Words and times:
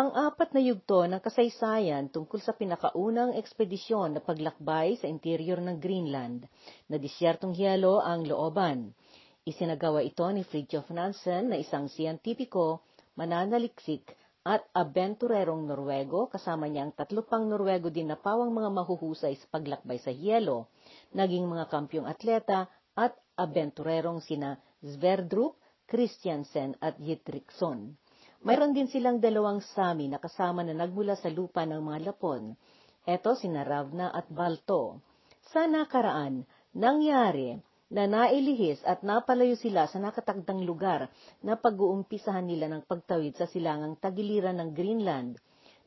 Ang 0.00 0.16
apat 0.16 0.56
na 0.56 0.64
yugto 0.64 1.04
ng 1.04 1.20
kasaysayan 1.20 2.08
tungkol 2.08 2.40
sa 2.40 2.56
pinakaunang 2.56 3.36
ekspedisyon 3.36 4.16
na 4.16 4.24
paglakbay 4.24 4.96
sa 4.96 5.04
interior 5.04 5.60
ng 5.60 5.76
Greenland, 5.76 6.48
na 6.88 6.96
disyertong 6.96 7.52
hiyelo 7.52 8.00
ang 8.00 8.24
looban. 8.24 8.96
Isinagawa 9.44 10.00
ito 10.00 10.24
ni 10.32 10.40
Fridtjof 10.40 10.88
Nansen 10.88 11.52
na 11.52 11.60
isang 11.60 11.84
siyentipiko, 11.92 12.80
mananaliksik, 13.12 14.16
at 14.40 14.64
abenturerong 14.72 15.68
Norwego 15.68 16.32
kasama 16.32 16.64
niya 16.64 16.88
ang 16.88 16.96
tatlo 16.96 17.20
pang 17.20 17.44
Norwego 17.44 17.92
din 17.92 18.08
na 18.08 18.16
pawang 18.16 18.56
mga 18.56 18.72
mahuhusay 18.72 19.36
sa 19.36 19.52
paglakbay 19.52 20.00
sa 20.00 20.16
hiyelo, 20.16 20.72
naging 21.12 21.44
mga 21.44 21.68
kampyong 21.68 22.08
atleta 22.08 22.72
at 22.96 23.12
abenturerong 23.36 24.24
sina 24.24 24.56
Sverdrup, 24.80 25.60
Christiansen 25.84 26.72
at 26.80 26.96
Yitrickson. 26.96 28.00
Mayroon 28.40 28.72
din 28.72 28.88
silang 28.88 29.20
dalawang 29.20 29.60
sami 29.76 30.08
na 30.08 30.16
kasama 30.16 30.64
na 30.64 30.72
nagmula 30.72 31.12
sa 31.12 31.28
lupa 31.28 31.68
ng 31.68 31.76
mga 31.76 32.08
Lapon. 32.08 32.56
Ito 33.04 33.36
sina 33.36 33.68
Ravna 33.68 34.08
at 34.08 34.32
Balto. 34.32 35.04
Sa 35.52 35.68
nakaraan, 35.68 36.48
nangyari 36.72 37.60
na 37.92 38.08
nailihis 38.08 38.80
at 38.88 39.04
napalayo 39.04 39.60
sila 39.60 39.84
sa 39.92 40.00
nakatagdang 40.00 40.64
lugar 40.64 41.12
na 41.44 41.60
pag-uumpisahan 41.60 42.48
nila 42.48 42.72
ng 42.72 42.88
pagtawid 42.88 43.36
sa 43.36 43.44
silangang 43.44 44.00
tagiliran 44.00 44.56
ng 44.56 44.70
Greenland. 44.72 45.36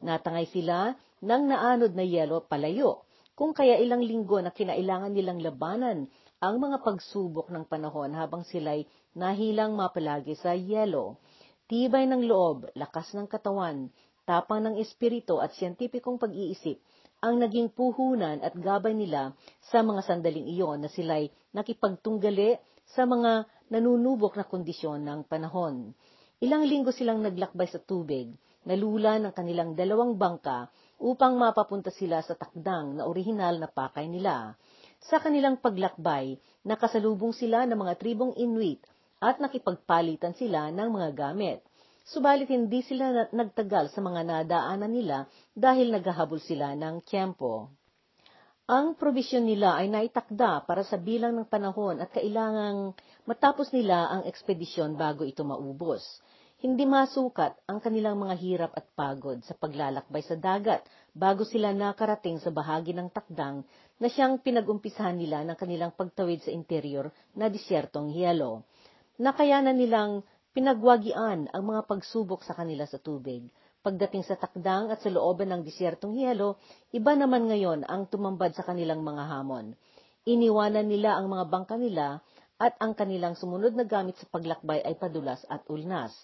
Natangay 0.06 0.46
sila 0.54 0.94
ng 1.26 1.44
naanod 1.50 1.98
na 1.98 2.06
yelo 2.06 2.46
palayo, 2.46 3.08
kung 3.34 3.58
kaya 3.58 3.82
ilang 3.82 4.06
linggo 4.06 4.38
na 4.38 4.54
kinailangan 4.54 5.10
nilang 5.10 5.42
labanan 5.42 6.06
ang 6.38 6.56
mga 6.62 6.86
pagsubok 6.86 7.50
ng 7.50 7.66
panahon 7.66 8.14
habang 8.14 8.46
sila'y 8.46 8.86
nahilang 9.18 9.74
mapalagi 9.74 10.38
sa 10.38 10.54
yelo. 10.54 11.18
Tibay 11.64 12.04
ng 12.12 12.28
loob, 12.28 12.68
lakas 12.76 13.16
ng 13.16 13.24
katawan, 13.24 13.88
tapang 14.28 14.68
ng 14.68 14.76
espiritu 14.84 15.40
at 15.40 15.56
siyentipikong 15.56 16.20
pag-iisip 16.20 16.76
ang 17.24 17.40
naging 17.40 17.72
puhunan 17.72 18.44
at 18.44 18.52
gabay 18.52 18.92
nila 18.92 19.32
sa 19.72 19.80
mga 19.80 20.04
sandaling 20.04 20.44
iyon 20.44 20.84
na 20.84 20.92
sila'y 20.92 21.32
nakipagtunggali 21.56 22.60
sa 22.84 23.08
mga 23.08 23.48
nanunubok 23.72 24.36
na 24.36 24.44
kondisyon 24.44 25.08
ng 25.08 25.24
panahon. 25.24 25.96
Ilang 26.44 26.68
linggo 26.68 26.92
silang 26.92 27.24
naglakbay 27.24 27.72
sa 27.72 27.80
tubig, 27.80 28.28
nalula 28.68 29.24
ng 29.24 29.32
kanilang 29.32 29.72
dalawang 29.72 30.20
bangka 30.20 30.68
upang 31.00 31.40
mapapunta 31.40 31.96
sila 31.96 32.20
sa 32.20 32.36
takdang 32.36 33.00
na 33.00 33.08
orihinal 33.08 33.56
na 33.56 33.72
pakay 33.72 34.12
nila. 34.12 34.60
Sa 35.00 35.24
kanilang 35.24 35.64
paglakbay, 35.64 36.36
nakasalubong 36.68 37.32
sila 37.32 37.64
ng 37.64 37.80
mga 37.80 37.96
tribong 38.04 38.36
Inuit 38.36 38.84
at 39.24 39.40
nakipagpalitan 39.40 40.36
sila 40.36 40.68
ng 40.68 40.90
mga 40.92 41.10
gamit. 41.16 41.64
Subalit 42.04 42.52
hindi 42.52 42.84
sila 42.84 43.32
nagtagal 43.32 43.96
sa 43.96 44.04
mga 44.04 44.28
nadaanan 44.28 44.92
nila 44.92 45.24
dahil 45.56 45.96
naghahabol 45.96 46.44
sila 46.44 46.76
ng 46.76 47.00
tiyempo. 47.08 47.72
Ang 48.68 49.00
probisyon 49.00 49.48
nila 49.48 49.80
ay 49.80 49.88
naitakda 49.88 50.68
para 50.68 50.84
sa 50.84 51.00
bilang 51.00 51.40
ng 51.40 51.48
panahon 51.48 52.04
at 52.04 52.12
kailangang 52.12 52.92
matapos 53.24 53.72
nila 53.72 54.12
ang 54.12 54.28
ekspedisyon 54.28 55.00
bago 55.00 55.24
ito 55.24 55.48
maubos. 55.48 56.04
Hindi 56.64 56.88
masukat 56.88 57.60
ang 57.68 57.84
kanilang 57.84 58.20
mga 58.20 58.36
hirap 58.40 58.72
at 58.76 58.88
pagod 58.96 59.40
sa 59.44 59.52
paglalakbay 59.56 60.24
sa 60.24 60.40
dagat 60.40 60.84
bago 61.12 61.44
sila 61.44 61.76
nakarating 61.76 62.40
sa 62.40 62.56
bahagi 62.56 62.96
ng 62.96 63.12
takdang 63.12 63.68
na 64.00 64.08
siyang 64.08 64.40
pinagumpisahan 64.40 65.20
nila 65.20 65.44
ng 65.44 65.60
kanilang 65.60 65.92
pagtawid 65.92 66.40
sa 66.44 66.52
interior 66.56 67.12
na 67.36 67.52
disyertong 67.52 68.16
hiyelo 68.16 68.64
nakayanan 69.22 69.78
nilang 69.78 70.26
pinagwagian 70.54 71.50
ang 71.50 71.64
mga 71.66 71.86
pagsubok 71.90 72.46
sa 72.46 72.54
kanila 72.54 72.86
sa 72.86 73.02
tubig. 73.02 73.46
Pagdating 73.84 74.24
sa 74.24 74.40
takdang 74.40 74.94
at 74.94 75.04
sa 75.04 75.12
looban 75.12 75.52
ng 75.52 75.62
disyertong 75.68 76.16
hiyelo, 76.16 76.56
iba 76.96 77.12
naman 77.20 77.52
ngayon 77.52 77.84
ang 77.84 78.08
tumambad 78.08 78.56
sa 78.56 78.64
kanilang 78.64 79.04
mga 79.04 79.28
hamon. 79.28 79.76
Iniwanan 80.24 80.88
nila 80.88 81.20
ang 81.20 81.28
mga 81.28 81.46
bangka 81.52 81.76
nila 81.76 82.24
at 82.56 82.80
ang 82.80 82.96
kanilang 82.96 83.36
sumunod 83.36 83.76
na 83.76 83.84
gamit 83.84 84.16
sa 84.16 84.30
paglakbay 84.32 84.80
ay 84.88 84.96
padulas 84.96 85.44
at 85.52 85.68
ulnas. 85.68 86.16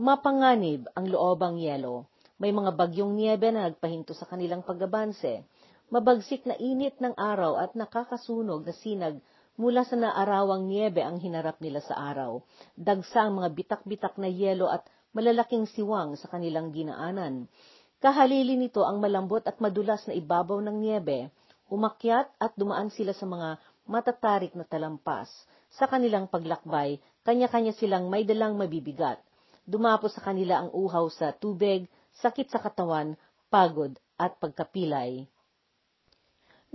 Mapanganib 0.00 0.88
ang 0.96 1.04
loobang 1.12 1.60
yelo. 1.60 2.08
May 2.40 2.48
mga 2.48 2.72
bagyong 2.72 3.12
niebe 3.12 3.52
na 3.52 3.68
nagpahinto 3.68 4.16
sa 4.16 4.24
kanilang 4.24 4.64
pagabanse. 4.64 5.44
Mabagsik 5.92 6.48
na 6.48 6.56
init 6.56 6.96
ng 6.96 7.12
araw 7.12 7.60
at 7.60 7.76
nakakasunog 7.76 8.64
na 8.64 8.72
sinag 8.72 9.20
Mula 9.56 9.88
sa 9.88 9.96
naarawang 9.96 10.68
niebe 10.68 11.00
ang 11.00 11.16
hinarap 11.16 11.64
nila 11.64 11.80
sa 11.80 11.96
araw. 11.96 12.44
Dagsa 12.76 13.24
ang 13.24 13.40
mga 13.40 13.56
bitak-bitak 13.56 14.20
na 14.20 14.28
yelo 14.28 14.68
at 14.68 14.84
malalaking 15.16 15.64
siwang 15.64 16.12
sa 16.20 16.28
kanilang 16.28 16.76
ginaanan. 16.76 17.48
Kahalili 17.96 18.60
nito 18.60 18.84
ang 18.84 19.00
malambot 19.00 19.40
at 19.48 19.56
madulas 19.56 20.04
na 20.04 20.12
ibabaw 20.12 20.60
ng 20.60 20.76
niebe. 20.76 21.32
Umakyat 21.72 22.28
at 22.36 22.52
dumaan 22.52 22.92
sila 22.92 23.16
sa 23.16 23.24
mga 23.24 23.56
matatarik 23.88 24.52
na 24.52 24.68
talampas. 24.68 25.32
Sa 25.72 25.88
kanilang 25.88 26.28
paglakbay, 26.28 27.00
kanya-kanya 27.24 27.72
silang 27.72 28.12
may 28.12 28.28
dalang 28.28 28.60
mabibigat. 28.60 29.18
Dumapo 29.64 30.12
sa 30.12 30.20
kanila 30.20 30.62
ang 30.62 30.70
uhaw 30.70 31.08
sa 31.08 31.32
tubig, 31.32 31.88
sakit 32.20 32.52
sa 32.52 32.60
katawan, 32.60 33.16
pagod 33.48 33.96
at 34.20 34.36
pagkapilay. 34.36 35.24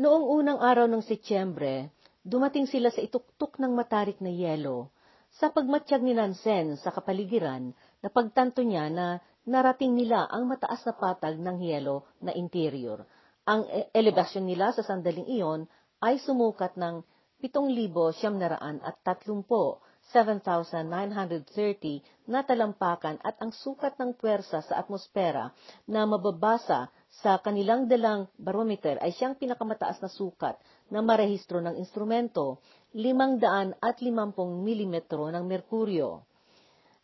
Noong 0.02 0.26
unang 0.42 0.60
araw 0.60 0.90
ng 0.90 1.06
Setyembre, 1.06 1.94
dumating 2.22 2.70
sila 2.70 2.94
sa 2.94 3.02
ituktok 3.02 3.58
ng 3.58 3.74
matarik 3.74 4.22
na 4.22 4.30
yelo. 4.30 4.94
Sa 5.32 5.50
pagmatsyag 5.50 6.04
ni 6.04 6.12
Nansen 6.12 6.76
sa 6.78 6.92
kapaligiran, 6.92 7.72
napagtanto 8.04 8.62
niya 8.62 8.92
na 8.92 9.24
narating 9.48 9.96
nila 9.96 10.28
ang 10.28 10.46
mataas 10.46 10.84
na 10.86 10.94
patag 10.94 11.40
ng 11.40 11.58
yelo 11.64 12.04
na 12.20 12.36
interior. 12.36 13.08
Ang 13.48 13.66
e- 13.72 13.90
elevasyon 13.96 14.46
nila 14.46 14.76
sa 14.76 14.86
sandaling 14.86 15.26
iyon 15.32 15.66
ay 16.04 16.20
sumukat 16.22 16.78
ng 16.78 17.02
7,730 17.42 19.82
7,930 20.12 22.28
na 22.28 22.44
talampakan 22.44 23.16
at 23.24 23.40
ang 23.40 23.56
sukat 23.56 23.96
ng 23.96 24.12
puwersa 24.18 24.60
sa 24.66 24.82
atmosfera 24.82 25.54
na 25.88 26.04
mababasa 26.04 26.92
sa 27.20 27.44
kanilang 27.44 27.92
dalang 27.92 28.32
barometer 28.40 28.96
ay 29.04 29.12
siyang 29.12 29.36
pinakamataas 29.36 30.00
na 30.00 30.08
sukat 30.08 30.56
na 30.88 31.04
marehistro 31.04 31.60
ng 31.60 31.76
instrumento, 31.76 32.64
550 32.96 33.76
mm 34.40 34.96
ng 35.12 35.44
merkuryo. 35.44 36.24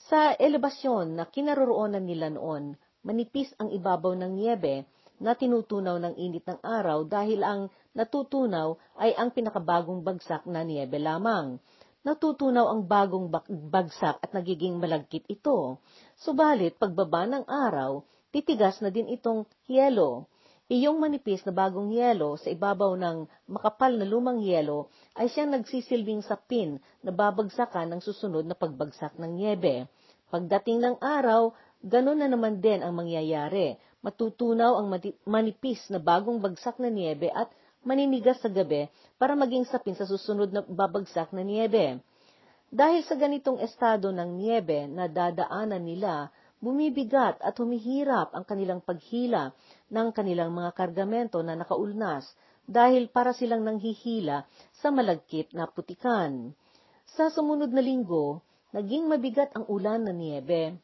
Sa 0.08 0.32
elevasyon 0.40 1.20
na 1.20 1.28
kinaroroonan 1.28 2.08
nila 2.08 2.32
noon, 2.32 2.80
manipis 3.04 3.52
ang 3.60 3.68
ibabaw 3.76 4.16
ng 4.16 4.32
niebe 4.32 4.88
na 5.20 5.36
tinutunaw 5.36 6.00
ng 6.00 6.16
init 6.16 6.48
ng 6.48 6.64
araw 6.64 7.04
dahil 7.04 7.44
ang 7.44 7.62
natutunaw 7.92 8.80
ay 9.04 9.12
ang 9.20 9.36
pinakabagong 9.36 10.08
bagsak 10.08 10.48
na 10.48 10.64
niebe 10.64 10.96
lamang 10.96 11.60
natutunaw 12.08 12.72
ang 12.72 12.88
bagong 12.88 13.28
bagsak 13.68 14.24
at 14.24 14.32
nagiging 14.32 14.80
malagkit 14.80 15.28
ito. 15.28 15.84
Subalit, 16.16 16.80
pagbaba 16.80 17.28
ng 17.28 17.44
araw, 17.44 18.00
titigas 18.34 18.80
na 18.84 18.92
din 18.92 19.08
itong 19.12 19.48
yelo. 19.68 20.28
Iyong 20.68 21.00
manipis 21.00 21.48
na 21.48 21.56
bagong 21.56 21.96
yelo 21.96 22.36
sa 22.36 22.52
ibabaw 22.52 23.00
ng 23.00 23.24
makapal 23.48 23.96
na 23.96 24.04
lumang 24.04 24.44
yelo 24.44 24.92
ay 25.16 25.32
siyang 25.32 25.56
nagsisilbing 25.56 26.20
sapin 26.28 26.84
na 27.00 27.16
babagsakan 27.16 27.88
ng 27.96 28.02
susunod 28.04 28.44
na 28.44 28.52
pagbagsak 28.52 29.16
ng 29.16 29.32
niebe. 29.32 29.88
Pagdating 30.28 30.84
ng 30.84 30.96
araw, 31.00 31.56
ganun 31.80 32.20
na 32.20 32.28
naman 32.28 32.60
din 32.60 32.84
ang 32.84 32.92
mangyayari. 33.00 33.80
Matutunaw 34.04 34.76
ang 34.76 34.92
manipis 35.24 35.88
na 35.88 36.04
bagong 36.04 36.44
bagsak 36.44 36.84
na 36.84 36.92
niebe 36.92 37.32
at 37.32 37.48
maninigas 37.88 38.44
sa 38.44 38.52
gabi 38.52 38.92
para 39.16 39.40
maging 39.40 39.64
sapin 39.72 39.96
sa 39.96 40.04
susunod 40.04 40.52
na 40.52 40.68
babagsak 40.68 41.32
na 41.32 41.48
niebe. 41.48 42.04
Dahil 42.68 43.08
sa 43.08 43.16
ganitong 43.16 43.64
estado 43.64 44.12
ng 44.12 44.36
niebe 44.36 44.92
na 44.92 45.08
dadaanan 45.08 45.80
nila, 45.80 46.28
bumibigat 46.58 47.38
at 47.42 47.54
humihirap 47.62 48.34
ang 48.34 48.46
kanilang 48.46 48.82
paghila 48.82 49.54
ng 49.94 50.08
kanilang 50.14 50.52
mga 50.54 50.74
kargamento 50.74 51.42
na 51.46 51.54
nakaulnas 51.54 52.26
dahil 52.68 53.08
para 53.08 53.32
silang 53.32 53.64
nanghihila 53.64 54.44
sa 54.76 54.92
malagkit 54.92 55.56
na 55.56 55.70
putikan. 55.70 56.52
Sa 57.08 57.32
sumunod 57.32 57.72
na 57.72 57.80
linggo, 57.80 58.44
naging 58.76 59.08
mabigat 59.08 59.56
ang 59.56 59.64
ulan 59.72 60.04
ng 60.04 60.18
niebe. 60.18 60.76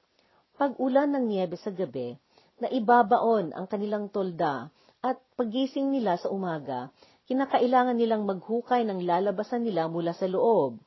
Pag 0.55 0.79
ulan 0.79 1.11
ng 1.11 1.25
niebe 1.27 1.59
sa 1.59 1.73
gabi, 1.73 2.15
naibabaon 2.63 3.51
ang 3.51 3.67
kanilang 3.67 4.07
tolda 4.07 4.71
at 5.03 5.19
pagising 5.35 5.91
nila 5.91 6.15
sa 6.15 6.31
umaga, 6.31 6.93
kinakailangan 7.27 7.99
nilang 7.99 8.23
maghukay 8.23 8.87
ng 8.87 9.03
lalabasan 9.03 9.67
nila 9.67 9.91
mula 9.91 10.15
sa 10.15 10.31
loob. 10.31 10.79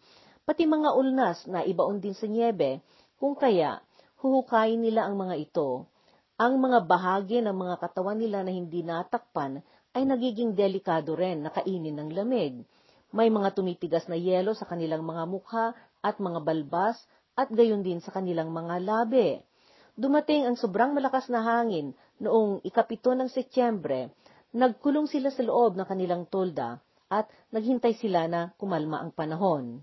Pati 0.49 0.65
mga 0.65 0.97
ulnas 0.97 1.45
na 1.51 1.67
ibaon 1.67 2.01
din 2.01 2.17
sa 2.17 2.25
niebe, 2.25 2.81
kung 3.21 3.37
kaya, 3.37 3.83
huhukayin 4.21 4.81
nila 4.81 5.09
ang 5.09 5.17
mga 5.21 5.35
ito. 5.37 5.89
Ang 6.37 6.61
mga 6.61 6.85
bahagi 6.85 7.41
ng 7.41 7.57
mga 7.57 7.77
katawan 7.81 8.21
nila 8.21 8.45
na 8.45 8.53
hindi 8.53 8.85
natakpan 8.85 9.65
ay 9.97 10.05
nagiging 10.05 10.53
delikado 10.53 11.17
rin 11.17 11.45
na 11.45 11.51
kainin 11.53 11.97
ng 11.97 12.13
lamig. 12.13 12.61
May 13.17 13.33
mga 13.33 13.57
tumitigas 13.57 14.05
na 14.13 14.21
yelo 14.21 14.53
sa 14.53 14.69
kanilang 14.69 15.01
mga 15.01 15.25
mukha 15.25 15.73
at 16.05 16.21
mga 16.21 16.45
balbas 16.45 17.01
at 17.37 17.49
gayon 17.53 17.81
din 17.81 18.01
sa 18.05 18.13
kanilang 18.13 18.53
mga 18.53 18.81
labi. 18.85 19.41
dumating 19.97 20.45
ang 20.45 20.61
sobrang 20.61 20.93
malakas 20.93 21.33
na 21.33 21.41
hangin 21.41 21.97
noong 22.21 22.61
ikapito 22.69 23.17
ng 23.17 23.33
Setyembre, 23.33 24.13
nagkulong 24.53 25.09
sila 25.09 25.33
sa 25.33 25.41
loob 25.41 25.73
ng 25.73 25.89
kanilang 25.89 26.29
tolda 26.29 26.77
at 27.09 27.33
naghintay 27.49 27.97
sila 27.97 28.29
na 28.29 28.53
kumalma 28.61 29.01
ang 29.01 29.09
panahon. 29.17 29.81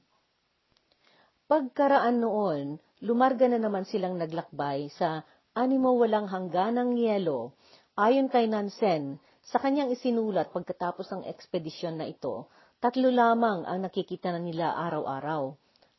Pagkaraan 1.50 2.22
noon, 2.22 2.78
lumarga 3.04 3.52
na 3.52 3.60
naman 3.60 3.84
silang 3.84 4.16
naglakbay 4.16 4.88
sa 4.96 5.28
animo 5.52 6.00
walang 6.00 6.32
hangganang 6.32 6.96
yelo. 6.96 7.52
Ayon 8.00 8.32
kay 8.32 8.48
Nansen, 8.48 9.20
sa 9.44 9.60
kanyang 9.60 9.92
isinulat 9.92 10.56
pagkatapos 10.56 11.12
ng 11.12 11.28
ekspedisyon 11.28 12.00
na 12.00 12.08
ito, 12.08 12.48
tatlo 12.80 13.12
lamang 13.12 13.68
ang 13.68 13.84
nakikita 13.84 14.32
na 14.32 14.40
nila 14.40 14.72
araw-araw. 14.88 15.52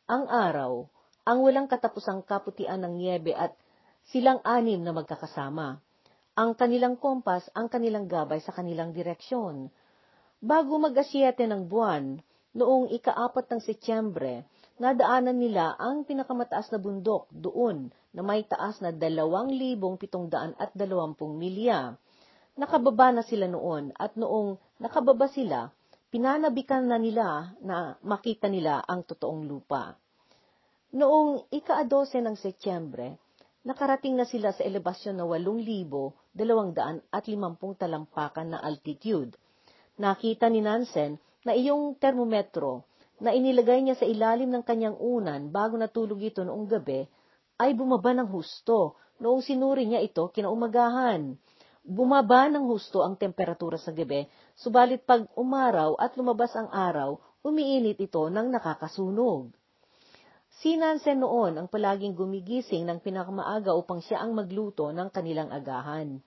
Ang 0.09 0.23
araw, 0.27 0.89
ang 1.29 1.45
walang 1.45 1.69
katapusang 1.69 2.25
kaputian 2.25 2.81
ng 2.81 2.97
niebe 2.97 3.37
at 3.37 3.53
silang 4.09 4.41
anim 4.41 4.81
na 4.81 4.89
magkakasama. 4.89 5.77
Ang 6.35 6.51
kanilang 6.57 6.97
kompas 6.97 7.47
ang 7.53 7.69
kanilang 7.69 8.09
gabay 8.09 8.41
sa 8.41 8.51
kanilang 8.51 8.97
direksyon. 8.97 9.69
Bago 10.41 10.81
mag-asyete 10.81 11.45
ng 11.45 11.69
buwan, 11.69 12.17
noong 12.57 12.91
ikaapat 12.91 13.45
ng 13.51 13.61
Setyembre, 13.61 14.43
nadaanan 14.75 15.39
nila 15.39 15.79
ang 15.79 16.03
pinakamataas 16.03 16.71
na 16.75 16.79
bundok 16.79 17.31
doon 17.31 17.91
na 18.11 18.21
may 18.23 18.43
taas 18.43 18.83
na 18.83 18.91
2,720 18.91 20.67
milya. 21.35 21.95
Nakababa 22.55 23.11
na 23.11 23.23
sila 23.23 23.47
noon 23.47 23.91
at 23.95 24.15
noong 24.15 24.55
nakababa 24.79 25.27
sila, 25.27 25.71
pinanabikan 26.11 26.87
na 26.87 26.95
nila 26.95 27.51
na 27.59 27.99
makita 28.03 28.47
nila 28.47 28.79
ang 28.87 29.03
totoong 29.03 29.43
lupa. 29.43 29.99
Noong 30.95 31.51
ika-12 31.51 32.23
ng 32.23 32.35
Setyembre, 32.39 33.19
nakarating 33.67 34.15
na 34.15 34.23
sila 34.23 34.55
sa 34.55 34.63
elevasyon 34.63 35.19
na 35.19 35.27
8,250 35.27 36.31
talampakan 37.75 38.55
na 38.55 38.63
altitude. 38.63 39.35
Nakita 39.99 40.47
ni 40.47 40.63
Nansen 40.63 41.19
na 41.43 41.51
iyong 41.51 41.99
termometro 41.99 42.87
na 43.19 43.31
inilagay 43.31 43.79
niya 43.83 43.95
sa 43.95 44.07
ilalim 44.07 44.51
ng 44.51 44.63
kanyang 44.65 44.97
unan 44.99 45.47
bago 45.53 45.79
natulog 45.79 46.19
ito 46.19 46.43
noong 46.43 46.67
gabi, 46.67 47.07
ay 47.55 47.71
bumaba 47.71 48.11
ng 48.11 48.27
husto 48.27 48.99
noong 49.23 49.39
sinuri 49.39 49.87
niya 49.87 50.03
ito 50.03 50.27
kinaumagahan. 50.31 51.39
Bumaba 51.85 52.49
ng 52.49 52.65
husto 52.65 53.05
ang 53.05 53.15
temperatura 53.15 53.77
sa 53.77 53.93
gabi, 53.93 54.25
subalit 54.57 55.05
pag 55.05 55.29
umaraw 55.37 55.95
at 56.01 56.17
lumabas 56.17 56.51
ang 56.57 56.67
araw, 56.73 57.21
umiinit 57.45 58.01
ito 58.01 58.25
ng 58.25 58.49
nakakasunog. 58.49 59.53
Si 60.55 60.73
Nansen 60.79 61.21
noon 61.21 61.61
ang 61.61 61.67
palaging 61.69 62.17
gumigising 62.17 62.87
ng 62.89 63.03
pinakamaaga 63.03 63.75
upang 63.77 64.01
siya 64.01 64.23
ang 64.23 64.33
magluto 64.33 64.89
ng 64.89 65.13
kanilang 65.13 65.53
agahan. 65.53 66.23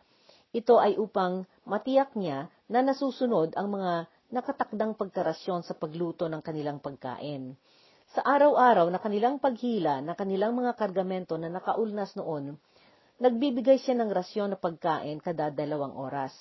Ito 0.55 0.81
ay 0.81 0.97
upang 0.97 1.49
matiyak 1.67 2.15
niya 2.17 2.49
na 2.71 2.81
nasusunod 2.85 3.57
ang 3.59 3.69
mga 3.73 4.07
nakatakdang 4.29 4.93
pagkarasyon 4.93 5.65
sa 5.65 5.73
pagluto 5.73 6.29
ng 6.29 6.45
kanilang 6.45 6.85
pagkain. 6.85 7.57
Sa 8.13 8.25
araw-araw 8.25 8.89
na 8.89 9.01
kanilang 9.01 9.41
paghila 9.41 10.01
na 10.01 10.17
kanilang 10.17 10.57
mga 10.57 10.77
kargamento 10.77 11.37
na 11.37 11.53
nakaulnas 11.53 12.17
noon, 12.17 12.57
nagbibigay 13.21 13.81
siya 13.81 13.97
ng 13.97 14.09
rasyon 14.13 14.53
na 14.53 14.59
pagkain 14.61 15.21
kada 15.21 15.53
dalawang 15.53 15.93
oras. 15.97 16.33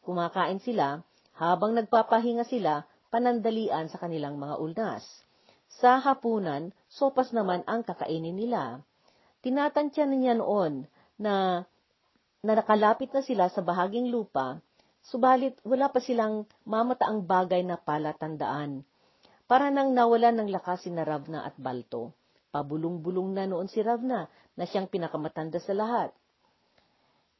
Kumakain 0.00 0.60
sila 0.64 1.04
habang 1.36 1.76
nagpapahinga 1.76 2.44
sila 2.48 2.84
panandalian 3.12 3.88
sa 3.88 4.00
kanilang 4.00 4.36
mga 4.36 4.60
ulnas. 4.60 5.04
Sa 5.80 6.00
hapunan, 6.00 6.72
sopas 6.88 7.32
naman 7.32 7.64
ang 7.64 7.84
kakainin 7.84 8.36
nila. 8.36 8.84
Tinatantya 9.40 10.04
niya 10.08 10.36
noon 10.36 10.84
na, 11.16 11.64
na 12.44 12.52
nakalapit 12.52 13.12
na 13.12 13.24
sila 13.24 13.48
sa 13.48 13.64
bahaging 13.64 14.12
lupa 14.12 14.60
Subalit 15.00 15.56
wala 15.64 15.88
pa 15.88 15.98
silang 15.98 16.44
mamataang 16.68 17.24
bagay 17.24 17.64
na 17.64 17.80
palatandaan. 17.80 18.84
Para 19.48 19.72
nang 19.72 19.96
nawalan 19.96 20.44
ng 20.44 20.48
lakas 20.52 20.86
si 20.86 20.90
na 20.92 21.02
Ravna 21.02 21.42
at 21.42 21.56
Balto. 21.56 22.14
Pabulong-bulong 22.50 23.34
na 23.34 23.46
noon 23.46 23.66
si 23.70 23.80
Ravna 23.80 24.26
na 24.54 24.64
siyang 24.66 24.90
pinakamatanda 24.90 25.58
sa 25.62 25.74
lahat. 25.74 26.10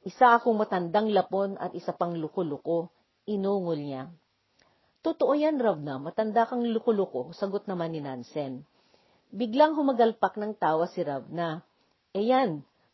Isa 0.06 0.38
akong 0.38 0.56
matandang 0.56 1.12
lapon 1.12 1.60
at 1.60 1.76
isa 1.76 1.92
pang 1.92 2.16
luko-luko, 2.16 2.88
inungol 3.28 3.76
niya. 3.76 4.08
Totoo 5.04 5.34
yan, 5.36 5.60
Ravna, 5.60 6.00
matanda 6.00 6.48
kang 6.48 6.64
luko-luko, 6.64 7.34
sagot 7.36 7.68
naman 7.68 7.92
ni 7.92 8.00
Nansen. 8.00 8.64
Biglang 9.30 9.76
humagalpak 9.76 10.38
ng 10.40 10.56
tawa 10.56 10.88
si 10.88 11.04
Ravna. 11.04 11.60
E 12.16 12.26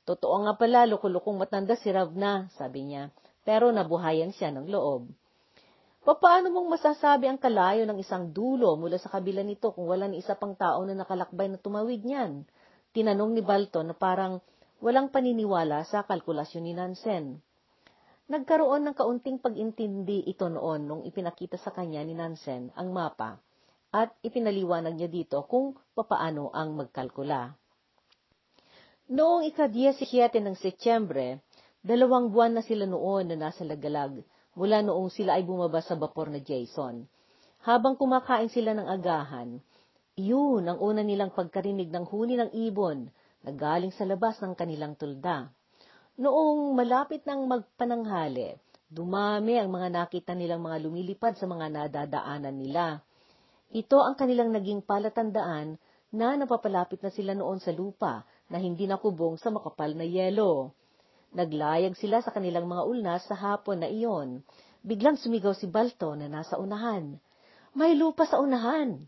totoo 0.05 0.37
nga 0.45 0.53
pala, 0.59 0.85
luko-lukong 0.89 1.37
matanda 1.41 1.79
si 1.79 1.89
Ravna, 1.93 2.49
sabi 2.59 2.91
niya 2.91 3.13
pero 3.47 3.71
nabuhayan 3.71 4.35
siya 4.35 4.51
ng 4.51 4.67
loob. 4.67 5.07
Paano 6.03 6.51
mong 6.51 6.75
masasabi 6.75 7.31
ang 7.31 7.39
kalayo 7.39 7.87
ng 7.87 8.03
isang 8.03 8.35
dulo 8.35 8.75
mula 8.75 8.99
sa 8.99 9.11
kabila 9.11 9.47
nito 9.47 9.71
kung 9.71 9.87
wala 9.87 10.11
ni 10.11 10.19
isa 10.19 10.35
pang 10.35 10.59
tao 10.59 10.83
na 10.83 10.99
nakalakbay 10.99 11.47
na 11.47 11.59
tumawid 11.59 12.03
niyan? 12.03 12.43
Tinanong 12.91 13.35
ni 13.35 13.43
Balton 13.43 13.91
na 13.91 13.95
parang 13.95 14.43
walang 14.83 15.11
paniniwala 15.11 15.87
sa 15.87 16.03
kalkulasyon 16.03 16.63
ni 16.67 16.75
Nansen. 16.75 17.39
Nagkaroon 18.27 18.91
ng 18.91 18.95
kaunting 18.99 19.39
pag-intindi 19.39 20.27
ito 20.27 20.51
noon 20.51 20.87
nung 20.87 21.03
ipinakita 21.07 21.59
sa 21.63 21.71
kanya 21.71 22.03
ni 22.03 22.19
Nansen 22.19 22.75
ang 22.75 22.91
mapa 22.91 23.39
at 23.95 24.11
ipinaliwanag 24.27 24.99
niya 24.99 25.07
dito 25.07 25.47
kung 25.47 25.79
papaano 25.95 26.51
ang 26.51 26.75
magkalkula. 26.75 27.55
Noong 29.07 29.47
ika-17 29.55 30.43
ng 30.43 30.59
Setyembre, 30.59 31.46
Dalawang 31.87 32.35
buwan 32.35 32.59
na 32.59 32.67
sila 32.67 32.83
noon 32.83 33.31
na 33.31 33.39
nasa 33.39 33.63
lagalag 33.63 34.19
mula 34.59 34.83
noong 34.83 35.07
sila 35.07 35.39
ay 35.39 35.47
bumaba 35.47 35.79
sa 35.79 35.95
bapor 35.95 36.35
na 36.35 36.43
Jason. 36.43 37.07
Habang 37.63 37.95
kumakain 37.95 38.51
sila 38.51 38.75
ng 38.75 38.91
agahan, 38.91 39.63
iyon 40.19 40.67
ang 40.67 40.83
una 40.83 41.07
nilang 41.07 41.31
pagkarinig 41.31 41.95
ng 41.95 42.11
huni 42.11 42.43
ng 42.43 42.51
ibon 42.67 43.07
na 43.47 43.55
galing 43.55 43.95
sa 43.95 44.03
labas 44.03 44.35
ng 44.43 44.59
kanilang 44.59 44.99
tulda. 44.99 45.47
Noong 46.19 46.75
malapit 46.75 47.23
ng 47.23 47.47
magpananghali, 47.47 48.59
dumami 48.91 49.55
ang 49.55 49.71
mga 49.71 49.89
nakita 49.95 50.35
nilang 50.35 50.67
mga 50.67 50.83
lumilipad 50.83 51.39
sa 51.39 51.47
mga 51.47 51.71
nadadaanan 51.71 52.57
nila. 52.59 52.99
Ito 53.71 54.03
ang 54.03 54.19
kanilang 54.19 54.51
naging 54.51 54.83
palatandaan 54.83 55.79
na 56.11 56.35
napapalapit 56.35 56.99
na 56.99 57.15
sila 57.15 57.31
noon 57.31 57.63
sa 57.63 57.71
lupa 57.71 58.27
na 58.51 58.59
hindi 58.59 58.91
nakubong 58.91 59.39
sa 59.39 59.55
makapal 59.55 59.95
na 59.95 60.03
yelo. 60.03 60.75
Naglayag 61.37 62.01
sila 62.01 62.25
sa 62.25 62.33
kanilang 62.33 62.65
mga 62.65 62.89
ulnas 62.89 63.29
sa 63.29 63.37
hapon 63.37 63.85
na 63.85 63.93
iyon. 63.93 64.41
Biglang 64.81 65.21
sumigaw 65.21 65.53
si 65.53 65.69
Balto 65.69 66.17
na 66.17 66.33
nasa 66.33 66.57
unahan. 66.57 67.21
May 67.77 67.93
lupa 67.93 68.25
sa 68.25 68.41
unahan! 68.41 69.05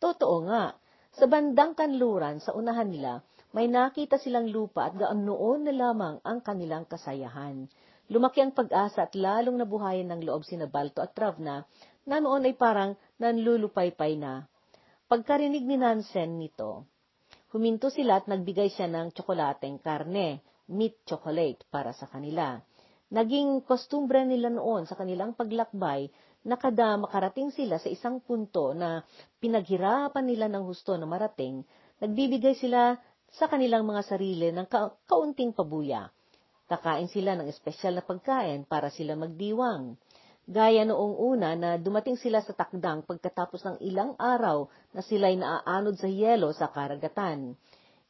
Totoo 0.00 0.48
nga, 0.48 0.72
sa 1.12 1.28
bandang 1.28 1.76
kanluran 1.76 2.40
sa 2.40 2.56
unahan 2.56 2.88
nila, 2.88 3.20
may 3.52 3.68
nakita 3.68 4.16
silang 4.16 4.48
lupa 4.48 4.88
at 4.88 4.96
gaan 4.96 5.28
noon 5.28 5.68
na 5.68 5.76
lamang 5.76 6.24
ang 6.24 6.40
kanilang 6.40 6.88
kasayahan. 6.88 7.68
Lumaki 8.08 8.40
ang 8.40 8.56
pag-asa 8.56 9.04
at 9.04 9.12
lalong 9.12 9.60
nabuhayan 9.60 10.08
ng 10.16 10.24
loob 10.24 10.40
sina 10.40 10.64
Balto 10.64 11.04
at 11.04 11.12
Travna 11.12 11.68
na 12.08 12.16
noon 12.16 12.48
ay 12.48 12.56
parang 12.56 12.96
nanlulupaypay 13.20 14.16
na. 14.16 14.48
Pagkarinig 15.04 15.68
ni 15.68 15.76
Nansen 15.76 16.40
nito, 16.40 16.88
huminto 17.52 17.92
sila 17.92 18.24
at 18.24 18.26
nagbigay 18.28 18.72
siya 18.72 18.88
ng 18.88 19.12
tsokolateng 19.12 19.84
karne 19.84 20.55
meat 20.70 21.02
chocolate 21.06 21.62
para 21.70 21.94
sa 21.94 22.10
kanila. 22.10 22.58
Naging 23.06 23.62
kostumbre 23.62 24.26
nila 24.26 24.50
noon 24.50 24.82
sa 24.86 24.98
kanilang 24.98 25.38
paglakbay 25.38 26.10
na 26.46 26.58
kada 26.58 26.98
makarating 26.98 27.54
sila 27.54 27.78
sa 27.78 27.86
isang 27.90 28.22
punto 28.22 28.74
na 28.74 29.02
pinaghirapan 29.38 30.26
nila 30.26 30.46
ng 30.50 30.62
husto 30.66 30.94
na 30.98 31.06
marating, 31.06 31.62
nagbibigay 32.02 32.54
sila 32.58 32.98
sa 33.34 33.50
kanilang 33.50 33.86
mga 33.86 34.02
sarili 34.06 34.50
ng 34.54 34.66
ka- 34.66 34.94
kaunting 35.06 35.54
pabuya. 35.54 36.06
Kakain 36.66 37.06
sila 37.06 37.38
ng 37.38 37.46
espesyal 37.46 37.98
na 37.98 38.02
pagkain 38.02 38.66
para 38.66 38.90
sila 38.90 39.14
magdiwang. 39.14 39.94
Gaya 40.46 40.86
noong 40.86 41.14
una 41.18 41.58
na 41.58 41.74
dumating 41.78 42.18
sila 42.18 42.38
sa 42.42 42.54
takdang 42.54 43.02
pagkatapos 43.02 43.66
ng 43.66 43.76
ilang 43.82 44.14
araw 44.14 44.70
na 44.94 45.02
sila'y 45.02 45.38
naaanod 45.38 45.98
sa 45.98 46.06
yelo 46.06 46.54
sa 46.54 46.70
karagatan. 46.70 47.58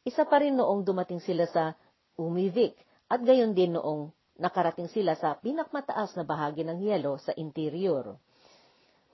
Isa 0.05 0.25
pa 0.25 0.41
rin 0.41 0.53
noong 0.53 0.85
dumating 0.85 1.21
sila 1.21 1.49
sa 1.49 1.73
umivik 2.17 2.75
at 3.07 3.23
gayon 3.23 3.53
din 3.53 3.77
noong 3.77 4.11
nakarating 4.37 4.89
sila 4.89 5.17
sa 5.17 5.37
pinakmataas 5.37 6.13
na 6.17 6.25
bahagi 6.25 6.65
ng 6.65 6.81
yelo 6.81 7.17
sa 7.21 7.33
interior. 7.37 8.17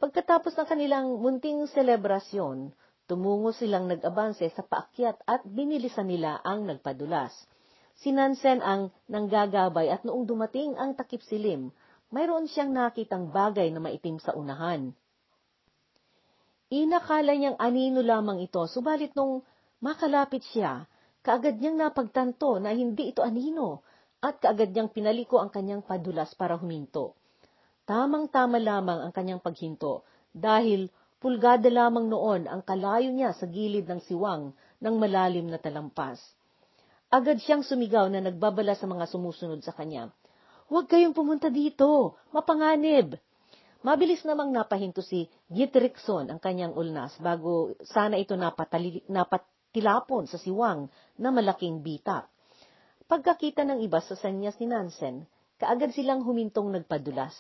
Pagkatapos 0.04 0.56
ng 0.60 0.68
kanilang 0.68 1.08
munting 1.20 1.64
selebrasyon, 1.72 2.76
tumungo 3.08 3.56
silang 3.56 3.88
nag-abanse 3.88 4.52
sa 4.52 4.64
paakyat 4.64 5.16
at 5.24 5.44
binilisan 5.48 6.12
nila 6.12 6.44
ang 6.44 6.68
nagpadulas. 6.68 7.32
Si 8.00 8.12
Nansen 8.12 8.60
ang 8.60 8.92
nanggagabay 9.08 9.88
at 9.88 10.04
noong 10.04 10.28
dumating 10.28 10.76
ang 10.76 10.98
takip 10.98 11.24
silim, 11.24 11.72
mayroon 12.12 12.52
siyang 12.52 12.76
nakitang 12.76 13.32
bagay 13.32 13.72
na 13.72 13.80
maitim 13.80 14.20
sa 14.20 14.36
unahan. 14.36 14.92
Inakala 16.74 17.38
niyang 17.38 17.56
anino 17.62 18.02
lamang 18.02 18.42
ito, 18.42 18.66
subalit 18.66 19.14
nung 19.14 19.46
makalapit 19.78 20.42
siya, 20.52 20.90
kaagad 21.24 21.58
niyang 21.58 21.80
napagtanto 21.80 22.60
na 22.60 22.76
hindi 22.76 23.16
ito 23.16 23.24
anino 23.24 23.82
at 24.20 24.44
kaagad 24.44 24.76
niyang 24.76 24.92
pinaliko 24.92 25.40
ang 25.40 25.50
kanyang 25.50 25.82
padulas 25.82 26.36
para 26.36 26.60
huminto. 26.60 27.16
Tamang-tama 27.88 28.60
lamang 28.60 29.04
ang 29.04 29.12
kanyang 29.16 29.40
paghinto 29.40 30.04
dahil 30.36 30.92
pulgada 31.24 31.72
lamang 31.72 32.12
noon 32.12 32.52
ang 32.52 32.60
kalayo 32.64 33.12
niya 33.12 33.32
sa 33.36 33.48
gilid 33.48 33.88
ng 33.88 34.04
siwang 34.04 34.52
ng 34.84 34.96
malalim 35.00 35.48
na 35.48 35.60
talampas. 35.60 36.20
Agad 37.08 37.40
siyang 37.40 37.64
sumigaw 37.64 38.12
na 38.12 38.20
nagbabala 38.20 38.76
sa 38.76 38.84
mga 38.84 39.08
sumusunod 39.08 39.64
sa 39.64 39.72
kanya. 39.72 40.12
Huwag 40.68 40.88
kayong 40.92 41.16
pumunta 41.16 41.48
dito! 41.48 42.20
Mapanganib! 42.36 43.16
Mabilis 43.84 44.24
namang 44.24 44.56
napahinto 44.56 45.04
si 45.04 45.28
Gitrickson 45.52 46.32
ang 46.32 46.40
kanyang 46.40 46.72
ulnas 46.72 47.20
bago 47.20 47.76
sana 47.84 48.16
ito 48.16 48.32
napatali, 48.40 49.04
napatilapon 49.74 50.30
sa 50.30 50.38
siwang 50.38 50.86
na 51.18 51.34
malaking 51.34 51.82
bitak. 51.82 52.30
Pagkakita 53.10 53.66
ng 53.66 53.82
iba 53.82 53.98
sa 54.06 54.14
sanyas 54.14 54.54
ni 54.62 54.70
Nansen, 54.70 55.26
kaagad 55.58 55.98
silang 55.98 56.22
humintong 56.22 56.70
nagpadulas. 56.70 57.34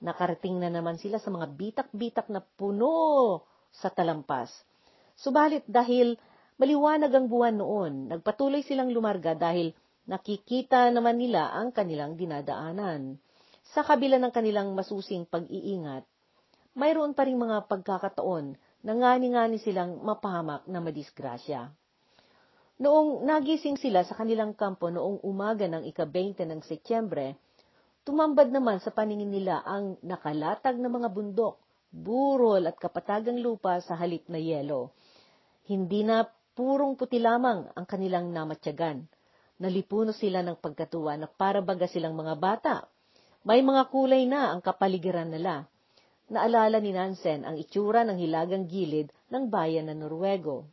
Nakarating 0.00 0.56
na 0.64 0.72
naman 0.72 0.96
sila 0.96 1.20
sa 1.20 1.28
mga 1.28 1.44
bitak-bitak 1.52 2.32
na 2.32 2.40
puno 2.40 3.44
sa 3.68 3.92
talampas. 3.92 4.48
Subalit 5.20 5.68
dahil 5.68 6.16
Maliwanag 6.58 7.14
ang 7.14 7.30
buwan 7.30 7.54
noon, 7.54 8.10
nagpatuloy 8.10 8.66
silang 8.66 8.90
lumarga 8.90 9.38
dahil 9.38 9.70
nakikita 10.10 10.90
naman 10.90 11.14
nila 11.14 11.54
ang 11.54 11.70
kanilang 11.70 12.18
dinadaanan. 12.18 13.14
Sa 13.62 13.86
kabila 13.86 14.18
ng 14.18 14.34
kanilang 14.34 14.74
masusing 14.74 15.22
pag-iingat, 15.30 16.02
mayroon 16.74 17.14
pa 17.14 17.30
rin 17.30 17.38
mga 17.38 17.70
pagkakataon 17.70 18.58
na 18.82 18.92
ngani-ngani 18.94 19.58
silang 19.58 19.98
mapahamak 20.02 20.66
na 20.70 20.78
madisgrasya. 20.78 21.70
Noong 22.78 23.26
nagising 23.26 23.74
sila 23.74 24.06
sa 24.06 24.14
kanilang 24.14 24.54
kampo 24.54 24.86
noong 24.86 25.26
umaga 25.26 25.66
ng 25.66 25.82
ika-20 25.90 26.46
ng 26.46 26.60
Setyembre, 26.62 27.34
tumambad 28.06 28.54
naman 28.54 28.78
sa 28.78 28.94
paningin 28.94 29.34
nila 29.34 29.66
ang 29.66 29.98
nakalatag 29.98 30.78
na 30.78 30.86
mga 30.86 31.10
bundok, 31.10 31.58
burol 31.90 32.62
at 32.70 32.78
kapatagang 32.78 33.42
lupa 33.42 33.82
sa 33.82 33.98
halip 33.98 34.30
na 34.30 34.38
yelo. 34.38 34.94
Hindi 35.66 36.06
na 36.06 36.22
purong 36.54 36.94
puti 36.94 37.18
lamang 37.18 37.66
ang 37.74 37.86
kanilang 37.86 38.30
namatyagan. 38.30 39.02
Nalipuno 39.58 40.14
sila 40.14 40.46
ng 40.46 40.62
pagkatuwa 40.62 41.18
na 41.18 41.26
para 41.26 41.58
baga 41.58 41.90
silang 41.90 42.14
mga 42.14 42.34
bata. 42.38 42.86
May 43.42 43.58
mga 43.58 43.90
kulay 43.90 44.22
na 44.30 44.54
ang 44.54 44.62
kapaligiran 44.62 45.34
nila. 45.34 45.66
Naalala 46.28 46.76
ni 46.84 46.92
Nansen 46.92 47.48
ang 47.48 47.56
itsura 47.56 48.04
ng 48.04 48.20
hilagang 48.20 48.68
gilid 48.68 49.08
ng 49.32 49.48
bayan 49.48 49.88
ng 49.88 50.04
Norwego. 50.04 50.68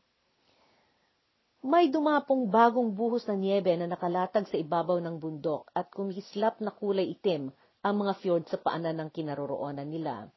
May 1.66 1.90
dumapong 1.90 2.52
bagong 2.52 2.94
buhos 2.94 3.26
ng 3.26 3.42
niebe 3.42 3.74
na 3.74 3.90
nakalatag 3.90 4.46
sa 4.52 4.60
ibabaw 4.60 5.02
ng 5.02 5.18
bundok 5.18 5.72
at 5.74 5.90
kumislap 5.90 6.62
na 6.62 6.70
kulay 6.70 7.16
itim 7.16 7.50
ang 7.82 7.96
mga 8.04 8.14
fjord 8.22 8.44
sa 8.52 8.60
paanan 8.62 9.00
ng 9.02 9.10
kinaroroonan 9.10 9.90
nila. 9.90 10.30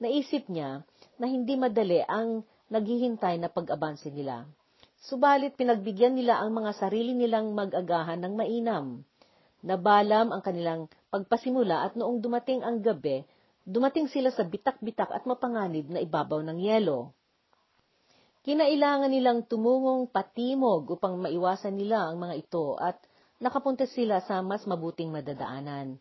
Naisip 0.00 0.48
niya 0.48 0.86
na 1.20 1.26
hindi 1.28 1.58
madali 1.58 2.00
ang 2.06 2.46
naghihintay 2.72 3.42
na 3.42 3.52
pag-abanse 3.52 4.08
nila. 4.08 4.48
Subalit 5.04 5.52
pinagbigyan 5.58 6.16
nila 6.16 6.40
ang 6.40 6.56
mga 6.56 6.72
sarili 6.80 7.12
nilang 7.12 7.52
mag-agahan 7.52 8.24
ng 8.24 8.32
mainam. 8.32 9.04
Nabalam 9.60 10.32
ang 10.32 10.40
kanilang 10.40 10.88
pagpasimula 11.12 11.88
at 11.88 11.92
noong 11.92 12.24
dumating 12.24 12.64
ang 12.64 12.80
gabi, 12.80 13.20
dumating 13.64 14.12
sila 14.12 14.28
sa 14.28 14.44
bitak-bitak 14.44 15.08
at 15.08 15.24
mapanganib 15.24 15.88
na 15.88 16.04
ibabaw 16.04 16.44
ng 16.44 16.60
yelo. 16.60 17.16
Kinailangan 18.44 19.08
nilang 19.08 19.48
tumungong 19.48 20.12
patimog 20.12 20.92
upang 20.92 21.16
maiwasan 21.16 21.80
nila 21.80 22.12
ang 22.12 22.20
mga 22.20 22.44
ito 22.44 22.76
at 22.76 23.00
nakapunta 23.40 23.88
sila 23.88 24.20
sa 24.20 24.44
mas 24.44 24.68
mabuting 24.68 25.08
madadaanan. 25.08 25.96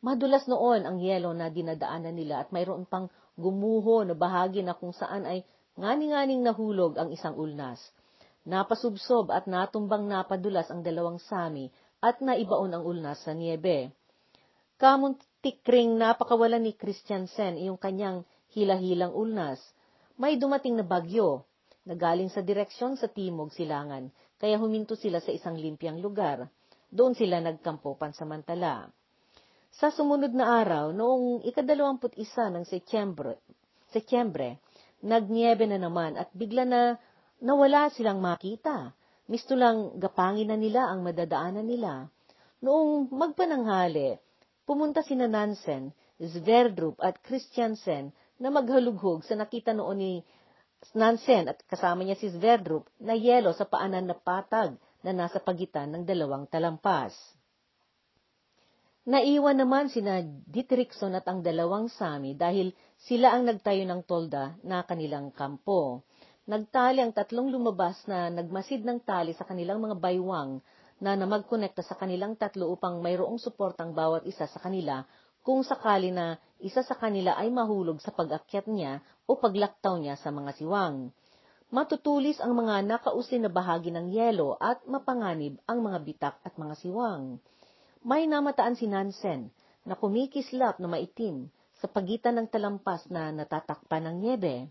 Madulas 0.00 0.48
noon 0.48 0.88
ang 0.88 0.98
yelo 0.98 1.36
na 1.36 1.52
dinadaanan 1.52 2.16
nila 2.16 2.42
at 2.42 2.48
mayroon 2.48 2.88
pang 2.88 3.12
gumuho 3.36 4.02
na 4.08 4.16
bahagi 4.16 4.64
na 4.64 4.72
kung 4.72 4.96
saan 4.96 5.28
ay 5.28 5.44
ngani-nganing 5.76 6.40
nahulog 6.40 6.96
ang 6.96 7.12
isang 7.12 7.36
ulnas. 7.36 7.78
Napasubsob 8.48 9.30
at 9.30 9.44
natumbang 9.46 10.08
napadulas 10.08 10.72
ang 10.72 10.82
dalawang 10.82 11.20
sami 11.22 11.70
at 12.02 12.18
naibaon 12.18 12.72
ang 12.72 12.82
ulnas 12.82 13.22
sa 13.22 13.36
niebe. 13.36 13.92
Kamuntikring 14.82 15.94
napakawalan 15.94 16.66
ni 16.66 16.74
Christiansen 16.74 17.54
iyong 17.54 17.78
kanyang 17.78 18.26
hilahilang 18.50 19.14
ulnas. 19.14 19.62
May 20.18 20.34
dumating 20.34 20.74
na 20.74 20.82
bagyo 20.82 21.46
na 21.86 21.94
galing 21.94 22.26
sa 22.34 22.42
direksyon 22.42 22.98
sa 22.98 23.06
timog 23.06 23.54
silangan, 23.54 24.10
kaya 24.42 24.58
huminto 24.58 24.98
sila 24.98 25.22
sa 25.22 25.30
isang 25.30 25.54
limpyang 25.54 26.02
lugar. 26.02 26.50
Doon 26.90 27.14
sila 27.14 27.38
nagkampo 27.38 27.94
pansamantala. 27.94 28.90
Sa 29.70 29.94
sumunod 29.94 30.34
na 30.34 30.58
araw, 30.66 30.90
noong 30.90 31.46
ikadalawamput 31.46 32.18
isa 32.18 32.50
ng 32.50 32.66
Setyembre, 32.66 33.38
Setyembre, 33.94 34.58
nagniebe 34.98 35.62
na 35.62 35.78
naman 35.78 36.18
at 36.18 36.26
bigla 36.34 36.66
na 36.66 36.98
Nawala 37.42 37.90
silang 37.90 38.22
makita. 38.22 38.94
Misto 39.26 39.58
lang 39.58 39.98
gapangin 39.98 40.54
na 40.54 40.54
nila 40.54 40.86
ang 40.86 41.02
madadaanan 41.02 41.66
nila. 41.66 42.06
Noong 42.62 43.10
magpananghali, 43.10 44.14
pumunta 44.64 45.02
sina 45.02 45.26
Nansen, 45.26 45.94
Sverdrup 46.22 47.02
at 47.02 47.18
Christiansen 47.22 48.14
na 48.38 48.48
maghalughog 48.50 49.26
sa 49.26 49.34
nakita 49.34 49.74
noon 49.74 49.98
ni 49.98 50.12
Nansen 50.94 51.46
at 51.50 51.62
kasama 51.66 52.02
niya 52.02 52.18
si 52.18 52.30
Sverdrup 52.30 52.90
na 52.98 53.14
yelo 53.14 53.54
sa 53.54 53.66
paanan 53.66 54.10
na 54.10 54.18
patag 54.18 54.74
na 55.02 55.10
nasa 55.10 55.42
pagitan 55.42 55.90
ng 55.94 56.02
dalawang 56.06 56.46
talampas. 56.46 57.14
Naiwan 59.02 59.58
naman 59.58 59.90
sina 59.90 60.22
Dietrichson 60.22 61.18
at 61.18 61.26
ang 61.26 61.42
dalawang 61.42 61.90
Sami 61.90 62.38
dahil 62.38 62.70
sila 63.02 63.34
ang 63.34 63.50
nagtayo 63.50 63.82
ng 63.82 64.06
tolda 64.06 64.54
na 64.62 64.86
kanilang 64.86 65.34
kampo. 65.34 66.06
Nagtali 66.46 67.02
ang 67.02 67.10
tatlong 67.10 67.50
lumabas 67.50 67.98
na 68.06 68.30
nagmasid 68.30 68.86
ng 68.86 69.02
tali 69.02 69.34
sa 69.34 69.42
kanilang 69.42 69.82
mga 69.82 69.98
baywang 69.98 70.62
na 71.02 71.18
namagkonekta 71.18 71.82
sa 71.82 71.98
kanilang 71.98 72.38
tatlo 72.38 72.70
upang 72.70 73.02
mayroong 73.02 73.42
suportang 73.42 73.90
bawat 73.90 74.22
isa 74.22 74.46
sa 74.46 74.62
kanila 74.62 75.02
kung 75.42 75.66
sakali 75.66 76.14
na 76.14 76.38
isa 76.62 76.86
sa 76.86 76.94
kanila 76.94 77.34
ay 77.34 77.50
mahulog 77.50 77.98
sa 77.98 78.14
pag-akyat 78.14 78.70
niya 78.70 79.02
o 79.26 79.34
paglaktaw 79.34 79.98
niya 79.98 80.14
sa 80.14 80.30
mga 80.30 80.54
siwang. 80.54 81.10
Matutulis 81.74 82.38
ang 82.38 82.54
mga 82.54 82.86
nakausin 82.86 83.42
na 83.42 83.50
bahagi 83.50 83.90
ng 83.90 84.14
yelo 84.14 84.54
at 84.62 84.78
mapanganib 84.86 85.58
ang 85.66 85.82
mga 85.82 85.98
bitak 86.06 86.36
at 86.46 86.54
mga 86.54 86.78
siwang. 86.78 87.42
May 88.06 88.30
namataan 88.30 88.78
si 88.78 88.86
Nansen 88.86 89.50
na 89.82 89.98
kumikislap 89.98 90.78
na 90.78 90.86
maitim 90.86 91.50
sa 91.82 91.90
pagitan 91.90 92.38
ng 92.38 92.46
talampas 92.46 93.10
na 93.10 93.34
natatakpan 93.34 94.06
ng 94.06 94.16
niebe. 94.22 94.70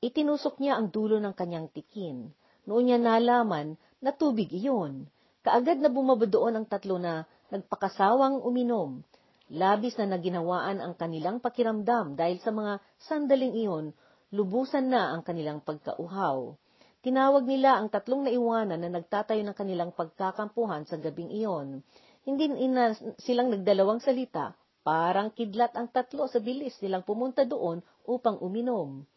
Itinusok 0.00 0.64
niya 0.64 0.80
ang 0.80 0.88
dulo 0.88 1.20
ng 1.20 1.36
kanyang 1.36 1.68
tikin. 1.68 2.32
Noon 2.64 2.88
niya 2.88 2.96
nalaman 2.96 3.76
na 4.00 4.16
tubig 4.16 4.48
iyon. 4.48 5.04
Kaagad 5.40 5.80
na 5.80 5.88
bumaba 5.88 6.28
doon 6.28 6.60
ang 6.60 6.66
tatlo 6.68 7.00
na 7.00 7.24
nagpakasawang 7.48 8.44
uminom. 8.44 9.00
Labis 9.48 9.96
na 9.96 10.12
naginawaan 10.12 10.78
ang 10.84 10.94
kanilang 10.94 11.40
pakiramdam 11.40 12.14
dahil 12.14 12.38
sa 12.44 12.52
mga 12.52 12.78
sandaling 13.00 13.56
iyon, 13.56 13.96
lubusan 14.36 14.92
na 14.92 15.10
ang 15.10 15.24
kanilang 15.24 15.64
pagkauhaw. 15.64 16.54
Tinawag 17.00 17.48
nila 17.48 17.80
ang 17.80 17.88
tatlong 17.88 18.28
naiwanan 18.28 18.84
na 18.84 18.92
nagtatayo 18.92 19.40
ng 19.40 19.56
kanilang 19.56 19.90
pagkakampuhan 19.96 20.84
sa 20.84 21.00
gabing 21.00 21.32
iyon. 21.32 21.80
Hindi 22.28 22.52
ina 22.60 22.92
silang 23.16 23.48
nagdalawang 23.48 24.04
salita, 24.04 24.52
parang 24.84 25.32
kidlat 25.32 25.72
ang 25.72 25.88
tatlo 25.88 26.28
sa 26.28 26.44
bilis 26.44 26.76
nilang 26.84 27.08
pumunta 27.08 27.48
doon 27.48 27.80
upang 28.04 28.36
uminom. 28.44 29.08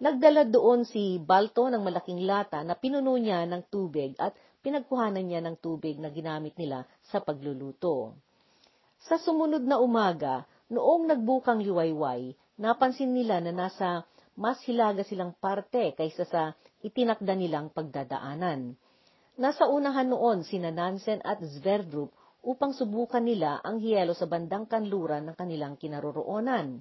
Nagdala 0.00 0.44
doon 0.44 0.84
si 0.84 1.16
Balto 1.16 1.68
ng 1.72 1.80
malaking 1.80 2.28
lata 2.28 2.60
na 2.60 2.76
pinuno 2.76 3.16
niya 3.16 3.48
ng 3.48 3.72
tubig 3.72 4.12
at 4.20 4.36
pinagkuhanan 4.60 5.24
niya 5.24 5.40
ng 5.44 5.56
tubig 5.60 5.96
na 5.96 6.12
ginamit 6.12 6.56
nila 6.56 6.84
sa 7.08 7.20
pagluluto. 7.20 8.16
Sa 9.00 9.16
sumunod 9.16 9.64
na 9.64 9.80
umaga, 9.80 10.44
noong 10.68 11.08
nagbukang 11.08 11.64
liwayway, 11.64 12.36
napansin 12.60 13.16
nila 13.16 13.40
na 13.40 13.52
nasa 13.52 14.04
mas 14.36 14.60
hilaga 14.64 15.04
silang 15.04 15.36
parte 15.36 15.92
kaysa 15.96 16.24
sa 16.28 16.42
itinakda 16.80 17.36
nilang 17.36 17.72
pagdadaanan. 17.72 18.76
Nasa 19.40 19.68
unahan 19.68 20.12
noon 20.12 20.44
sina 20.44 20.68
Nansen 20.68 21.24
at 21.24 21.40
Sverdrup 21.40 22.12
upang 22.40 22.72
subukan 22.72 23.20
nila 23.20 23.60
ang 23.60 23.80
hiyelo 23.80 24.16
sa 24.16 24.28
bandang 24.28 24.64
kanluran 24.68 25.28
ng 25.28 25.36
kanilang 25.36 25.76
kinaroroonan. 25.76 26.80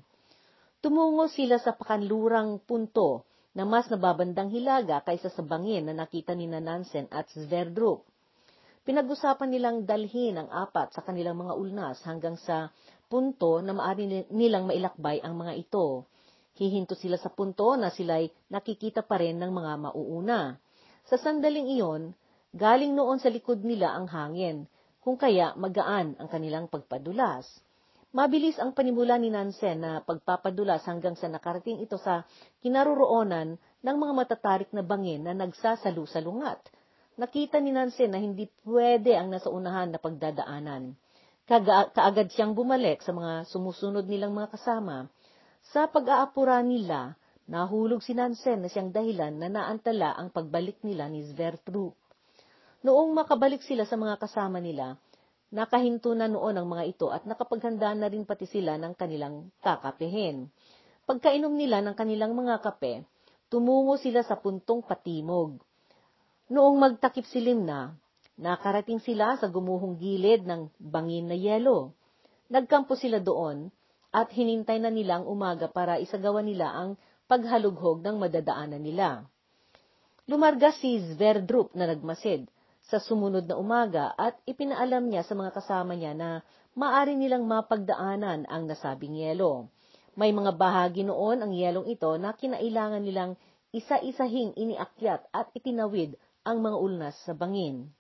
Tumungo 0.80 1.28
sila 1.28 1.60
sa 1.60 1.76
pakanlurang 1.76 2.64
punto 2.64 3.28
na 3.60 3.68
mas 3.68 3.92
nababandang 3.92 4.48
hilaga 4.48 5.04
kaysa 5.04 5.28
sa 5.28 5.44
bangin 5.44 5.92
na 5.92 6.08
nakita 6.08 6.32
ni 6.32 6.48
Nansen 6.48 7.12
at 7.12 7.28
Sverdrup. 7.36 8.08
Pinag-usapan 8.88 9.52
nilang 9.52 9.84
dalhin 9.84 10.40
ang 10.40 10.48
apat 10.48 10.96
sa 10.96 11.04
kanilang 11.04 11.36
mga 11.36 11.60
ulnas 11.60 12.00
hanggang 12.08 12.40
sa 12.40 12.72
punto 13.12 13.60
na 13.60 13.76
maaari 13.76 14.32
nilang 14.32 14.64
mailakbay 14.64 15.20
ang 15.20 15.36
mga 15.36 15.60
ito. 15.60 16.08
Hihinto 16.56 16.96
sila 16.96 17.20
sa 17.20 17.28
punto 17.28 17.76
na 17.76 17.92
sila'y 17.92 18.32
nakikita 18.48 19.04
pa 19.04 19.20
rin 19.20 19.36
ng 19.36 19.52
mga 19.52 19.72
mauuna. 19.92 20.56
Sa 21.12 21.20
sandaling 21.20 21.68
iyon, 21.76 22.16
Galing 22.50 22.98
noon 22.98 23.22
sa 23.22 23.30
likod 23.30 23.62
nila 23.62 23.94
ang 23.94 24.10
hangin, 24.10 24.66
kung 25.06 25.22
kaya 25.22 25.54
magaan 25.54 26.18
ang 26.18 26.26
kanilang 26.26 26.66
pagpadulas. 26.66 27.46
Mabilis 28.10 28.58
ang 28.58 28.74
panimula 28.74 29.22
ni 29.22 29.30
Nansen 29.30 29.86
na 29.86 30.02
pagpapadulas 30.02 30.82
hanggang 30.90 31.14
sa 31.14 31.30
nakarating 31.30 31.78
ito 31.78 32.02
sa 32.02 32.26
kinaroroonan 32.66 33.62
ng 33.86 33.98
mga 34.02 34.14
matatarik 34.18 34.70
na 34.74 34.82
bangin 34.82 35.30
na 35.30 35.38
nagsasalu-salungat. 35.38 36.58
Nakita 37.22 37.62
ni 37.62 37.70
Nansen 37.70 38.10
na 38.10 38.18
hindi 38.18 38.50
pwede 38.66 39.14
ang 39.14 39.30
nasa 39.30 39.54
unahan 39.54 39.94
na 39.94 40.02
pagdadaanan. 40.02 40.98
Kaga, 41.46 41.94
kaagad 41.94 42.34
siyang 42.34 42.58
bumalik 42.58 43.06
sa 43.06 43.14
mga 43.14 43.46
sumusunod 43.46 44.10
nilang 44.10 44.34
mga 44.34 44.58
kasama. 44.58 45.06
Sa 45.70 45.86
pag-aapura 45.86 46.66
nila, 46.66 47.14
nahulog 47.46 48.02
si 48.02 48.18
Nansen 48.18 48.66
na 48.66 48.74
siyang 48.74 48.90
dahilan 48.90 49.38
na 49.38 49.54
naantala 49.54 50.18
ang 50.18 50.34
pagbalik 50.34 50.82
nila 50.82 51.06
ni 51.14 51.30
Svertrup. 51.30 51.94
Noong 52.82 53.14
makabalik 53.14 53.62
sila 53.62 53.86
sa 53.86 54.02
mga 54.02 54.18
kasama 54.18 54.58
nila, 54.58 54.98
nakahinto 55.50 56.14
na 56.14 56.30
noon 56.30 56.54
ang 56.58 56.68
mga 56.70 56.84
ito 56.86 57.08
at 57.10 57.26
nakapaghanda 57.26 57.94
na 57.98 58.08
rin 58.10 58.26
pati 58.26 58.46
sila 58.46 58.78
ng 58.78 58.94
kanilang 58.94 59.50
kakapehin. 59.66 60.50
Pagkainom 61.10 61.54
nila 61.58 61.82
ng 61.82 61.98
kanilang 61.98 62.38
mga 62.38 62.62
kape, 62.62 63.02
tumungo 63.50 63.98
sila 63.98 64.22
sa 64.22 64.38
puntong 64.38 64.86
patimog. 64.86 65.58
Noong 66.54 66.78
magtakip 66.78 67.26
silim 67.26 67.66
na, 67.66 67.98
nakarating 68.38 69.02
sila 69.02 69.38
sa 69.42 69.50
gumuhong 69.50 69.98
gilid 69.98 70.46
ng 70.46 70.70
bangin 70.78 71.26
na 71.26 71.38
yelo. 71.38 71.98
Nagkampo 72.50 72.94
sila 72.94 73.18
doon 73.18 73.74
at 74.14 74.30
hinintay 74.34 74.82
na 74.82 74.90
nila 74.94 75.22
ang 75.22 75.26
umaga 75.30 75.70
para 75.70 76.02
isagawa 76.02 76.42
nila 76.46 76.70
ang 76.74 76.98
paghalughog 77.30 78.02
ng 78.02 78.18
madadaanan 78.18 78.82
nila. 78.82 79.26
Lumarga 80.30 80.74
si 80.78 80.98
Sverdrup 81.14 81.74
na 81.74 81.90
nagmasid 81.90 82.50
sa 82.90 82.98
sumunod 82.98 83.46
na 83.46 83.54
umaga 83.54 84.18
at 84.18 84.42
ipinaalam 84.50 85.14
niya 85.14 85.22
sa 85.22 85.38
mga 85.38 85.54
kasama 85.54 85.94
niya 85.94 86.18
na 86.18 86.42
maari 86.74 87.14
nilang 87.14 87.46
mapagdaanan 87.46 88.50
ang 88.50 88.66
nasabing 88.66 89.14
yelo. 89.14 89.70
May 90.18 90.34
mga 90.34 90.58
bahagi 90.58 91.06
noon 91.06 91.46
ang 91.46 91.54
yelong 91.54 91.86
ito 91.86 92.10
na 92.18 92.34
kinailangan 92.34 93.06
nilang 93.06 93.38
isa-isahing 93.70 94.58
iniakyat 94.58 95.30
at 95.30 95.54
itinawid 95.54 96.18
ang 96.42 96.66
mga 96.66 96.78
ulnas 96.82 97.16
sa 97.30 97.38
bangin. 97.38 97.94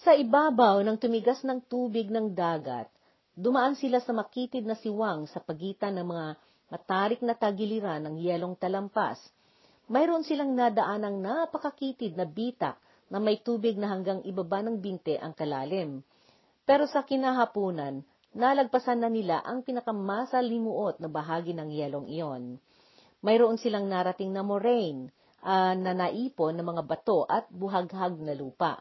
Sa 0.00 0.16
ibabaw 0.16 0.80
ng 0.80 0.96
tumigas 0.96 1.44
ng 1.44 1.60
tubig 1.68 2.08
ng 2.08 2.32
dagat, 2.32 2.88
dumaan 3.36 3.76
sila 3.76 4.00
sa 4.00 4.16
makitid 4.16 4.64
na 4.64 4.72
siwang 4.72 5.28
sa 5.28 5.44
pagitan 5.44 6.00
ng 6.00 6.06
mga 6.08 6.26
matarik 6.72 7.20
na 7.20 7.36
tagiliran 7.36 8.08
ng 8.08 8.16
yelong 8.16 8.56
talampas. 8.56 9.20
Mayroon 9.92 10.24
silang 10.24 10.56
nadaan 10.56 11.04
ng 11.04 11.16
napakakitid 11.20 12.16
na 12.16 12.24
bitak 12.24 12.80
na 13.10 13.18
may 13.18 13.42
tubig 13.42 13.74
na 13.74 13.90
hanggang 13.90 14.22
ibaba 14.22 14.62
ng 14.62 14.78
binte 14.78 15.18
ang 15.18 15.34
kalalim. 15.34 16.00
Pero 16.62 16.86
sa 16.86 17.02
kinahapunan, 17.02 18.06
nalagpasan 18.30 19.02
na 19.02 19.10
nila 19.10 19.42
ang 19.42 19.66
pinakamasalimuot 19.66 21.02
na 21.02 21.10
bahagi 21.10 21.50
ng 21.50 21.68
yelong 21.74 22.06
iyon. 22.06 22.62
Mayroon 23.20 23.58
silang 23.58 23.90
narating 23.90 24.30
na 24.30 24.46
moraine 24.46 25.10
uh, 25.42 25.74
na 25.74 25.92
naipon 25.92 26.56
ng 26.56 26.64
mga 26.64 26.82
bato 26.86 27.26
at 27.26 27.50
buhaghag 27.50 28.16
na 28.22 28.32
lupa. 28.38 28.80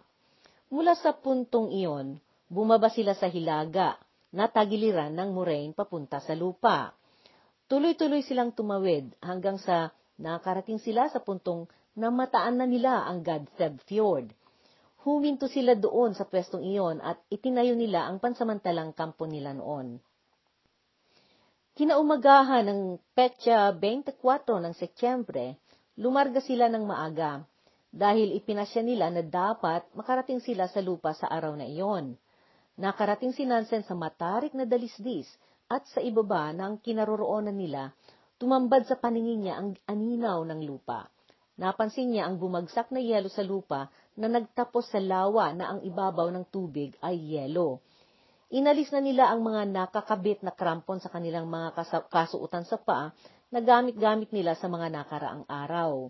Mula 0.70 0.94
sa 0.94 1.18
puntong 1.18 1.74
iyon, 1.74 2.22
bumaba 2.46 2.94
sila 2.94 3.18
sa 3.18 3.26
hilaga 3.26 3.98
na 4.30 4.46
tagiliran 4.46 5.10
ng 5.10 5.34
moraine 5.34 5.74
papunta 5.74 6.22
sa 6.22 6.38
lupa. 6.38 6.94
Tuloy-tuloy 7.66 8.22
silang 8.22 8.54
tumawid 8.54 9.18
hanggang 9.22 9.58
sa 9.58 9.90
nakarating 10.22 10.78
sila 10.78 11.10
sa 11.10 11.22
puntong 11.22 11.66
na 12.00 12.08
mataan 12.08 12.64
na 12.64 12.66
nila 12.66 13.04
ang 13.04 13.20
Gadseb 13.20 13.84
Fjord. 13.84 14.32
Huminto 15.04 15.52
sila 15.52 15.76
doon 15.76 16.16
sa 16.16 16.24
pwestong 16.24 16.64
iyon 16.64 17.04
at 17.04 17.20
itinayo 17.28 17.76
nila 17.76 18.08
ang 18.08 18.24
pansamantalang 18.24 18.96
kampo 18.96 19.28
nila 19.28 19.52
noon. 19.52 20.00
Kinaumagahan 21.76 22.68
ng 22.68 22.82
petsa 23.12 23.76
24 23.76 24.20
ng 24.48 24.74
Setyembre, 24.76 25.60
lumarga 26.00 26.40
sila 26.40 26.72
ng 26.72 26.84
maaga 26.88 27.44
dahil 27.92 28.36
ipinasya 28.40 28.84
nila 28.84 29.12
na 29.12 29.24
dapat 29.24 29.84
makarating 29.96 30.40
sila 30.40 30.72
sa 30.72 30.80
lupa 30.80 31.12
sa 31.12 31.28
araw 31.28 31.56
na 31.56 31.68
iyon. 31.68 32.16
Nakarating 32.80 33.36
si 33.36 33.44
Nansen 33.44 33.84
sa 33.84 33.96
matarik 33.96 34.56
na 34.56 34.64
dalisdis 34.64 35.28
at 35.68 35.84
sa 35.92 36.00
ibaba 36.00 36.56
ng 36.56 36.80
kinaroroonan 36.80 37.56
nila, 37.56 37.92
tumambad 38.40 38.88
sa 38.88 38.96
paningin 38.96 39.44
niya 39.44 39.60
ang 39.60 39.76
aninaw 39.84 40.48
ng 40.48 40.64
lupa. 40.64 41.12
Napansin 41.60 42.16
niya 42.16 42.24
ang 42.24 42.40
bumagsak 42.40 42.88
na 42.88 43.04
yelo 43.04 43.28
sa 43.28 43.44
lupa 43.44 43.92
na 44.16 44.32
nagtapos 44.32 44.96
sa 44.96 45.04
lawa 45.04 45.52
na 45.52 45.76
ang 45.76 45.84
ibabaw 45.84 46.32
ng 46.32 46.48
tubig 46.48 46.96
ay 47.04 47.20
yelo. 47.20 47.84
Inalis 48.48 48.96
na 48.96 49.04
nila 49.04 49.28
ang 49.28 49.44
mga 49.44 49.68
nakakabit 49.68 50.40
na 50.40 50.56
krampon 50.56 51.04
sa 51.04 51.12
kanilang 51.12 51.52
mga 51.52 51.76
kasuutan 52.08 52.64
sa 52.64 52.80
paa 52.80 53.12
na 53.52 53.60
gamit-gamit 53.60 54.32
nila 54.32 54.56
sa 54.56 54.72
mga 54.72 54.88
nakaraang 54.88 55.44
araw. 55.52 56.08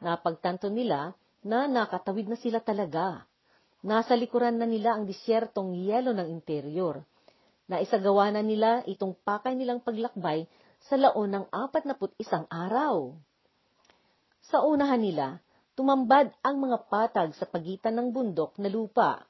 Napagtanto 0.00 0.72
nila 0.72 1.12
na 1.44 1.68
nakatawid 1.68 2.32
na 2.32 2.40
sila 2.40 2.64
talaga. 2.64 3.28
Nasa 3.84 4.16
likuran 4.16 4.56
na 4.56 4.64
nila 4.64 4.96
ang 4.96 5.04
disyertong 5.04 5.76
yelo 5.76 6.16
ng 6.16 6.32
interior. 6.32 7.04
Naisagawa 7.68 8.32
na 8.32 8.40
nila 8.40 8.80
itong 8.88 9.12
pakay 9.12 9.52
nilang 9.60 9.84
paglakbay 9.84 10.48
sa 10.88 10.96
laon 10.96 11.36
ng 11.36 11.44
apat 11.52 11.84
na 11.84 11.94
isang 12.16 12.48
araw. 12.48 13.12
Sa 14.46 14.62
unahan 14.62 15.02
nila, 15.02 15.42
tumambad 15.74 16.30
ang 16.46 16.62
mga 16.62 16.86
patag 16.86 17.34
sa 17.34 17.50
pagitan 17.50 17.98
ng 17.98 18.14
bundok 18.14 18.54
na 18.62 18.70
lupa. 18.70 19.26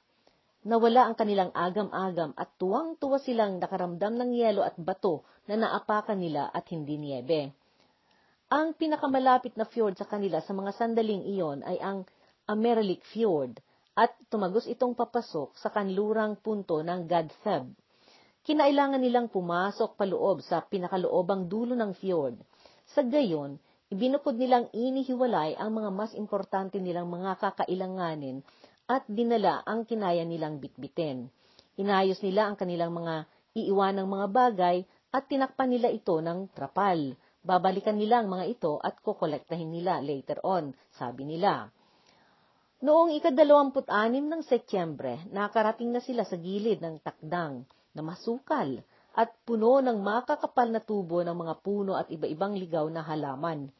Nawala 0.68 1.08
ang 1.08 1.16
kanilang 1.16 1.56
agam-agam 1.56 2.36
at 2.36 2.52
tuwang-tuwa 2.60 3.16
silang 3.16 3.56
nakaramdam 3.56 4.12
ng 4.12 4.30
yelo 4.36 4.60
at 4.60 4.76
bato 4.76 5.24
na 5.48 5.56
naapakan 5.56 6.20
nila 6.20 6.52
at 6.52 6.68
hindi 6.68 7.00
niebe. 7.00 7.48
Ang 8.52 8.76
pinakamalapit 8.76 9.56
na 9.56 9.64
fjord 9.64 9.96
sa 9.96 10.04
kanila 10.04 10.44
sa 10.44 10.52
mga 10.52 10.76
sandaling 10.76 11.24
iyon 11.24 11.64
ay 11.64 11.80
ang 11.80 12.04
Ameralik 12.46 13.02
Fjord 13.10 13.58
at 13.96 14.14
tumagos 14.30 14.68
itong 14.70 14.94
papasok 14.94 15.56
sa 15.58 15.72
kanlurang 15.72 16.38
punto 16.38 16.78
ng 16.84 17.08
Gadthab. 17.08 17.72
Kinailangan 18.46 19.02
nilang 19.02 19.32
pumasok 19.32 19.98
paloob 19.98 20.44
sa 20.44 20.62
pinakaloobang 20.62 21.50
dulo 21.50 21.74
ng 21.74 21.90
fjord. 21.98 22.38
Sa 22.94 23.02
gayon, 23.02 23.58
Ibinukod 23.86 24.34
nilang 24.34 24.66
inihiwalay 24.74 25.54
ang 25.54 25.78
mga 25.78 25.90
mas 25.94 26.12
importante 26.18 26.82
nilang 26.82 27.06
mga 27.06 27.38
kakailanganin 27.38 28.42
at 28.90 29.06
dinala 29.06 29.62
ang 29.62 29.86
kinaya 29.86 30.26
nilang 30.26 30.58
bitbitin. 30.58 31.30
Inayos 31.78 32.18
nila 32.18 32.50
ang 32.50 32.58
kanilang 32.58 32.90
mga 32.90 33.30
iiwanang 33.54 34.10
mga 34.10 34.26
bagay 34.26 34.76
at 35.14 35.30
tinakpan 35.30 35.70
nila 35.70 35.94
ito 35.94 36.18
ng 36.18 36.50
trapal. 36.50 37.14
Babalikan 37.46 37.94
nila 37.94 38.26
ang 38.26 38.28
mga 38.34 38.58
ito 38.58 38.82
at 38.82 38.98
kokolektahin 38.98 39.70
nila 39.70 40.02
later 40.02 40.42
on, 40.42 40.74
sabi 40.90 41.22
nila. 41.22 41.70
Noong 42.82 43.14
ikadalawamput-anim 43.22 44.26
ng 44.26 44.42
Setyembre, 44.42 45.22
nakarating 45.30 45.94
na 45.94 46.02
sila 46.02 46.26
sa 46.26 46.34
gilid 46.34 46.82
ng 46.82 46.98
takdang 47.06 47.62
na 47.94 48.02
masukal 48.02 48.82
at 49.16 49.32
puno 49.48 49.80
ng 49.80 49.96
makakapal 50.04 50.68
na 50.68 50.84
tubo 50.84 51.24
ng 51.24 51.32
mga 51.32 51.54
puno 51.64 51.96
at 51.96 52.12
iba-ibang 52.12 52.52
ligaw 52.52 52.84
na 52.92 53.00
halaman. 53.00 53.72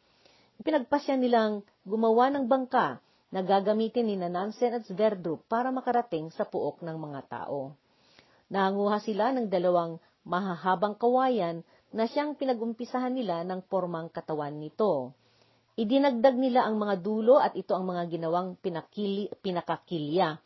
Pinagpasya 0.64 1.20
nilang 1.20 1.60
gumawa 1.84 2.32
ng 2.32 2.48
bangka 2.48 3.04
na 3.28 3.44
gagamitin 3.44 4.08
ni 4.08 4.16
Nansen 4.16 4.80
at 4.80 4.88
Sverdrup 4.88 5.44
para 5.44 5.68
makarating 5.68 6.32
sa 6.32 6.48
puok 6.48 6.80
ng 6.80 6.96
mga 6.96 7.20
tao. 7.28 7.76
Nanguha 8.48 8.96
sila 9.04 9.36
ng 9.36 9.52
dalawang 9.52 10.00
mahahabang 10.24 10.96
kawayan 10.96 11.60
na 11.92 12.08
siyang 12.08 12.32
pinagumpisahan 12.34 13.12
nila 13.12 13.44
ng 13.44 13.60
formang 13.68 14.08
katawan 14.08 14.56
nito. 14.56 15.12
Idinagdag 15.76 16.32
nila 16.32 16.64
ang 16.64 16.80
mga 16.80 17.04
dulo 17.04 17.36
at 17.36 17.52
ito 17.52 17.76
ang 17.76 17.84
mga 17.84 18.08
ginawang 18.08 18.56
pinakili, 18.56 19.28
pinakakilya. 19.44 20.40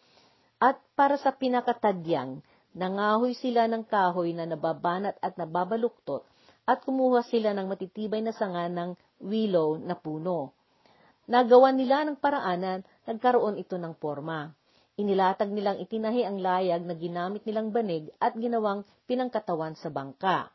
At 0.59 0.83
para 0.99 1.15
sa 1.15 1.31
pinakatadyang, 1.31 2.43
Nangahoy 2.71 3.35
sila 3.35 3.67
ng 3.67 3.83
kahoy 3.83 4.31
na 4.31 4.47
nababanat 4.47 5.19
at 5.19 5.35
nababaluktot 5.35 6.23
at 6.71 6.87
kumuha 6.87 7.27
sila 7.27 7.51
ng 7.51 7.67
matitibay 7.67 8.23
na 8.23 8.31
sanga 8.31 8.71
ng 8.71 8.95
willow 9.19 9.75
na 9.75 9.99
puno. 9.99 10.55
Nagawa 11.27 11.75
nila 11.75 12.07
ng 12.07 12.19
paraanan, 12.19 12.87
nagkaroon 13.11 13.59
ito 13.59 13.75
ng 13.75 13.95
forma. 13.99 14.55
Inilatag 14.95 15.51
nilang 15.51 15.83
itinahi 15.83 16.23
ang 16.23 16.39
layag 16.39 16.87
na 16.87 16.95
ginamit 16.95 17.43
nilang 17.43 17.75
banig 17.75 18.11
at 18.23 18.39
ginawang 18.39 18.87
pinangkatawan 19.11 19.75
sa 19.75 19.91
bangka. 19.91 20.51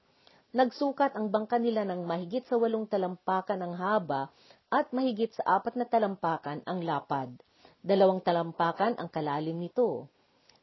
Nagsukat 0.56 1.20
ang 1.20 1.36
bangka 1.36 1.60
nila 1.60 1.84
ng 1.84 2.08
mahigit 2.08 2.48
sa 2.48 2.56
walong 2.56 2.88
talampakan 2.88 3.60
ang 3.60 3.76
haba 3.76 4.32
at 4.72 4.88
mahigit 4.96 5.36
sa 5.36 5.60
apat 5.60 5.76
na 5.76 5.84
talampakan 5.84 6.64
ang 6.64 6.80
lapad. 6.80 7.36
Dalawang 7.84 8.24
talampakan 8.24 8.96
ang 8.96 9.12
kalalim 9.12 9.60
nito. 9.60 10.08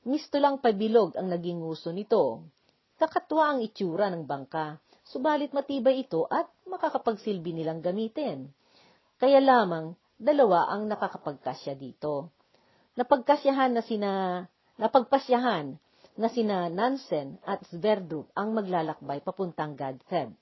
Misto 0.02 0.42
lang 0.42 0.58
pabilog 0.58 1.14
ang 1.14 1.30
naging 1.30 1.62
nguso 1.62 1.94
nito. 1.94 2.42
Kakatwa 2.98 3.54
ang 3.54 3.58
itsura 3.62 4.10
ng 4.10 4.26
bangka, 4.26 4.82
subalit 5.06 5.54
matibay 5.54 6.02
ito 6.02 6.26
at 6.26 6.50
makakapagsilbi 6.66 7.54
nilang 7.54 7.78
gamitin. 7.78 8.50
Kaya 9.22 9.38
lamang, 9.38 9.94
dalawa 10.18 10.66
ang 10.74 10.90
nakakapagkasya 10.90 11.78
dito. 11.78 12.34
Napagkasyahan 12.98 13.70
na 13.70 13.82
sina 13.82 14.12
napagpasyahan 14.82 15.78
na 16.18 16.28
sina 16.28 16.66
Nansen 16.66 17.38
at 17.46 17.62
Sverdrup 17.70 18.26
ang 18.34 18.58
maglalakbay 18.58 19.22
papuntang 19.22 19.78
Gadtheb. 19.78 20.34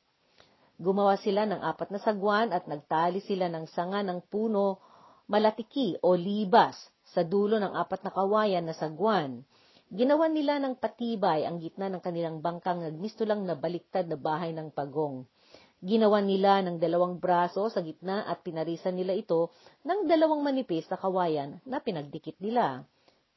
Gumawa 0.81 1.21
sila 1.21 1.45
ng 1.45 1.61
apat 1.61 1.93
na 1.93 2.01
sagwan 2.01 2.49
at 2.57 2.65
nagtali 2.65 3.21
sila 3.21 3.53
ng 3.53 3.69
sanga 3.69 4.01
ng 4.01 4.25
puno 4.25 4.81
malatiki 5.29 6.01
o 6.01 6.17
libas 6.17 6.81
sa 7.11 7.27
dulo 7.27 7.59
ng 7.59 7.75
apat 7.75 8.07
na 8.07 8.11
kawayan 8.15 8.67
na 8.67 8.75
sagwan. 8.75 9.43
Ginawan 9.91 10.31
nila 10.31 10.63
ng 10.63 10.79
patibay 10.79 11.43
ang 11.43 11.59
gitna 11.59 11.91
ng 11.91 11.99
kanilang 11.99 12.39
bangkang 12.39 12.79
nagmisto 12.79 13.27
lang 13.27 13.43
na 13.43 13.59
baliktad 13.59 14.07
na 14.07 14.15
bahay 14.15 14.55
ng 14.55 14.71
pagong. 14.71 15.27
Ginawan 15.83 16.29
nila 16.29 16.63
ng 16.63 16.79
dalawang 16.79 17.19
braso 17.19 17.67
sa 17.73 17.83
gitna 17.83 18.23
at 18.29 18.45
pinarisan 18.47 18.95
nila 18.95 19.17
ito 19.17 19.51
ng 19.83 20.07
dalawang 20.07 20.45
manipis 20.45 20.87
na 20.93 21.01
kawayan 21.01 21.59
na 21.67 21.83
pinagdikit 21.83 22.39
nila. 22.39 22.87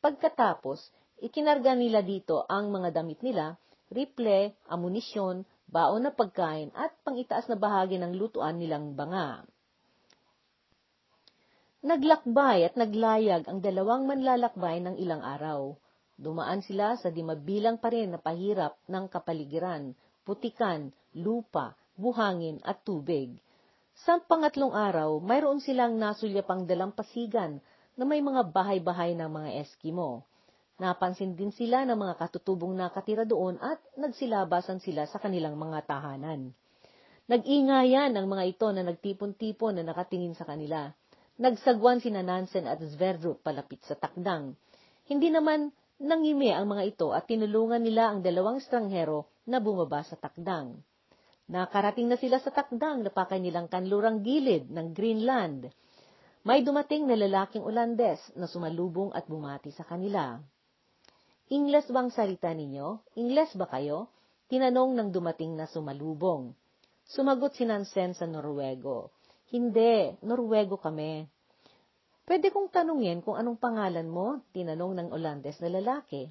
Pagkatapos, 0.04 0.94
ikinarga 1.24 1.74
nila 1.74 2.04
dito 2.04 2.44
ang 2.46 2.70
mga 2.70 2.94
damit 2.94 3.24
nila, 3.24 3.58
rifle, 3.90 4.54
amunisyon, 4.68 5.48
baon 5.72 6.06
na 6.06 6.12
pagkain 6.12 6.70
at 6.78 6.94
pangitaas 7.02 7.50
na 7.50 7.58
bahagi 7.58 7.98
ng 7.98 8.14
lutuan 8.14 8.60
nilang 8.60 8.94
banga. 8.94 9.48
Naglakbay 11.84 12.64
at 12.64 12.80
naglayag 12.80 13.44
ang 13.44 13.60
dalawang 13.60 14.08
manlalakbay 14.08 14.80
ng 14.80 14.96
ilang 15.04 15.20
araw. 15.20 15.76
Dumaan 16.16 16.64
sila 16.64 16.96
sa 16.96 17.12
di 17.12 17.20
mabilang 17.20 17.76
pa 17.76 17.92
rin 17.92 18.16
na 18.16 18.24
pahirap 18.24 18.80
ng 18.88 19.12
kapaligiran, 19.12 19.92
putikan, 20.24 20.96
lupa, 21.12 21.76
buhangin 22.00 22.64
at 22.64 22.80
tubig. 22.88 23.36
Sa 24.00 24.16
pangatlong 24.16 24.72
araw, 24.72 25.20
mayroon 25.20 25.60
silang 25.60 26.00
nasulyapang 26.00 26.64
dalampasigan 26.64 27.60
na 28.00 28.04
may 28.08 28.24
mga 28.24 28.48
bahay-bahay 28.48 29.12
ng 29.20 29.28
mga 29.28 29.68
Eskimo. 29.68 30.24
Napansin 30.80 31.36
din 31.36 31.52
sila 31.52 31.84
ng 31.84 32.00
mga 32.00 32.16
katutubong 32.16 32.80
nakatira 32.80 33.28
doon 33.28 33.60
at 33.60 33.84
nagsilabasan 34.00 34.80
sila 34.80 35.04
sa 35.12 35.20
kanilang 35.20 35.60
mga 35.60 35.84
tahanan. 35.84 36.56
Nag-ingayan 37.28 38.16
ang 38.16 38.32
mga 38.32 38.44
ito 38.56 38.72
na 38.72 38.88
nagtipon-tipon 38.88 39.76
na 39.76 39.84
nakatingin 39.84 40.32
sa 40.32 40.48
kanila. 40.48 40.96
Nagsagwan 41.34 41.98
sina 41.98 42.22
Nansen 42.22 42.70
at 42.70 42.78
Sverdrup 42.78 43.42
palapit 43.42 43.82
sa 43.90 43.98
takdang. 43.98 44.54
Hindi 45.10 45.34
naman 45.34 45.74
nangimi 45.98 46.54
ang 46.54 46.70
mga 46.70 46.84
ito 46.94 47.10
at 47.10 47.26
tinulungan 47.26 47.82
nila 47.82 48.14
ang 48.14 48.22
dalawang 48.22 48.62
estranghero 48.62 49.34
na 49.50 49.58
bumaba 49.58 50.06
sa 50.06 50.14
takdang. 50.14 50.78
Nakarating 51.50 52.06
na 52.06 52.22
sila 52.22 52.38
sa 52.38 52.54
takdang 52.54 53.02
na 53.02 53.10
pakay 53.10 53.42
nilang 53.42 53.66
kanlurang 53.66 54.22
gilid 54.22 54.70
ng 54.70 54.94
Greenland. 54.94 55.74
May 56.46 56.62
dumating 56.62 57.10
na 57.10 57.18
lalaking 57.18 57.66
Ulandes 57.66 58.22
na 58.38 58.46
sumalubong 58.46 59.10
at 59.18 59.26
bumati 59.26 59.74
sa 59.74 59.90
kanila. 59.90 60.38
Ingles 61.50 61.90
bang 61.90 62.14
salita 62.14 62.54
ninyo? 62.54 63.18
Ingles 63.18 63.58
ba 63.58 63.66
kayo? 63.74 64.06
Tinanong 64.54 64.94
ng 65.02 65.10
dumating 65.10 65.58
na 65.58 65.66
sumalubong. 65.66 66.54
Sumagot 67.10 67.58
si 67.58 67.66
Nansen 67.66 68.14
sa 68.14 68.30
Norwego. 68.30 69.10
Hindi, 69.54 70.18
Norwego 70.26 70.82
kami. 70.82 71.30
Pwede 72.26 72.50
kong 72.50 72.74
tanungin 72.74 73.22
kung 73.22 73.38
anong 73.38 73.62
pangalan 73.62 74.10
mo, 74.10 74.42
tinanong 74.50 74.98
ng 74.98 75.08
Olandes 75.14 75.62
na 75.62 75.70
lalaki. 75.70 76.26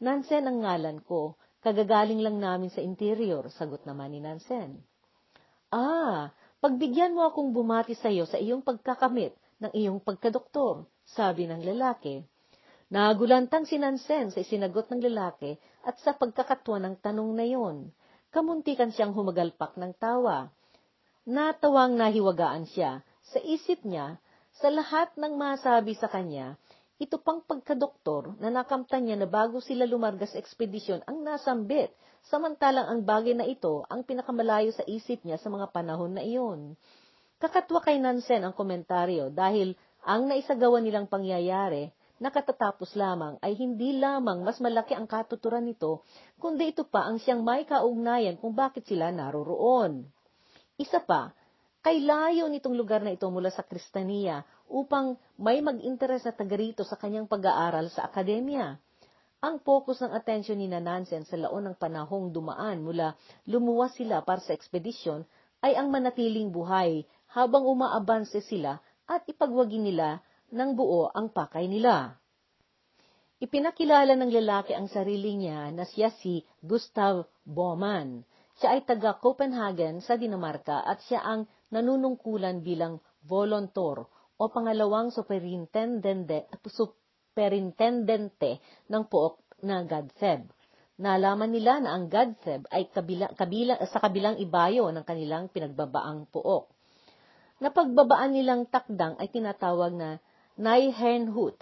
Nansen 0.00 0.48
ang 0.48 0.64
ngalan 0.64 1.04
ko, 1.04 1.36
kagagaling 1.60 2.24
lang 2.24 2.40
namin 2.40 2.72
sa 2.72 2.80
interior, 2.80 3.44
sagot 3.52 3.84
naman 3.84 4.16
ni 4.16 4.24
Nansen. 4.24 4.80
Ah, 5.68 6.32
pagbigyan 6.64 7.12
mo 7.12 7.28
akong 7.28 7.52
bumati 7.52 7.92
sa 7.92 8.08
iyo 8.08 8.24
sa 8.24 8.40
iyong 8.40 8.64
pagkakamit 8.64 9.36
ng 9.60 9.72
iyong 9.76 10.00
pagkadoktor, 10.00 10.88
sabi 11.04 11.44
ng 11.44 11.60
lalaki. 11.60 12.24
Nagulantang 12.88 13.68
si 13.68 13.76
Nansen 13.76 14.32
sa 14.32 14.40
isinagot 14.40 14.88
ng 14.88 15.04
lalaki 15.12 15.60
at 15.84 16.00
sa 16.00 16.16
pagkakatwa 16.16 16.80
ng 16.80 16.94
tanong 17.04 17.30
na 17.36 17.44
yon. 17.44 17.92
Kamuntikan 18.32 18.94
siyang 18.96 19.12
humagalpak 19.12 19.76
ng 19.76 19.92
tawa. 20.00 20.55
Natawang 21.26 21.98
nahiwagaan 21.98 22.70
siya. 22.70 23.02
Sa 23.34 23.42
isip 23.42 23.82
niya, 23.82 24.22
sa 24.62 24.70
lahat 24.70 25.10
ng 25.18 25.34
masabi 25.34 25.98
sa 25.98 26.06
kanya, 26.06 26.54
ito 27.02 27.18
pang 27.18 27.42
pagkadoktor 27.42 28.38
na 28.38 28.46
nakamtan 28.46 29.02
niya 29.02 29.18
na 29.18 29.26
bago 29.26 29.58
sila 29.58 29.90
lumarga 29.90 30.22
sa 30.30 30.38
ekspedisyon 30.38 31.02
ang 31.02 31.26
nasambit, 31.26 31.90
samantalang 32.30 32.86
ang 32.86 33.02
bagay 33.02 33.34
na 33.34 33.42
ito 33.42 33.82
ang 33.90 34.06
pinakamalayo 34.06 34.70
sa 34.70 34.86
isip 34.86 35.26
niya 35.26 35.34
sa 35.42 35.50
mga 35.50 35.74
panahon 35.74 36.14
na 36.14 36.22
iyon. 36.22 36.78
Kakatwa 37.42 37.82
kay 37.82 37.98
Nansen 37.98 38.46
ang 38.46 38.54
komentaryo 38.54 39.34
dahil 39.34 39.74
ang 40.06 40.30
naisagawa 40.30 40.78
nilang 40.78 41.10
pangyayari 41.10 41.90
nakatatapos 42.22 42.94
lamang 42.94 43.34
ay 43.42 43.58
hindi 43.58 43.98
lamang 43.98 44.46
mas 44.46 44.62
malaki 44.62 44.94
ang 44.94 45.10
katuturan 45.10 45.66
nito, 45.66 46.06
kundi 46.38 46.70
ito 46.70 46.86
pa 46.86 47.10
ang 47.10 47.18
siyang 47.18 47.42
may 47.42 47.66
kaugnayan 47.66 48.38
kung 48.38 48.54
bakit 48.54 48.86
sila 48.86 49.10
naroroon. 49.10 50.06
Isa 50.76 51.00
pa, 51.00 51.32
kay 51.80 52.04
layo 52.04 52.52
nitong 52.52 52.76
lugar 52.76 53.00
na 53.00 53.16
ito 53.16 53.24
mula 53.32 53.48
sa 53.48 53.64
Kristaniya 53.64 54.44
upang 54.68 55.16
may 55.40 55.64
mag-interes 55.64 56.28
na 56.28 56.36
taga 56.36 56.52
rito 56.52 56.84
sa 56.84 57.00
kanyang 57.00 57.24
pag-aaral 57.24 57.88
sa 57.88 58.04
akademya. 58.04 58.76
Ang 59.40 59.62
focus 59.64 60.04
ng 60.04 60.12
atensyon 60.12 60.60
ni 60.60 60.68
Nansen 60.68 61.24
sa 61.24 61.36
laon 61.40 61.70
ng 61.70 61.76
panahong 61.80 62.28
dumaan 62.28 62.84
mula 62.84 63.16
lumuwas 63.48 63.96
sila 63.96 64.20
para 64.20 64.42
sa 64.44 64.52
ekspedisyon 64.52 65.24
ay 65.64 65.78
ang 65.78 65.88
manatiling 65.88 66.52
buhay 66.52 67.08
habang 67.32 67.64
umaabanse 67.64 68.44
sila 68.44 68.76
at 69.08 69.24
ipagwagi 69.24 69.80
nila 69.80 70.20
ng 70.52 70.76
buo 70.76 71.08
ang 71.14 71.32
pakay 71.32 71.70
nila. 71.70 72.20
Ipinakilala 73.40 74.16
ng 74.16 74.32
lalaki 74.32 74.72
ang 74.72 74.88
sarili 74.88 75.36
niya 75.36 75.68
na 75.72 75.84
siya 75.84 76.12
si 76.20 76.44
Gustav 76.60 77.28
Baumann 77.44 78.24
siya 78.56 78.76
ay 78.76 78.88
taga 78.88 79.20
Copenhagen 79.20 80.00
sa 80.00 80.16
Dinamarca 80.16 80.80
at 80.80 81.04
siya 81.04 81.20
ang 81.20 81.44
nanunungkulan 81.68 82.64
bilang 82.64 83.04
volunteer 83.26 84.08
o 84.36 84.42
pangalawang 84.48 85.12
superintendente, 85.12 86.48
superintendente 86.68 88.60
ng 88.88 89.02
pook 89.08 89.44
na 89.64 89.84
Gadseb. 89.84 90.48
Nalaman 90.96 91.52
nila 91.52 91.84
na 91.84 91.92
ang 91.92 92.08
Gadseb 92.08 92.64
ay 92.72 92.88
kabila, 92.88 93.28
kabila, 93.36 93.76
sa 93.84 94.00
kabilang 94.00 94.40
ibayo 94.40 94.88
ng 94.88 95.04
kanilang 95.04 95.52
pinagbabaang 95.52 96.32
pook. 96.32 96.72
Napagbabaan 97.60 98.36
nilang 98.36 98.68
takdang 98.68 99.16
ay 99.20 99.28
tinatawag 99.28 99.92
na 99.92 100.20
Naihenhut. 100.56 101.60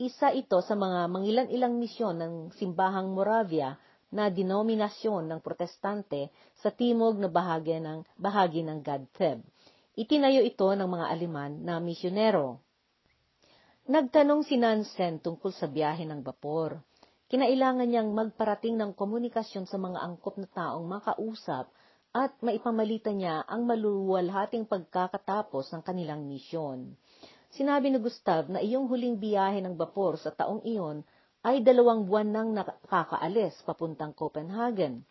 Isa 0.00 0.32
ito 0.32 0.64
sa 0.64 0.72
mga 0.72 1.12
mangilan-ilang 1.12 1.76
misyon 1.76 2.16
ng 2.16 2.34
simbahang 2.56 3.12
Moravia 3.12 3.76
na 4.14 4.30
denominasyon 4.30 5.26
ng 5.26 5.40
protestante 5.42 6.30
sa 6.62 6.70
timog 6.70 7.18
na 7.18 7.26
bahagi 7.26 7.82
ng, 7.82 8.06
bahagi 8.14 8.62
ng 8.62 8.78
Gadtheb. 8.78 9.42
Itinayo 9.98 10.46
ito 10.46 10.70
ng 10.70 10.86
mga 10.86 11.06
Aliman 11.10 11.52
na 11.66 11.82
misyonero. 11.82 12.62
Nagtanong 13.90 14.46
si 14.46 14.54
Nansen 14.54 15.18
tungkol 15.18 15.50
sa 15.50 15.66
biyahe 15.66 16.06
ng 16.06 16.22
bapor. 16.22 16.78
Kinailangan 17.26 17.90
niyang 17.90 18.14
magparating 18.14 18.78
ng 18.78 18.94
komunikasyon 18.94 19.66
sa 19.66 19.76
mga 19.82 19.98
angkop 19.98 20.38
na 20.38 20.46
taong 20.46 20.86
makausap 20.86 21.66
at 22.14 22.30
maipamalita 22.38 23.10
niya 23.10 23.42
ang 23.42 23.66
maluwalhating 23.66 24.70
pagkakatapos 24.70 25.74
ng 25.74 25.82
kanilang 25.82 26.22
misyon. 26.30 26.94
Sinabi 27.54 27.90
ni 27.90 27.98
Gustav 27.98 28.46
na 28.46 28.62
iyong 28.62 28.86
huling 28.86 29.18
biyahe 29.18 29.58
ng 29.62 29.74
bapor 29.74 30.14
sa 30.18 30.30
taong 30.30 30.62
iyon 30.62 31.02
ay 31.44 31.60
dalawang 31.60 32.08
buwan 32.08 32.32
nang 32.32 32.50
nakakaalis 32.56 33.52
papuntang 33.68 34.16
Copenhagen. 34.16 35.04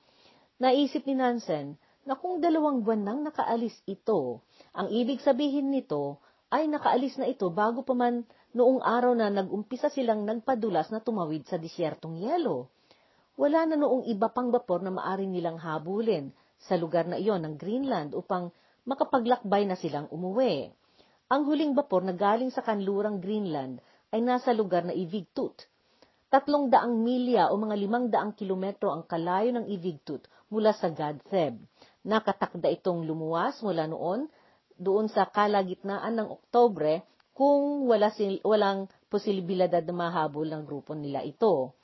Naisip 0.58 1.06
ni 1.06 1.14
Nansen 1.14 1.78
na 2.10 2.18
kung 2.18 2.42
dalawang 2.42 2.82
buwan 2.82 3.06
nang 3.06 3.20
nakaalis 3.22 3.78
ito, 3.86 4.42
ang 4.74 4.90
ibig 4.90 5.22
sabihin 5.22 5.70
nito 5.70 6.18
ay 6.50 6.66
nakaalis 6.66 7.22
na 7.22 7.30
ito 7.30 7.54
bago 7.54 7.86
pa 7.86 7.94
man 7.94 8.26
noong 8.58 8.82
araw 8.82 9.14
na 9.14 9.30
nag-umpisa 9.30 9.94
silang 9.94 10.26
nagpadulas 10.26 10.90
na 10.90 11.02
tumawid 11.02 11.46
sa 11.46 11.62
disyertong 11.62 12.18
yelo. 12.18 12.74
Wala 13.38 13.70
na 13.70 13.78
noong 13.78 14.10
iba 14.10 14.30
pang 14.30 14.50
bapor 14.50 14.82
na 14.82 14.94
maaari 14.94 15.26
nilang 15.26 15.58
habulin 15.62 16.34
sa 16.62 16.78
lugar 16.78 17.10
na 17.10 17.18
iyon 17.18 17.42
ng 17.46 17.56
Greenland 17.58 18.14
upang 18.14 18.54
makapaglakbay 18.86 19.66
na 19.66 19.74
silang 19.74 20.10
umuwi. 20.10 20.70
Ang 21.34 21.42
huling 21.50 21.74
bapor 21.74 22.06
na 22.06 22.14
galing 22.14 22.54
sa 22.54 22.62
kanlurang 22.62 23.18
Greenland 23.18 23.82
ay 24.14 24.22
nasa 24.22 24.54
lugar 24.54 24.86
na 24.86 24.94
Ivigtut, 24.94 25.66
Tatlong 26.34 26.66
daang 26.66 26.98
milya 27.06 27.54
o 27.54 27.62
mga 27.62 27.78
limang 27.78 28.10
daang 28.10 28.34
kilometro 28.34 28.90
ang 28.90 29.06
kalayo 29.06 29.54
ng 29.54 29.70
Ivigtut 29.70 30.26
mula 30.50 30.74
sa 30.74 30.90
Gadtheb. 30.90 31.62
Nakatakda 32.02 32.74
itong 32.74 33.06
lumuwas 33.06 33.62
mula 33.62 33.86
noon 33.86 34.26
doon 34.74 35.14
sa 35.14 35.30
kalagitnaan 35.30 36.18
ng 36.18 36.34
Oktobre 36.34 37.06
kung 37.38 37.86
wala 37.86 38.10
sil- 38.18 38.42
walang 38.42 38.90
posibilidad 39.14 39.86
na 39.86 39.94
mahabol 39.94 40.50
ng 40.50 40.66
grupo 40.66 40.98
nila 40.98 41.22
ito. 41.22 41.78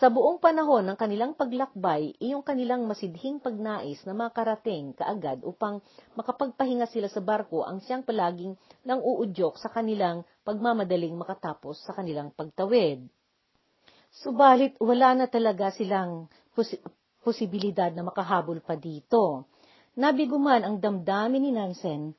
Sa 0.00 0.08
buong 0.08 0.40
panahon 0.40 0.88
ng 0.88 0.96
kanilang 0.96 1.36
paglakbay, 1.36 2.16
iyong 2.24 2.40
kanilang 2.40 2.88
masidhing 2.88 3.36
pagnais 3.36 4.00
na 4.08 4.16
makarating 4.16 4.96
kaagad 4.96 5.44
upang 5.44 5.84
makapagpahinga 6.16 6.88
sila 6.88 7.12
sa 7.12 7.20
barko 7.20 7.68
ang 7.68 7.84
siyang 7.84 8.00
palaging 8.00 8.56
nang 8.88 9.04
uudyok 9.04 9.60
sa 9.60 9.68
kanilang 9.68 10.24
pagmamadaling 10.40 11.12
makatapos 11.20 11.84
sa 11.84 11.92
kanilang 11.92 12.32
pagtawid. 12.32 13.12
Subalit 14.12 14.76
wala 14.76 15.16
na 15.16 15.26
talaga 15.32 15.72
silang 15.72 16.28
posi- 16.52 16.82
posibilidad 17.24 17.88
na 17.88 18.04
makahabol 18.04 18.60
pa 18.60 18.76
dito. 18.76 19.48
Nabiguman 19.96 20.64
ang 20.64 20.76
damdamin 20.80 21.40
ni 21.40 21.52
Nansen 21.56 22.12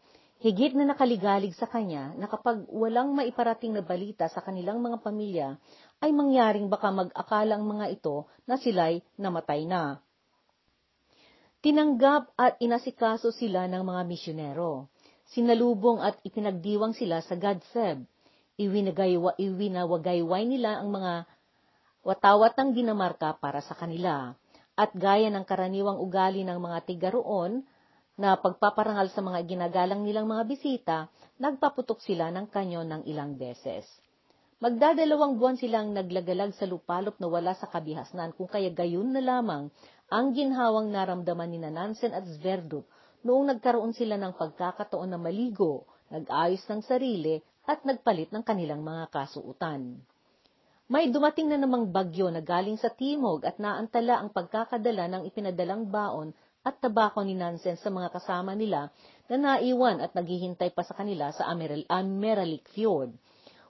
Higit 0.44 0.76
na 0.76 0.84
nakaligalig 0.84 1.56
sa 1.56 1.72
kanya 1.72 2.12
na 2.20 2.28
kapag 2.28 2.68
walang 2.68 3.16
maiparating 3.16 3.72
na 3.72 3.80
balita 3.80 4.28
sa 4.28 4.44
kanilang 4.44 4.84
mga 4.84 5.00
pamilya, 5.00 5.56
ay 6.04 6.12
mangyaring 6.12 6.68
baka 6.68 6.92
mag-akalang 6.92 7.64
mga 7.64 7.96
ito 7.96 8.28
na 8.44 8.60
sila'y 8.60 9.00
namatay 9.16 9.64
na. 9.64 10.04
Tinanggap 11.64 12.36
at 12.36 12.60
inasikaso 12.60 13.32
sila 13.32 13.72
ng 13.72 13.88
mga 13.88 14.02
misyonero. 14.04 14.92
Sinalubong 15.32 16.04
at 16.04 16.20
ipinagdiwang 16.28 16.92
sila 16.92 17.24
sa 17.24 17.40
Gadseb. 17.40 18.04
Iwinagaywa, 18.60 19.40
iwinawagayway 19.40 20.44
nila 20.44 20.84
ang 20.84 20.92
mga 20.92 21.24
watawat 22.04 22.60
ng 22.60 22.76
Dinamarka 22.76 23.40
para 23.40 23.64
sa 23.64 23.74
kanila. 23.74 24.36
At 24.76 24.92
gaya 24.94 25.32
ng 25.32 25.48
karaniwang 25.48 25.98
ugali 25.98 26.44
ng 26.44 26.60
mga 26.60 26.80
tiga 26.84 27.10
roon, 27.16 27.64
na 28.14 28.38
pagpaparangal 28.38 29.10
sa 29.10 29.26
mga 29.26 29.42
ginagalang 29.50 30.06
nilang 30.06 30.30
mga 30.30 30.44
bisita, 30.46 30.98
nagpaputok 31.42 31.98
sila 31.98 32.30
ng 32.30 32.46
kanyo 32.46 32.86
ng 32.86 33.10
ilang 33.10 33.34
beses. 33.34 33.90
Magdadalawang 34.62 35.42
buwan 35.42 35.58
silang 35.58 35.92
naglagalag 35.92 36.54
sa 36.56 36.70
lupalop 36.70 37.18
na 37.20 37.28
wala 37.28 37.52
sa 37.58 37.68
kabihasnan 37.68 38.38
kung 38.38 38.48
kaya 38.48 38.70
gayon 38.72 39.12
na 39.12 39.20
lamang 39.20 39.68
ang 40.14 40.32
ginhawang 40.32 40.94
naramdaman 40.94 41.52
ni 41.52 41.60
Nansen 41.60 42.14
at 42.14 42.24
Sverdrup 42.30 42.86
noong 43.26 43.50
nagkaroon 43.50 43.92
sila 43.98 44.16
ng 44.16 44.38
pagkakataon 44.38 45.10
na 45.10 45.20
maligo, 45.20 45.90
nag-ayos 46.14 46.64
ng 46.70 46.86
sarili 46.86 47.42
at 47.66 47.82
nagpalit 47.82 48.30
ng 48.30 48.46
kanilang 48.46 48.86
mga 48.86 49.10
kasuutan. 49.10 50.00
May 50.94 51.10
dumating 51.10 51.50
na 51.50 51.58
namang 51.58 51.90
bagyo 51.90 52.30
na 52.30 52.38
galing 52.38 52.78
sa 52.78 52.94
timog 52.94 53.42
at 53.50 53.58
naantala 53.58 54.22
ang 54.22 54.30
pagkakadala 54.30 55.10
ng 55.10 55.22
ipinadalang 55.26 55.90
baon 55.90 56.38
at 56.62 56.78
tabako 56.78 57.26
ni 57.26 57.34
Nansen 57.34 57.82
sa 57.82 57.90
mga 57.90 58.14
kasama 58.14 58.54
nila 58.54 58.94
na 59.26 59.42
naiwan 59.42 59.98
at 60.06 60.14
naghihintay 60.14 60.70
pa 60.70 60.86
sa 60.86 60.94
kanila 60.94 61.34
sa 61.34 61.50
Ameral 61.50 61.82
Ameralik 61.90 62.70
Fjord. 62.78 63.10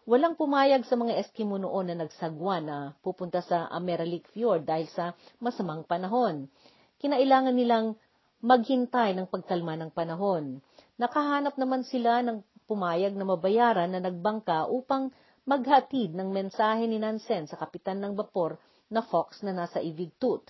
Walang 0.03 0.35
pumayag 0.35 0.83
sa 0.83 0.99
mga 0.99 1.15
Eskimo 1.23 1.55
noon 1.55 1.95
na 1.95 2.03
nagsagwa 2.03 2.59
na 2.59 2.91
pupunta 2.99 3.39
sa 3.39 3.71
Ameralik 3.71 4.27
Fjord 4.35 4.67
dahil 4.67 4.91
sa 4.91 5.15
masamang 5.39 5.87
panahon. 5.87 6.51
Kinailangan 6.99 7.55
nilang 7.55 7.95
maghintay 8.43 9.15
ng 9.15 9.31
pagkalma 9.31 9.79
ng 9.79 9.95
panahon. 9.95 10.59
Nakahanap 10.99 11.55
naman 11.55 11.87
sila 11.87 12.19
ng 12.19 12.43
pumayag 12.67 13.15
na 13.15 13.23
mabayaran 13.23 13.87
na 13.95 14.03
nagbangka 14.03 14.67
upang 14.67 15.15
maghatid 15.43 16.15
ng 16.15 16.31
mensahe 16.31 16.87
ni 16.87 16.95
Nansen 17.03 17.51
sa 17.51 17.59
kapitan 17.59 17.99
ng 17.99 18.15
bapor 18.15 18.55
na 18.87 19.03
Fox 19.03 19.43
na 19.43 19.51
nasa 19.51 19.83
Ivigtut. 19.83 20.47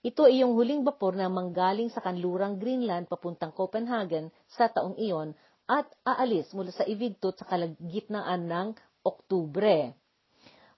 Ito 0.00 0.32
ay 0.32 0.40
yung 0.40 0.56
huling 0.56 0.80
bapor 0.80 1.12
na 1.12 1.28
manggaling 1.28 1.92
sa 1.92 2.00
kanlurang 2.00 2.56
Greenland 2.56 3.04
papuntang 3.04 3.52
Copenhagen 3.52 4.32
sa 4.48 4.72
taong 4.72 4.96
iyon 4.96 5.36
at 5.68 5.84
aalis 6.08 6.48
mula 6.56 6.72
sa 6.72 6.88
Ivigtut 6.88 7.36
sa 7.36 7.44
kalagitnaan 7.44 8.48
ng 8.48 8.68
Oktubre. 9.04 9.92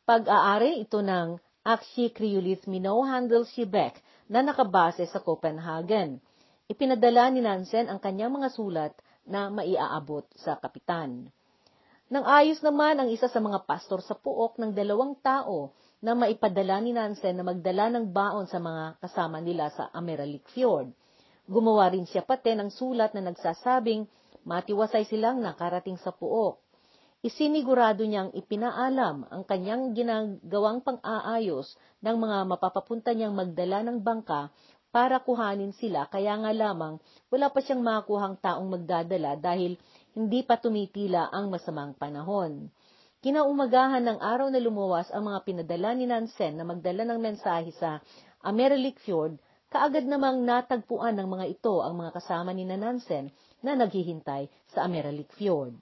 Pag-aari 0.02 0.82
ito 0.82 0.98
ng 0.98 1.38
Akshi 1.62 2.10
Kriolith 2.10 2.66
Minnow 2.66 3.06
Handel 3.06 3.46
Shibek 3.46 3.94
na 4.26 4.42
nakabase 4.42 5.06
sa 5.06 5.22
Copenhagen. 5.22 6.18
Ipinadala 6.66 7.30
ni 7.30 7.46
Nansen 7.46 7.86
ang 7.86 8.02
kanyang 8.02 8.34
mga 8.34 8.50
sulat 8.50 8.92
na 9.22 9.46
maiaabot 9.54 10.26
sa 10.34 10.58
kapitan. 10.58 11.30
Nang 12.12 12.28
ayos 12.28 12.60
naman 12.60 13.00
ang 13.00 13.08
isa 13.08 13.24
sa 13.24 13.40
mga 13.40 13.64
pastor 13.64 14.04
sa 14.04 14.12
puok 14.12 14.60
ng 14.60 14.76
dalawang 14.76 15.16
tao 15.24 15.72
na 16.04 16.12
maipadala 16.12 16.76
ni 16.84 16.92
Nansen 16.92 17.40
na 17.40 17.40
magdala 17.40 17.88
ng 17.88 18.12
baon 18.12 18.44
sa 18.44 18.60
mga 18.60 19.00
kasama 19.00 19.40
nila 19.40 19.72
sa 19.72 19.88
Ameralik 19.96 20.44
Fjord. 20.52 20.92
Gumawa 21.48 21.88
rin 21.88 22.04
siya 22.04 22.20
pati 22.20 22.52
ng 22.52 22.68
sulat 22.68 23.16
na 23.16 23.32
nagsasabing 23.32 24.04
matiwasay 24.44 25.08
silang 25.08 25.40
nakarating 25.40 25.96
sa 25.96 26.12
puok. 26.12 26.60
Isinigurado 27.24 28.04
niyang 28.04 28.36
ipinaalam 28.36 29.32
ang 29.32 29.42
kanyang 29.48 29.96
ginagawang 29.96 30.84
pang-aayos 30.84 31.80
ng 32.04 32.16
mga 32.20 32.38
mapapapunta 32.44 33.16
niyang 33.16 33.32
magdala 33.32 33.80
ng 33.88 34.04
bangka 34.04 34.52
para 34.92 35.16
kuhanin 35.24 35.72
sila 35.72 36.04
kaya 36.12 36.36
nga 36.36 36.52
lamang 36.52 37.00
wala 37.32 37.48
pa 37.48 37.64
siyang 37.64 37.80
makuhang 37.80 38.36
taong 38.36 38.68
magdadala 38.68 39.40
dahil 39.40 39.80
hindi 40.12 40.44
pa 40.44 40.60
tumitila 40.60 41.32
ang 41.32 41.48
masamang 41.48 41.96
panahon. 41.96 42.68
Kinaumagahan 43.22 44.02
ng 44.02 44.18
araw 44.18 44.50
na 44.50 44.58
lumuwas 44.58 45.08
ang 45.14 45.30
mga 45.30 45.46
pinadala 45.46 45.94
ni 45.94 46.10
Nansen 46.10 46.58
na 46.58 46.66
magdala 46.66 47.06
ng 47.06 47.20
mensahe 47.22 47.70
sa 47.78 48.02
Ameralik 48.42 48.98
Fjord, 49.06 49.38
kaagad 49.70 50.04
namang 50.04 50.42
natagpuan 50.42 51.14
ng 51.16 51.28
mga 51.30 51.46
ito 51.54 51.80
ang 51.80 51.96
mga 51.96 52.18
kasama 52.18 52.50
ni 52.50 52.66
Nansen 52.66 53.30
na 53.62 53.78
naghihintay 53.78 54.50
sa 54.74 54.84
Ameralik 54.84 55.30
Fjord. 55.38 55.78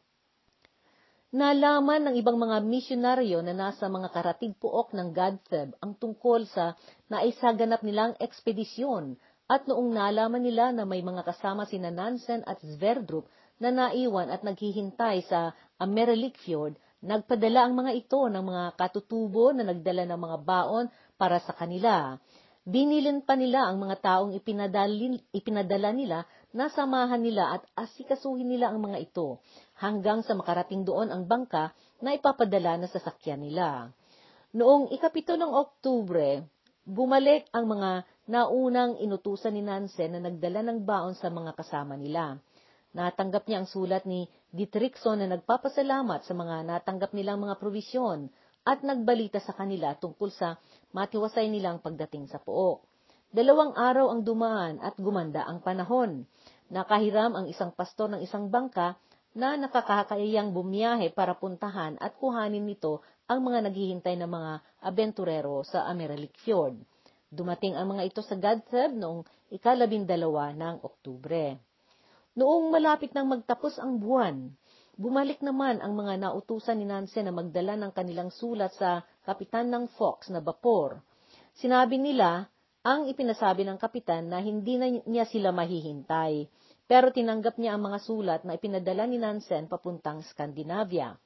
Nalaman 1.30 2.10
ng 2.10 2.14
ibang 2.18 2.36
mga 2.42 2.58
misyonaryo 2.58 3.38
na 3.46 3.54
nasa 3.54 3.86
mga 3.86 4.10
karatig 4.10 4.52
puok 4.58 4.90
ng 4.92 5.14
Godtheb 5.14 5.78
ang 5.78 5.94
tungkol 5.94 6.42
sa 6.50 6.74
naisaganap 7.06 7.86
nilang 7.86 8.18
ekspedisyon 8.18 9.14
at 9.46 9.66
noong 9.66 9.94
nalaman 9.94 10.42
nila 10.42 10.74
na 10.74 10.82
may 10.82 11.02
mga 11.02 11.22
kasama 11.22 11.70
si 11.70 11.78
Nansen 11.78 12.42
at 12.46 12.58
Sverdrup 12.62 13.30
na 13.60 13.68
naiwan 13.68 14.32
at 14.32 14.40
naghihintay 14.42 15.28
sa 15.28 15.52
Ameralik 15.76 16.40
Fjord, 16.40 16.80
Nagpadala 17.00 17.64
ang 17.64 17.80
mga 17.80 17.96
ito 17.96 18.20
ng 18.28 18.44
mga 18.44 18.76
katutubo 18.76 19.56
na 19.56 19.64
nagdala 19.64 20.04
ng 20.04 20.20
mga 20.20 20.38
baon 20.44 20.84
para 21.16 21.40
sa 21.40 21.56
kanila. 21.56 22.20
Binilin 22.60 23.24
pa 23.24 23.40
nila 23.40 23.64
ang 23.64 23.80
mga 23.80 24.04
taong 24.04 24.36
ipinadala 24.36 25.90
nila 25.96 26.28
na 26.52 26.68
samahan 26.68 27.24
nila 27.24 27.56
at 27.56 27.64
asikasuhin 27.72 28.52
nila 28.52 28.68
ang 28.68 28.84
mga 28.84 29.00
ito 29.00 29.40
hanggang 29.80 30.20
sa 30.20 30.36
makarating 30.36 30.84
doon 30.84 31.08
ang 31.08 31.24
bangka 31.24 31.72
na 32.04 32.12
ipapadala 32.12 32.76
na 32.76 32.84
sasakyan 32.84 33.48
nila. 33.48 33.88
Noong 34.52 34.92
ikapito 34.92 35.40
ng 35.40 35.56
Oktubre, 35.56 36.44
bumalik 36.84 37.48
ang 37.56 37.64
mga 37.64 38.04
naunang 38.28 39.00
inutusan 39.00 39.56
ni 39.56 39.64
Nansen 39.64 40.12
na 40.12 40.20
nagdala 40.20 40.60
ng 40.68 40.84
baon 40.84 41.16
sa 41.16 41.32
mga 41.32 41.56
kasama 41.56 41.96
nila. 41.96 42.36
Natanggap 42.90 43.46
niya 43.46 43.62
ang 43.62 43.68
sulat 43.70 44.02
ni 44.02 44.26
Dietrichson 44.50 45.22
na 45.22 45.30
nagpapasalamat 45.30 46.26
sa 46.26 46.34
mga 46.34 46.66
natanggap 46.66 47.14
nilang 47.14 47.38
mga 47.38 47.62
provisyon 47.62 48.26
at 48.66 48.82
nagbalita 48.82 49.38
sa 49.38 49.54
kanila 49.54 49.94
tungkol 49.94 50.28
sa 50.34 50.58
matiwasay 50.90 51.46
nilang 51.46 51.78
pagdating 51.78 52.26
sa 52.26 52.42
pook. 52.42 52.82
Dalawang 53.30 53.78
araw 53.78 54.10
ang 54.10 54.26
dumaan 54.26 54.82
at 54.82 54.98
gumanda 54.98 55.46
ang 55.46 55.62
panahon. 55.62 56.26
Nakahiram 56.66 57.38
ang 57.38 57.46
isang 57.46 57.70
pastor 57.70 58.10
ng 58.10 58.26
isang 58.26 58.50
bangka 58.50 58.98
na 59.38 59.54
nakakakayang 59.54 60.50
bumiyahe 60.50 61.14
para 61.14 61.38
puntahan 61.38 61.94
at 62.02 62.18
kuhanin 62.18 62.66
nito 62.66 63.06
ang 63.30 63.46
mga 63.46 63.70
naghihintay 63.70 64.18
na 64.18 64.26
mga 64.26 64.52
abenturero 64.82 65.62
sa 65.62 65.86
Ameralik 65.86 66.34
Fjord. 66.42 66.74
Dumating 67.30 67.78
ang 67.78 67.94
mga 67.94 68.10
ito 68.10 68.20
sa 68.26 68.34
Gadseb 68.34 68.98
noong 68.98 69.22
ikalabindalawa 69.54 70.50
ng 70.50 70.82
Oktubre. 70.82 71.69
Noong 72.38 72.70
malapit 72.70 73.10
nang 73.10 73.26
magtapos 73.26 73.82
ang 73.82 73.98
buwan, 73.98 74.54
bumalik 74.94 75.42
naman 75.42 75.82
ang 75.82 75.98
mga 75.98 76.22
nautusan 76.22 76.78
ni 76.78 76.86
Nansen 76.86 77.26
na 77.26 77.34
magdala 77.34 77.74
ng 77.74 77.90
kanilang 77.90 78.30
sulat 78.30 78.70
sa 78.78 79.02
kapitan 79.26 79.66
ng 79.66 79.90
Fox 79.98 80.30
na 80.30 80.38
bapor. 80.38 81.02
Sinabi 81.58 81.98
nila 81.98 82.46
ang 82.86 83.10
ipinasabi 83.10 83.66
ng 83.66 83.82
kapitan 83.82 84.30
na 84.30 84.38
hindi 84.38 84.78
na 84.78 84.86
niya 85.10 85.26
sila 85.26 85.50
mahihintay, 85.50 86.46
pero 86.86 87.10
tinanggap 87.10 87.58
niya 87.58 87.74
ang 87.74 87.82
mga 87.90 87.98
sulat 87.98 88.40
na 88.46 88.54
ipinadala 88.54 89.10
ni 89.10 89.18
Nansen 89.18 89.66
papuntang 89.66 90.22
Scandinavia. 90.30 91.18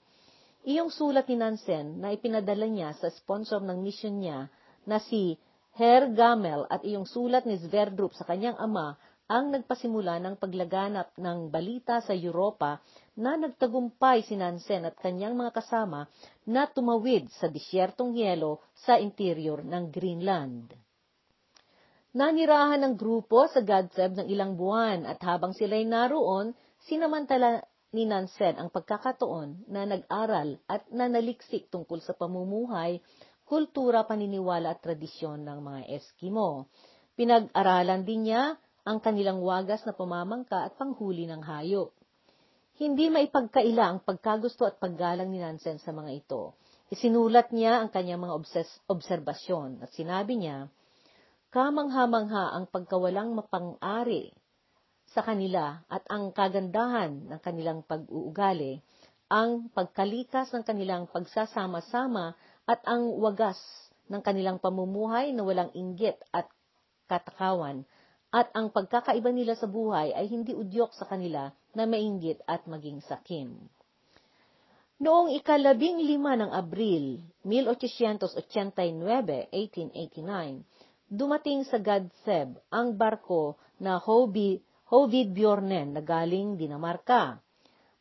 Iyong 0.64 0.88
sulat 0.88 1.28
ni 1.28 1.36
Nansen 1.36 2.00
na 2.00 2.16
ipinadala 2.16 2.64
niya 2.64 2.96
sa 2.96 3.12
sponsor 3.12 3.60
ng 3.60 3.84
mission 3.84 4.24
niya 4.24 4.48
na 4.88 4.96
si 5.04 5.36
Herr 5.76 6.08
Gamel 6.16 6.64
at 6.72 6.80
iyong 6.80 7.04
sulat 7.04 7.44
ni 7.44 7.60
Sverdrup 7.60 8.16
sa 8.16 8.24
kanyang 8.24 8.56
ama 8.56 8.96
ang 9.24 9.56
nagpasimula 9.56 10.20
ng 10.20 10.34
paglaganap 10.36 11.16
ng 11.16 11.48
balita 11.48 12.04
sa 12.04 12.12
Europa 12.12 12.80
na 13.16 13.40
nagtagumpay 13.40 14.20
si 14.28 14.36
Nansen 14.36 14.84
at 14.84 15.00
kanyang 15.00 15.32
mga 15.32 15.56
kasama 15.56 16.04
na 16.44 16.68
tumawid 16.68 17.32
sa 17.32 17.48
disyertong 17.48 18.12
yelo 18.12 18.60
sa 18.76 19.00
interior 19.00 19.64
ng 19.64 19.88
Greenland. 19.88 20.76
Nanirahan 22.14 22.84
ng 22.84 22.94
grupo 22.94 23.48
sa 23.50 23.64
Gadseb 23.64 24.14
ng 24.22 24.26
ilang 24.30 24.54
buwan 24.54 25.02
at 25.08 25.18
habang 25.24 25.50
sila'y 25.50 25.82
naroon, 25.82 26.54
sinamantala 26.86 27.64
ni 27.90 28.06
Nansen 28.06 28.54
ang 28.60 28.70
pagkakataon 28.70 29.66
na 29.66 29.82
nag-aral 29.82 30.62
at 30.70 30.86
nanaliksik 30.94 31.72
tungkol 31.72 31.98
sa 32.04 32.14
pamumuhay 32.14 33.02
kultura, 33.44 34.08
paniniwala 34.08 34.74
at 34.74 34.80
tradisyon 34.80 35.44
ng 35.44 35.58
mga 35.60 35.80
Eskimo. 36.00 36.72
Pinag-aralan 37.14 38.02
din 38.02 38.26
niya 38.26 38.56
ang 38.84 39.00
kanilang 39.00 39.40
wagas 39.40 39.80
na 39.88 39.96
pamamangka 39.96 40.68
at 40.68 40.76
panghuli 40.76 41.24
ng 41.24 41.40
hayop. 41.40 41.96
Hindi 42.76 43.08
maipagkaila 43.08 43.84
ang 43.86 43.98
pagkagusto 44.04 44.68
at 44.68 44.76
paggalang 44.76 45.32
ni 45.32 45.40
Nansen 45.40 45.80
sa 45.80 45.94
mga 45.94 46.10
ito. 46.12 46.58
Isinulat 46.92 47.48
niya 47.50 47.80
ang 47.80 47.88
kanyang 47.88 48.20
mga 48.28 48.34
obses- 48.36 48.80
obserbasyon 48.86 49.80
at 49.80 49.90
sinabi 49.96 50.36
niya, 50.36 50.68
kamangha-mangha 51.48 52.52
ang 52.52 52.68
pagkawalang 52.68 53.32
mapang-ari 53.32 54.34
sa 55.14 55.22
kanila 55.22 55.86
at 55.86 56.02
ang 56.10 56.34
kagandahan 56.34 57.30
ng 57.30 57.40
kanilang 57.40 57.86
pag-uugali, 57.86 58.82
ang 59.30 59.70
pagkalikas 59.70 60.50
ng 60.52 60.66
kanilang 60.66 61.06
pagsasama-sama 61.08 62.34
at 62.66 62.82
ang 62.84 63.16
wagas 63.22 63.56
ng 64.10 64.20
kanilang 64.20 64.58
pamumuhay 64.60 65.32
na 65.32 65.46
walang 65.46 65.70
inggit 65.72 66.18
at 66.34 66.50
katakawan, 67.08 67.86
at 68.34 68.50
ang 68.50 68.74
pagkakaiba 68.74 69.30
nila 69.30 69.54
sa 69.54 69.70
buhay 69.70 70.10
ay 70.10 70.26
hindi 70.26 70.58
udyok 70.58 70.90
sa 70.90 71.06
kanila 71.06 71.54
na 71.70 71.86
mainggit 71.86 72.42
at 72.50 72.66
maging 72.66 72.98
sakim. 73.06 73.54
Noong 74.98 75.30
ikalabing 75.38 76.02
lima 76.02 76.34
ng 76.34 76.50
Abril, 76.50 77.22
1889, 77.46 79.54
1889, 79.54 80.66
dumating 81.06 81.62
sa 81.62 81.78
Gadseb 81.78 82.58
ang 82.74 82.98
barko 82.98 83.54
na 83.78 84.02
Hobi, 84.02 84.58
Hovid 84.90 85.30
Bjornen 85.30 85.94
na 85.94 86.02
galing 86.02 86.58
Dinamarca. 86.58 87.38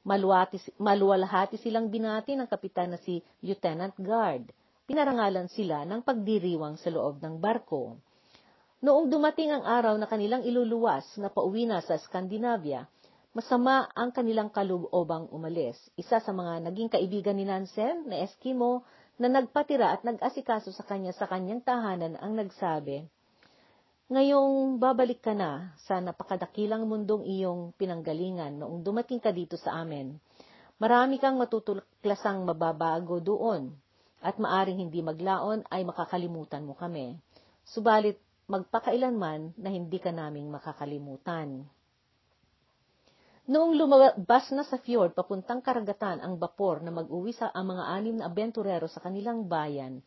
Maluwati, 0.02 0.58
maluwalhati 0.82 1.62
silang 1.62 1.94
binati 1.94 2.34
ng 2.34 2.50
kapitan 2.50 2.94
na 2.94 3.00
si 3.02 3.22
Lieutenant 3.46 3.94
Guard. 4.02 4.50
Pinarangalan 4.90 5.46
sila 5.54 5.86
ng 5.86 6.02
pagdiriwang 6.02 6.82
sa 6.82 6.90
loob 6.90 7.22
ng 7.22 7.38
barko. 7.38 8.02
Noong 8.84 9.08
dumating 9.08 9.48
ang 9.48 9.64
araw 9.64 9.96
na 9.96 10.12
kanilang 10.12 10.44
iluluwas 10.44 11.08
na 11.16 11.32
pauwi 11.32 11.64
na 11.64 11.80
sa 11.80 11.96
Scandinavia, 11.96 12.84
masama 13.32 13.88
ang 13.96 14.12
kanilang 14.12 14.52
kalubobang 14.52 15.32
umalis. 15.32 15.80
Isa 15.96 16.20
sa 16.20 16.36
mga 16.36 16.68
naging 16.68 16.92
kaibigan 16.92 17.40
ni 17.40 17.48
Nansen 17.48 18.04
na 18.12 18.20
Eskimo 18.20 18.84
na 19.16 19.32
nagpatira 19.32 19.96
at 19.96 20.04
nag-asikaso 20.04 20.76
sa 20.76 20.84
kanya 20.84 21.16
sa 21.16 21.32
kanyang 21.32 21.64
tahanan 21.64 22.20
ang 22.20 22.36
nagsabi, 22.36 23.08
Ngayong 24.12 24.84
babalik 24.84 25.24
ka 25.24 25.32
na 25.32 25.72
sa 25.88 26.04
napakadakilang 26.04 26.84
mundong 26.84 27.24
iyong 27.24 27.72
pinanggalingan 27.80 28.60
noong 28.60 28.84
dumating 28.84 29.24
ka 29.24 29.32
dito 29.32 29.56
sa 29.56 29.80
amin. 29.80 30.20
Marami 30.84 31.24
kang 31.24 31.40
matutulklasang 31.40 32.44
mababago 32.44 33.24
doon 33.24 33.72
at 34.20 34.36
maaring 34.36 34.84
hindi 34.84 35.00
maglaon 35.00 35.64
ay 35.72 35.88
makakalimutan 35.88 36.68
mo 36.68 36.76
kami. 36.76 37.16
Subalit 37.64 38.20
magpakailanman 38.44 39.56
na 39.56 39.70
hindi 39.72 39.98
ka 40.04 40.12
naming 40.12 40.52
makakalimutan. 40.52 41.64
Noong 43.44 43.76
lumabas 43.76 44.52
na 44.56 44.64
sa 44.64 44.80
fjord 44.80 45.16
papuntang 45.16 45.60
karagatan 45.60 46.24
ang 46.24 46.40
bapor 46.40 46.80
na 46.80 46.92
mag-uwi 46.96 47.36
sa 47.36 47.52
ang 47.52 47.76
mga 47.76 47.84
anim 47.92 48.16
na 48.20 48.32
abenturero 48.32 48.88
sa 48.88 49.04
kanilang 49.04 49.52
bayan, 49.52 50.00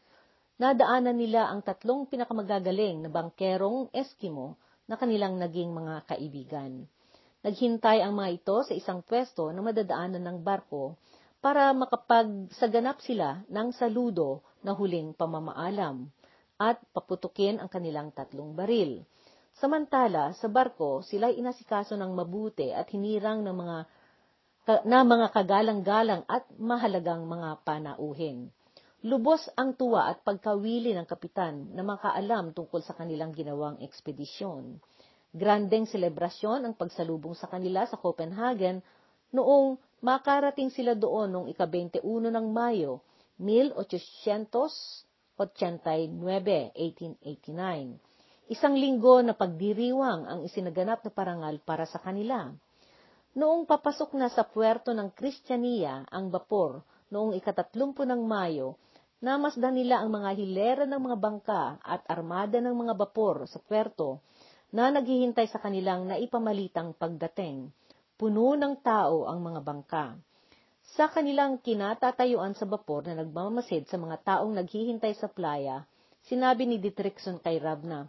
nadaanan 0.56 1.16
nila 1.16 1.52
ang 1.52 1.60
tatlong 1.60 2.08
pinakamagagaling 2.08 3.04
na 3.04 3.12
bangkerong 3.12 3.92
Eskimo 3.92 4.56
na 4.88 4.96
kanilang 4.96 5.36
naging 5.36 5.72
mga 5.72 6.08
kaibigan. 6.08 6.88
Naghintay 7.44 8.00
ang 8.00 8.16
mga 8.16 8.30
ito 8.40 8.56
sa 8.64 8.72
isang 8.72 9.04
pwesto 9.04 9.52
na 9.52 9.60
madadaanan 9.60 10.24
ng 10.24 10.38
barko 10.40 10.96
para 11.44 11.76
makapagsaganap 11.76 13.04
sila 13.04 13.44
ng 13.52 13.68
saludo 13.76 14.40
na 14.64 14.72
huling 14.72 15.12
pamamaalam 15.12 16.08
at 16.56 16.80
paputukin 16.92 17.60
ang 17.60 17.68
kanilang 17.68 18.12
tatlong 18.12 18.56
baril. 18.56 19.04
Samantala, 19.56 20.36
sa 20.36 20.52
barko, 20.52 21.00
sila'y 21.00 21.40
inasikaso 21.40 21.96
ng 21.96 22.12
mabuti 22.12 22.72
at 22.72 22.92
hinirang 22.92 23.40
ng 23.40 23.56
mga 23.56 23.78
na 24.82 25.06
mga 25.06 25.30
kagalang-galang 25.30 26.26
at 26.26 26.42
mahalagang 26.58 27.22
mga 27.22 27.62
panauhin. 27.62 28.50
Lubos 29.06 29.46
ang 29.54 29.78
tuwa 29.78 30.10
at 30.10 30.26
pagkawili 30.26 30.90
ng 30.90 31.06
kapitan 31.06 31.70
na 31.70 31.86
makaalam 31.86 32.50
tungkol 32.50 32.82
sa 32.82 32.98
kanilang 32.98 33.30
ginawang 33.30 33.78
ekspedisyon. 33.78 34.82
Grandeng 35.30 35.86
selebrasyon 35.86 36.66
ang 36.66 36.74
pagsalubong 36.74 37.38
sa 37.38 37.46
kanila 37.46 37.86
sa 37.86 37.94
Copenhagen 37.94 38.82
noong 39.30 39.78
makarating 40.02 40.74
sila 40.74 40.98
doon 40.98 41.30
noong 41.30 41.48
ika-21 41.54 42.02
ng 42.02 42.46
Mayo, 42.50 43.06
1889, 43.38 45.05
1889. 45.36 46.76
Isang 48.48 48.74
linggo 48.78 49.20
na 49.20 49.36
pagdiriwang 49.36 50.22
ang 50.26 50.40
isinaganap 50.46 51.04
na 51.04 51.12
parangal 51.12 51.60
para 51.60 51.84
sa 51.84 52.00
kanila. 52.00 52.50
Noong 53.36 53.68
papasok 53.68 54.16
na 54.16 54.32
sa 54.32 54.48
puerto 54.48 54.96
ng 54.96 55.12
Kristiyaniya 55.12 56.08
ang 56.08 56.32
bapor 56.32 56.80
noong 57.12 57.36
ikatatlumpu 57.36 58.08
ng 58.08 58.24
Mayo, 58.24 58.80
namasdan 59.20 59.76
nila 59.76 60.00
ang 60.00 60.08
mga 60.08 60.30
hilera 60.40 60.84
ng 60.88 61.00
mga 61.00 61.16
bangka 61.20 61.62
at 61.84 62.00
armada 62.08 62.58
ng 62.64 62.72
mga 62.72 62.94
bapor 62.96 63.44
sa 63.44 63.60
puerto 63.60 64.24
na 64.72 64.88
naghihintay 64.88 65.46
sa 65.52 65.60
kanilang 65.60 66.08
naipamalitang 66.08 66.96
pagdating. 66.96 67.70
Puno 68.16 68.56
ng 68.56 68.80
tao 68.80 69.28
ang 69.28 69.44
mga 69.44 69.60
bangka. 69.60 70.04
Sa 70.96 71.12
kanilang 71.12 71.60
kinatatayuan 71.60 72.56
sa 72.56 72.64
bapor 72.64 73.04
na 73.04 73.20
nagmamasid 73.20 73.84
sa 73.84 74.00
mga 74.00 74.16
taong 74.24 74.56
naghihintay 74.56 75.12
sa 75.12 75.28
playa, 75.28 75.84
sinabi 76.24 76.64
ni 76.64 76.80
Dietrichson 76.80 77.36
kay 77.36 77.60
Rabna, 77.60 78.08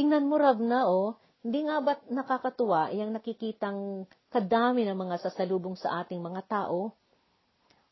Tingnan 0.00 0.32
mo, 0.32 0.40
Ravna, 0.40 0.88
oh, 0.88 1.20
hindi 1.44 1.60
nga 1.68 1.76
ba't 1.84 2.08
nakakatuwa 2.08 2.88
yung 2.96 3.12
nakikitang 3.12 4.08
kadami 4.32 4.88
ng 4.88 4.96
mga 4.96 5.28
sasalubong 5.28 5.76
sa 5.76 6.00
ating 6.00 6.24
mga 6.24 6.40
tao? 6.48 6.96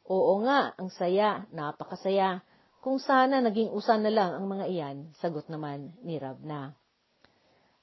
Oo 0.09 0.35
nga, 0.41 0.73
ang 0.81 0.89
saya, 0.89 1.45
napakasaya. 1.53 2.41
Kung 2.81 2.97
sana 2.97 3.45
naging 3.45 3.69
usan 3.77 4.09
na 4.09 4.13
lang 4.15 4.31
ang 4.41 4.49
mga 4.49 4.65
iyan, 4.73 4.97
sagot 5.21 5.53
naman 5.53 5.93
ni 6.01 6.17
Ravna. 6.17 6.73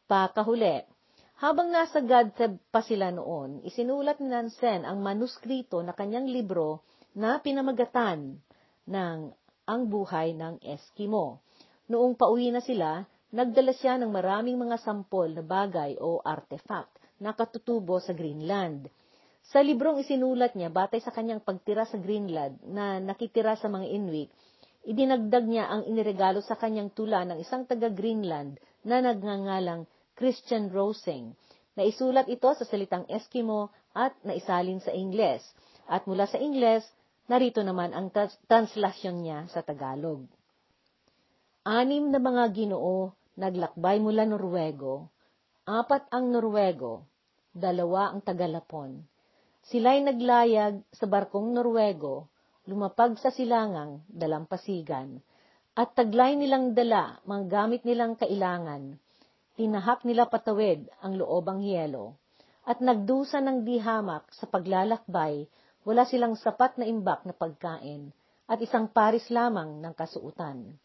Pakahuli, 0.09 0.89
habang 1.35 1.67
nasa 1.67 1.99
Gadseb 1.99 2.55
pa 2.71 2.79
sila 2.79 3.11
noon, 3.11 3.59
isinulat 3.67 4.23
ni 4.23 4.31
Nansen 4.31 4.87
ang 4.87 5.03
manuskrito 5.03 5.83
na 5.83 5.91
kanyang 5.91 6.31
libro 6.31 6.87
na 7.11 7.43
pinamagatan 7.43 8.39
ng 8.87 9.17
Ang 9.67 9.81
Buhay 9.91 10.31
ng 10.37 10.63
Eskimo. 10.63 11.43
Noong 11.91 12.15
pauwi 12.15 12.55
na 12.55 12.63
sila, 12.63 13.03
nagdala 13.35 13.75
siya 13.75 13.99
ng 13.99 14.11
maraming 14.15 14.55
mga 14.55 14.79
sampol 14.79 15.27
na 15.35 15.43
bagay 15.43 15.99
o 15.99 16.23
artifact 16.23 16.95
na 17.19 17.35
katutubo 17.35 17.99
sa 17.99 18.15
Greenland. 18.15 18.87
Sa 19.45 19.59
librong 19.61 20.01
isinulat 20.01 20.55
niya 20.55 20.71
batay 20.71 21.03
sa 21.03 21.11
kanyang 21.11 21.43
pagtira 21.43 21.85
sa 21.85 21.99
Greenland 21.99 22.57
na 22.65 22.97
nakitira 23.03 23.59
sa 23.59 23.67
mga 23.67 23.91
Inuit, 23.91 24.31
idinagdag 24.87 25.45
niya 25.45 25.67
ang 25.67 25.83
iniregalo 25.83 26.39
sa 26.41 26.55
kanyang 26.55 26.95
tula 26.95 27.27
ng 27.27 27.37
isang 27.43 27.67
taga-Greenland 27.67 28.57
na 28.87 29.03
nagngangalang 29.03 29.85
Christian 30.15 30.71
Rosing. 30.71 31.35
Naisulat 31.75 32.31
ito 32.31 32.47
sa 32.55 32.63
salitang 32.63 33.03
Eskimo 33.11 33.69
at 33.91 34.15
naisalin 34.23 34.79
sa 34.79 34.95
Ingles. 34.95 35.43
At 35.85 36.07
mula 36.07 36.25
sa 36.25 36.39
Ingles, 36.39 36.87
narito 37.27 37.59
naman 37.61 37.91
ang 37.91 38.09
translasyon 38.47 39.17
niya 39.21 39.39
sa 39.51 39.59
Tagalog. 39.61 40.23
Anim 41.67 42.09
na 42.09 42.21
mga 42.23 42.43
ginoo 42.55 43.11
naglakbay 43.35 43.99
mula 43.99 44.23
Norwego, 44.23 45.11
apat 45.67 46.07
ang 46.13 46.31
Norwego, 46.31 47.03
dalawa 47.51 48.15
ang 48.15 48.23
Tagalapon. 48.23 49.03
Sila'y 49.65 50.05
naglayag 50.05 50.79
sa 50.93 51.09
barkong 51.09 51.51
Norwego, 51.51 52.29
lumapag 52.69 53.17
sa 53.19 53.33
silangang 53.33 54.05
dalampasigan, 54.07 55.19
at 55.75 55.91
taglay 55.91 56.39
nilang 56.39 56.71
dala 56.71 57.19
mga 57.27 57.43
gamit 57.51 57.81
nilang 57.83 58.15
kailangan. 58.15 58.95
Tinahak 59.55 60.03
nila 60.03 60.27
patawid 60.27 60.91
ang 60.99 61.15
loobang 61.15 61.63
yelo, 61.63 62.19
at 62.67 62.83
nagdusa 62.83 63.39
ng 63.39 63.63
dihamak 63.63 64.27
sa 64.35 64.51
paglalakbay, 64.51 65.47
wala 65.87 66.03
silang 66.03 66.35
sapat 66.35 66.75
na 66.75 66.83
imbak 66.83 67.23
na 67.23 67.31
pagkain, 67.31 68.11
at 68.51 68.59
isang 68.59 68.91
paris 68.91 69.31
lamang 69.31 69.79
ng 69.79 69.93
kasuutan. 69.95 70.75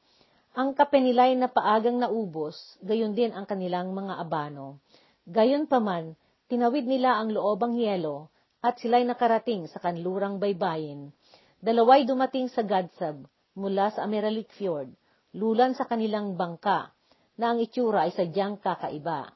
Ang 0.54 0.78
kape 0.78 1.02
nila'y 1.02 1.34
napaagang 1.34 1.98
naubos, 1.98 2.78
gayon 2.78 3.10
din 3.10 3.34
ang 3.34 3.42
kanilang 3.42 3.90
mga 3.90 4.22
abano. 4.22 4.78
Gayon 5.26 5.66
paman, 5.66 6.14
tinawid 6.46 6.86
nila 6.86 7.18
ang 7.18 7.34
loobang 7.34 7.74
yelo, 7.74 8.30
at 8.62 8.78
sila'y 8.78 9.02
nakarating 9.02 9.66
sa 9.66 9.82
kanlurang 9.82 10.38
baybayin. 10.38 11.10
Dalaway 11.58 12.06
dumating 12.06 12.46
sa 12.46 12.62
Gadsab, 12.62 13.26
mula 13.58 13.90
sa 13.90 14.06
Ameralik 14.06 14.46
Fjord, 14.54 14.94
lulan 15.34 15.74
sa 15.74 15.90
kanilang 15.90 16.38
bangka, 16.38 16.94
na 17.40 17.56
ang 17.56 17.58
itsura 17.64 18.04
ay 18.04 18.12
sadyang 18.12 18.60
kakaiba. 18.60 19.32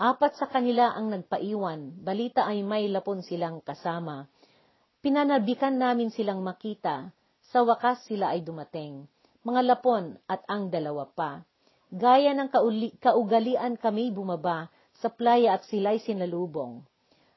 Apat 0.00 0.40
sa 0.40 0.48
kanila 0.48 0.96
ang 0.96 1.12
nagpaiwan, 1.12 2.00
balita 2.00 2.48
ay 2.48 2.64
may 2.64 2.88
lapon 2.88 3.20
silang 3.20 3.60
kasama. 3.60 4.24
Pinanabikan 5.04 5.76
namin 5.76 6.08
silang 6.08 6.40
makita, 6.40 7.12
sa 7.52 7.60
wakas 7.60 8.08
sila 8.08 8.32
ay 8.32 8.40
dumating 8.40 9.04
mga 9.42 9.74
lapon 9.74 10.14
at 10.30 10.46
ang 10.46 10.70
dalawa 10.70 11.10
pa. 11.10 11.42
Gaya 11.92 12.32
ng 12.32 12.48
kauli- 12.48 12.94
kaugalian 13.02 13.74
kami 13.76 14.14
bumaba 14.14 14.70
sa 15.02 15.10
playa 15.10 15.58
at 15.58 15.66
sila'y 15.66 15.98
sinalubong. 15.98 16.86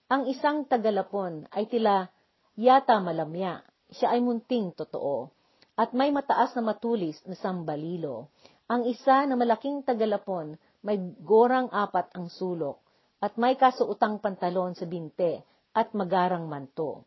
Ang 0.05 0.29
isang 0.29 0.69
tagalapon 0.69 1.49
ay 1.49 1.65
tila 1.65 2.07
yata 2.53 3.01
malamya, 3.01 3.65
siya 3.89 4.13
ay 4.13 4.21
munting 4.21 4.71
totoo, 4.77 5.33
at 5.75 5.91
may 5.97 6.13
mataas 6.13 6.53
na 6.55 6.61
matulis 6.61 7.17
na 7.25 7.33
sambalilo. 7.35 8.29
Ang 8.65 8.89
isa 8.89 9.29
na 9.29 9.37
malaking 9.37 9.85
tagalapon, 9.85 10.57
may 10.81 10.97
gorang 11.21 11.69
apat 11.69 12.09
ang 12.17 12.33
sulok, 12.33 12.81
at 13.21 13.37
may 13.37 13.53
kasuutang 13.53 14.17
pantalon 14.17 14.73
sa 14.73 14.89
binte, 14.89 15.45
at 15.69 15.93
magarang 15.93 16.49
manto. 16.49 17.05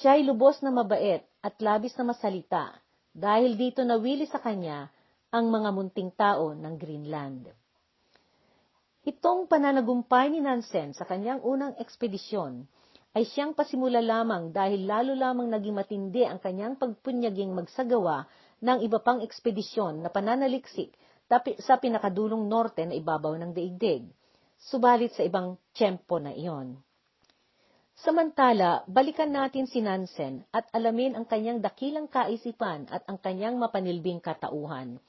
Siya 0.00 0.16
ay 0.16 0.24
lubos 0.24 0.64
na 0.64 0.72
mabait 0.72 1.20
at 1.44 1.54
labis 1.60 1.92
na 2.00 2.08
masalita, 2.08 2.72
dahil 3.12 3.60
dito 3.60 3.84
nawili 3.84 4.24
sa 4.24 4.40
kanya 4.40 4.88
ang 5.28 5.52
mga 5.52 5.68
munting 5.76 6.12
tao 6.16 6.56
ng 6.56 6.74
Greenland. 6.80 7.52
Itong 9.04 9.52
pananagumpay 9.52 10.32
ni 10.32 10.40
Nansen 10.40 10.96
sa 10.96 11.04
kanyang 11.04 11.44
unang 11.44 11.76
ekspedisyon 11.76 12.64
ay 13.16 13.24
siyang 13.24 13.56
pasimula 13.56 14.04
lamang 14.04 14.52
dahil 14.52 14.84
lalo 14.84 15.16
lamang 15.16 15.48
naging 15.48 15.72
matindi 15.72 16.28
ang 16.28 16.36
kanyang 16.36 16.76
pagpunyaging 16.76 17.48
magsagawa 17.56 18.28
ng 18.60 18.84
iba 18.84 19.00
pang 19.00 19.24
ekspedisyon 19.24 20.04
na 20.04 20.12
pananaliksik 20.12 20.92
sa 21.64 21.80
pinakadulong 21.80 22.44
norte 22.44 22.84
na 22.84 22.92
ibabaw 22.92 23.32
ng 23.40 23.56
daigdig, 23.56 24.04
subalit 24.60 25.16
sa 25.16 25.24
ibang 25.24 25.56
tiyempo 25.72 26.20
na 26.20 26.36
iyon. 26.36 26.76
Samantala, 27.96 28.84
balikan 28.84 29.32
natin 29.32 29.64
si 29.64 29.80
Nansen 29.80 30.44
at 30.52 30.68
alamin 30.76 31.16
ang 31.16 31.24
kanyang 31.24 31.64
dakilang 31.64 32.12
kaisipan 32.12 32.84
at 32.92 33.00
ang 33.08 33.16
kanyang 33.16 33.56
mapanilbing 33.56 34.20
katauhan. 34.20 35.00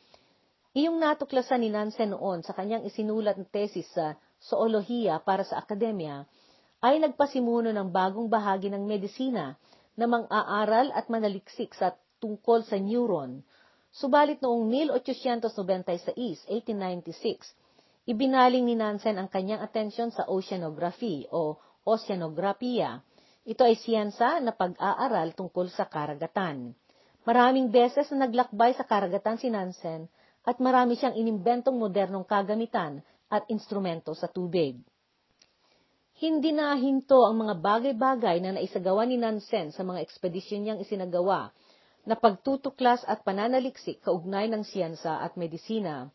Iyong 0.72 0.95
natuklasan 0.95 1.60
ni 1.60 1.68
Nansen 1.68 2.16
noon 2.16 2.39
sa 2.47 2.55
kanyang 2.55 2.88
isinulat 2.88 3.36
na 3.36 3.43
tesis 3.43 3.91
sa 3.91 4.16
Zoolohiya 4.39 5.20
para 5.28 5.43
sa 5.43 5.60
akademya 5.60 6.24
ay 6.82 7.01
nagpasimuno 7.01 7.73
ng 7.73 7.89
bagong 7.89 8.30
bahagi 8.30 8.69
ng 8.69 8.86
medisina 8.86 9.57
na 9.97 10.05
mang-aaral 10.05 10.93
at 10.93 11.09
manaliksik 11.09 11.73
sa 11.73 11.97
tungkol 12.21 12.61
sa 12.61 12.78
neuron. 12.78 13.41
Subalit 13.89 14.38
noong 14.45 14.69
1896, 14.93 16.45
1896, 16.45 18.05
ibinaling 18.05 18.61
ni 18.61 18.78
Nansen 18.78 19.17
ang 19.17 19.25
kanyang 19.25 19.65
atensyon 19.65 20.13
sa 20.13 20.30
oceanography 20.30 21.25
o 21.34 21.57
oceanographia. 21.82 23.01
Ito 23.47 23.65
ay 23.65 23.80
siyensa 23.80 24.38
na 24.43 24.53
pag-aaral 24.53 25.34
tungkol 25.34 25.73
sa 25.73 25.89
karagatan. 25.89 26.78
Maraming 27.25 27.73
beses 27.73 28.05
na 28.13 28.30
naglakbay 28.30 28.78
sa 28.78 28.86
karagatan 28.86 29.41
si 29.41 29.49
Nansen 29.49 30.05
at 30.45 30.61
marami 30.61 30.93
siyang 30.93 31.17
inimbentong 31.17 31.75
modernong 31.75 32.23
kagamitan 32.23 33.01
at 33.28 33.43
instrumento 33.49 34.13
sa 34.13 34.30
tubig. 34.30 34.78
Hindi 36.18 36.49
na 36.49 36.74
hinto 36.74 37.30
ang 37.30 37.45
mga 37.45 37.61
bagay-bagay 37.61 38.41
na 38.41 38.57
naisagawa 38.57 39.05
ni 39.05 39.22
Nansen 39.22 39.70
sa 39.70 39.86
mga 39.86 40.01
ekspedisyon 40.01 40.65
niyang 40.65 40.82
isinagawa 40.82 41.53
na 42.09 42.18
pagtutuklas 42.18 43.05
at 43.05 43.22
pananaliksik 43.22 44.01
kaugnay 44.01 44.49
ng 44.49 44.65
siyensa 44.65 45.22
at 45.22 45.38
medisina. 45.38 46.09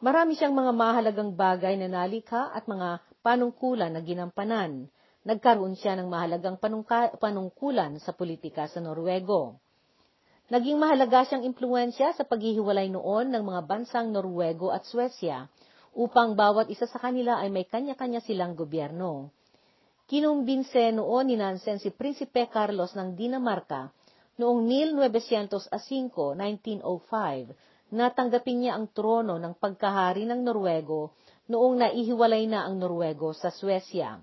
Marami 0.00 0.40
siyang 0.40 0.56
mga 0.56 0.72
mahalagang 0.72 1.36
bagay 1.36 1.76
na 1.76 1.84
nalikha 1.84 2.48
at 2.48 2.64
mga 2.64 3.04
panungkulan 3.20 3.92
na 3.92 4.00
ginampanan. 4.00 4.88
Nagkaroon 5.28 5.76
siya 5.76 6.00
ng 6.00 6.08
mahalagang 6.08 6.56
panungka, 6.56 7.12
panungkulan 7.20 8.00
sa 8.00 8.16
politika 8.16 8.64
sa 8.72 8.80
Norwego. 8.80 9.60
Naging 10.48 10.80
mahalaga 10.80 11.28
siyang 11.28 11.44
impluensya 11.44 12.16
sa 12.16 12.24
paghihiwalay 12.24 12.88
noon 12.88 13.28
ng 13.28 13.44
mga 13.44 13.68
bansang 13.68 14.16
Norwego 14.16 14.72
at 14.72 14.88
Swesya 14.88 15.52
upang 15.92 16.40
bawat 16.40 16.72
isa 16.72 16.88
sa 16.88 16.96
kanila 16.96 17.36
ay 17.36 17.52
may 17.52 17.68
kanya-kanya 17.68 18.24
silang 18.24 18.56
gobyerno. 18.56 19.28
Kinumbinse 20.10 20.92
noon 20.92 21.30
ni 21.30 21.38
Nansen 21.38 21.78
si 21.78 21.94
Prinsipe 21.94 22.50
Carlos 22.50 22.92
ng 22.98 23.14
Dinamarca 23.14 23.88
noong 24.36 24.66
1905, 24.66 25.70
1905, 26.36 27.72
na 27.92 28.08
tanggapin 28.08 28.64
niya 28.64 28.80
ang 28.80 28.88
trono 28.90 29.36
ng 29.36 29.52
pagkahari 29.60 30.24
ng 30.24 30.40
Norwego 30.40 31.12
noong 31.52 31.76
naihiwalay 31.76 32.48
na 32.48 32.64
ang 32.64 32.80
Norwego 32.80 33.36
sa 33.36 33.52
Suecia. 33.52 34.16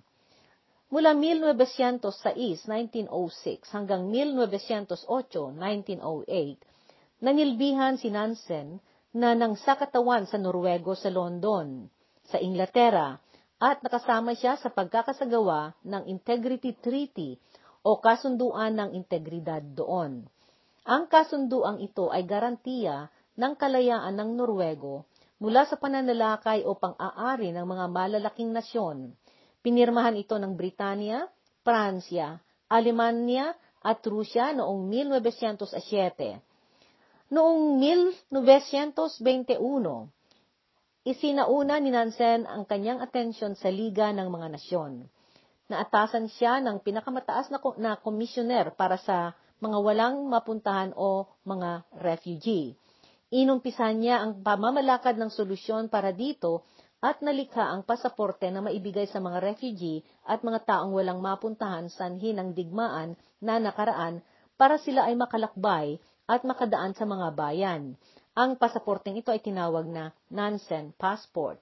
Mula 0.89 1.13
1906, 1.13 2.65
1906 2.65 3.69
hanggang 3.69 4.09
1908, 4.09 5.05
1908, 5.05 7.21
nanilbihan 7.21 7.93
si 8.01 8.09
Nansen 8.09 8.81
na 9.13 9.37
nang 9.37 9.53
sakatawan 9.53 10.25
sa 10.25 10.41
Norwego 10.41 10.97
sa 10.97 11.13
London, 11.13 11.85
sa 12.25 12.41
Inglaterra, 12.41 13.21
at 13.59 13.83
nakasama 13.83 14.33
siya 14.39 14.55
sa 14.55 14.71
pagkakasagawa 14.71 15.75
ng 15.83 16.07
Integrity 16.07 16.71
Treaty 16.79 17.35
o 17.83 17.99
kasunduan 17.99 18.79
ng 18.79 18.95
integridad 18.95 19.59
doon. 19.75 20.23
Ang 20.87 21.03
kasunduang 21.11 21.83
ito 21.83 22.07
ay 22.07 22.23
garantiya 22.23 23.11
ng 23.35 23.53
kalayaan 23.59 24.15
ng 24.15 24.29
Norwego 24.39 25.03
mula 25.43 25.67
sa 25.67 25.75
pananalakay 25.75 26.63
o 26.63 26.75
pang-aari 26.75 27.51
ng 27.51 27.67
mga 27.67 27.85
malalaking 27.91 28.51
nasyon. 28.55 29.11
Pinirmahan 29.59 30.15
ito 30.15 30.39
ng 30.39 30.55
Britanya, 30.55 31.27
Pransya, 31.63 32.39
Alemanya 32.71 33.55
at 33.83 33.99
Rusya 34.03 34.55
noong 34.55 34.87
1907. 34.87 36.39
Noong 37.31 37.79
1921, 38.31 39.59
Isinauna 41.07 41.79
ni 41.79 41.95
Nansen 41.95 42.43
ang 42.43 42.67
kanyang 42.67 42.99
atensyon 42.99 43.55
sa 43.55 43.71
Liga 43.71 44.11
ng 44.11 44.27
mga 44.27 44.51
Nasyon. 44.51 45.07
Naatasan 45.71 46.27
siya 46.27 46.59
ng 46.59 46.83
pinakamataas 46.83 47.47
na, 47.55 47.63
na 47.79 47.91
komisyoner 47.95 48.75
para 48.75 48.99
sa 48.99 49.31
mga 49.63 49.79
walang 49.79 50.27
mapuntahan 50.27 50.91
o 50.99 51.23
mga 51.47 51.87
refugee. 52.03 52.75
Inumpisan 53.31 54.03
niya 54.03 54.19
ang 54.19 54.43
pamamalakad 54.43 55.15
ng 55.15 55.31
solusyon 55.31 55.87
para 55.87 56.11
dito 56.11 56.67
at 56.99 57.23
nalikha 57.23 57.63
ang 57.63 57.87
pasaporte 57.87 58.51
na 58.51 58.59
maibigay 58.59 59.07
sa 59.07 59.23
mga 59.23 59.39
refugee 59.39 60.03
at 60.27 60.43
mga 60.43 60.67
taong 60.67 60.91
walang 60.91 61.23
mapuntahan 61.23 61.87
sanhi 61.87 62.35
ng 62.35 62.51
digmaan 62.51 63.15
na 63.39 63.55
nakaraan 63.55 64.19
para 64.59 64.75
sila 64.75 65.07
ay 65.07 65.15
makalakbay 65.15 65.95
at 66.27 66.43
makadaan 66.43 66.91
sa 66.91 67.07
mga 67.07 67.31
bayan. 67.39 67.95
Ang 68.37 68.57
pasaporteng 68.57 69.17
ito 69.17 69.33
ay 69.33 69.41
tinawag 69.41 69.89
na 69.89 70.13
Nansen 70.29 70.93
Passport. 70.97 71.57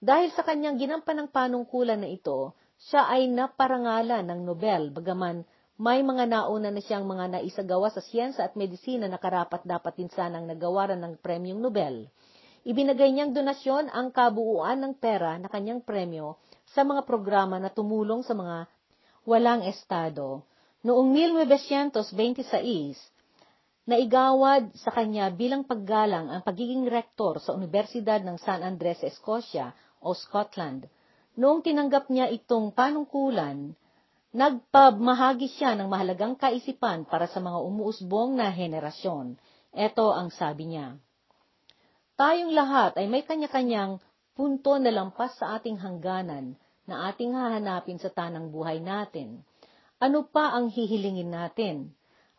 Dahil 0.00 0.32
sa 0.32 0.44
kanyang 0.44 0.76
ginampanang 0.76 1.32
panungkulan 1.32 2.00
na 2.00 2.08
ito, 2.08 2.52
siya 2.76 3.08
ay 3.08 3.32
naparangalan 3.32 4.28
ng 4.28 4.40
Nobel, 4.44 4.92
bagaman 4.92 5.44
may 5.76 6.00
mga 6.00 6.28
nauna 6.28 6.72
na 6.72 6.80
siyang 6.80 7.04
mga 7.04 7.36
naisagawa 7.36 7.92
sa 7.92 8.00
siyensa 8.00 8.48
at 8.48 8.56
medisina 8.56 9.08
na 9.08 9.20
karapat 9.20 9.60
dapat 9.64 10.00
din 10.00 10.08
sanang 10.08 10.48
nagawaran 10.48 11.00
ng 11.00 11.20
premyong 11.20 11.60
Nobel. 11.60 12.08
Ibinagay 12.64 13.12
niyang 13.12 13.36
donasyon 13.36 13.92
ang 13.92 14.08
kabuuan 14.08 14.80
ng 14.80 14.96
pera 14.96 15.36
na 15.36 15.52
kanyang 15.52 15.84
premyo 15.84 16.40
sa 16.72 16.82
mga 16.82 17.04
programa 17.04 17.60
na 17.60 17.68
tumulong 17.68 18.24
sa 18.24 18.32
mga 18.32 18.66
walang 19.28 19.68
estado. 19.68 20.40
Noong 20.80 21.12
1926, 21.12 22.96
Naigawad 23.86 24.74
sa 24.74 24.90
kanya 24.90 25.30
bilang 25.30 25.62
paggalang 25.62 26.26
ang 26.26 26.42
pagiging 26.42 26.90
rektor 26.90 27.38
sa 27.38 27.54
Universidad 27.54 28.18
ng 28.18 28.34
San 28.42 28.66
Andres 28.66 28.98
Escocia 29.06 29.70
o 30.02 30.10
Scotland. 30.10 30.90
Noong 31.38 31.62
tinanggap 31.62 32.10
niya 32.10 32.26
itong 32.34 32.74
panungkulan, 32.74 33.78
nagpamahagi 34.34 35.46
siya 35.54 35.78
ng 35.78 35.86
mahalagang 35.86 36.34
kaisipan 36.34 37.06
para 37.06 37.30
sa 37.30 37.38
mga 37.38 37.62
umuusbong 37.62 38.34
na 38.34 38.50
henerasyon. 38.50 39.38
Ito 39.70 40.18
ang 40.18 40.34
sabi 40.34 40.74
niya. 40.74 40.98
Tayong 42.18 42.58
lahat 42.58 42.98
ay 42.98 43.06
may 43.06 43.22
kanya-kanyang 43.22 44.02
punto 44.34 44.82
na 44.82 44.90
lampas 44.90 45.38
sa 45.38 45.62
ating 45.62 45.78
hangganan 45.78 46.58
na 46.90 47.06
ating 47.14 47.38
hahanapin 47.38 48.02
sa 48.02 48.10
tanang 48.10 48.50
buhay 48.50 48.82
natin. 48.82 49.46
Ano 50.02 50.26
pa 50.26 50.58
ang 50.58 50.74
hihilingin 50.74 51.30
natin? 51.30 51.94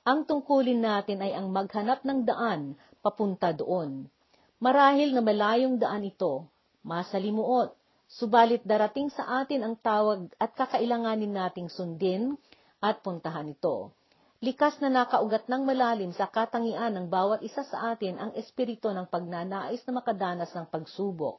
Ang 0.07 0.23
tungkulin 0.23 0.79
natin 0.79 1.19
ay 1.19 1.35
ang 1.35 1.51
maghanap 1.51 2.07
ng 2.07 2.23
daan 2.23 2.79
papunta 3.03 3.51
doon. 3.51 4.07
Marahil 4.55 5.11
na 5.11 5.19
malayong 5.19 5.75
daan 5.75 6.07
ito, 6.07 6.47
masalimuot, 6.79 7.75
subalit 8.07 8.63
darating 8.63 9.11
sa 9.11 9.43
atin 9.43 9.67
ang 9.67 9.75
tawag 9.75 10.31
at 10.39 10.55
kakailanganin 10.55 11.35
nating 11.35 11.67
sundin 11.67 12.39
at 12.79 13.03
puntahan 13.03 13.51
ito. 13.51 13.91
Likas 14.39 14.79
na 14.79 14.87
nakaugat 14.87 15.51
ng 15.51 15.67
malalim 15.67 16.15
sa 16.15 16.31
katangian 16.31 16.95
ng 16.95 17.11
bawat 17.11 17.43
isa 17.43 17.67
sa 17.67 17.91
atin 17.91 18.15
ang 18.15 18.31
espiritu 18.39 18.87
ng 18.87 19.11
pagnanais 19.11 19.83
na 19.83 19.91
makadanas 19.91 20.55
ng 20.55 20.71
pagsubok, 20.71 21.35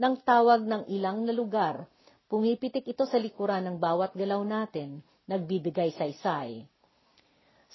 ng 0.00 0.16
tawag 0.24 0.64
ng 0.64 0.88
ilang 0.88 1.20
na 1.20 1.36
lugar. 1.36 1.84
Pumipitik 2.32 2.88
ito 2.88 3.04
sa 3.04 3.20
likuran 3.20 3.60
ng 3.68 3.76
bawat 3.76 4.16
galaw 4.16 4.40
natin, 4.40 5.04
nagbibigay 5.28 5.92
saysay. 5.92 6.64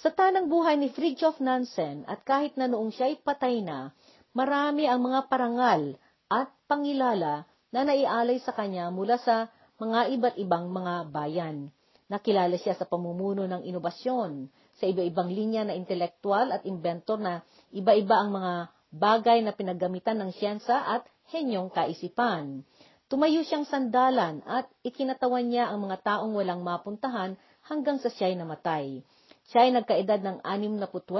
Sa 0.00 0.08
tanang 0.08 0.48
buhay 0.48 0.80
ni 0.80 0.88
Fridtjof 0.88 1.36
Nansen 1.44 2.08
at 2.08 2.24
kahit 2.24 2.56
na 2.56 2.64
noong 2.64 2.96
siya'y 2.96 3.20
patay 3.20 3.60
na, 3.60 3.92
marami 4.32 4.88
ang 4.88 5.04
mga 5.04 5.28
parangal 5.28 6.00
at 6.32 6.48
pangilala 6.64 7.44
na 7.68 7.80
naialay 7.84 8.40
sa 8.40 8.56
kanya 8.56 8.88
mula 8.88 9.20
sa 9.20 9.52
mga 9.76 10.16
iba't 10.16 10.36
ibang 10.40 10.72
mga 10.72 11.12
bayan. 11.12 11.68
Nakilala 12.08 12.56
siya 12.56 12.72
sa 12.76 12.88
pamumuno 12.88 13.44
ng 13.44 13.64
inobasyon, 13.68 14.48
sa 14.76 14.84
iba-ibang 14.88 15.28
linya 15.28 15.68
na 15.68 15.76
intelektual 15.76 16.52
at 16.52 16.64
inventor 16.64 17.20
na 17.20 17.44
iba-iba 17.72 18.16
ang 18.16 18.32
mga 18.32 18.52
bagay 18.92 19.40
na 19.44 19.52
pinaggamitan 19.56 20.20
ng 20.20 20.30
siyensa 20.36 20.76
at 20.88 21.08
henyong 21.32 21.72
kaisipan. 21.72 22.64
Tumayo 23.08 23.44
siyang 23.44 23.68
sandalan 23.68 24.40
at 24.48 24.68
ikinatawan 24.84 25.52
niya 25.52 25.68
ang 25.68 25.84
mga 25.84 26.00
taong 26.00 26.32
walang 26.32 26.64
mapuntahan 26.64 27.36
hanggang 27.64 28.00
sa 28.00 28.08
siya'y 28.08 28.36
namatay. 28.36 29.04
Siya 29.52 29.68
ay 29.68 29.76
nagkaedad 29.76 30.24
ng 30.24 30.40
68, 30.40 31.12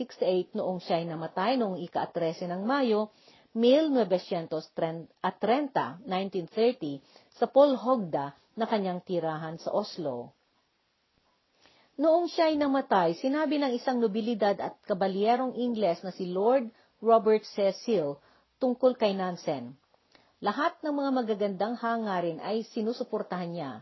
68 0.00 0.56
noong 0.56 0.80
siya 0.80 0.96
ay 0.96 1.12
namatay 1.12 1.60
noong 1.60 1.76
ika-13 1.84 2.48
ng 2.48 2.64
Mayo, 2.64 3.12
1930, 3.52 4.64
1930 5.20 7.04
sa 7.36 7.44
Polhogda 7.44 8.32
na 8.56 8.64
kanyang 8.64 9.04
tirahan 9.04 9.60
sa 9.60 9.76
Oslo. 9.76 10.32
Noong 12.00 12.32
siya 12.32 12.48
ay 12.48 12.56
namatay, 12.56 13.12
sinabi 13.20 13.60
ng 13.60 13.76
isang 13.76 14.00
nobilidad 14.00 14.56
at 14.56 14.80
kabalyerong 14.88 15.52
Ingles 15.60 16.00
na 16.00 16.16
si 16.16 16.32
Lord 16.32 16.72
Robert 17.04 17.44
Cecil 17.44 18.16
tungkol 18.56 18.96
kay 18.96 19.12
Nansen. 19.12 19.76
Lahat 20.40 20.80
ng 20.80 20.96
mga 20.96 21.10
magagandang 21.12 21.76
hangarin 21.76 22.40
ay 22.40 22.64
sinusuportahan 22.72 23.52
niya. 23.52 23.72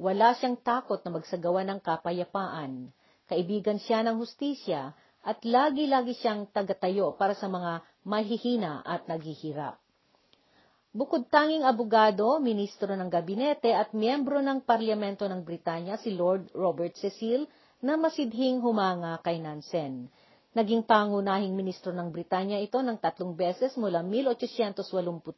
Wala 0.00 0.32
siyang 0.40 0.56
takot 0.56 1.04
na 1.04 1.12
magsagawa 1.12 1.68
ng 1.68 1.84
kapayapaan 1.84 2.96
kaibigan 3.30 3.78
siya 3.78 4.02
ng 4.02 4.18
hustisya, 4.18 4.90
at 5.22 5.38
lagi-lagi 5.46 6.16
siyang 6.18 6.50
tagatayo 6.50 7.14
para 7.14 7.38
sa 7.38 7.46
mga 7.46 7.84
mahihina 8.08 8.82
at 8.82 9.06
naghihirap. 9.06 9.78
Bukod 10.90 11.30
tanging 11.30 11.62
abogado, 11.62 12.42
ministro 12.42 12.98
ng 12.98 13.06
gabinete 13.06 13.70
at 13.70 13.94
miyembro 13.94 14.42
ng 14.42 14.66
parlamento 14.66 15.22
ng 15.30 15.46
Britanya 15.46 15.94
si 16.02 16.10
Lord 16.10 16.50
Robert 16.50 16.98
Cecil 16.98 17.46
na 17.78 17.94
masidhing 17.94 18.58
humanga 18.58 19.22
kay 19.22 19.38
Nansen. 19.38 20.10
Naging 20.50 20.82
pangunahing 20.82 21.54
ministro 21.54 21.94
ng 21.94 22.10
Britanya 22.10 22.58
ito 22.58 22.82
ng 22.82 22.98
tatlong 22.98 23.38
beses 23.38 23.78
mula 23.78 24.02
1885, 24.02 25.30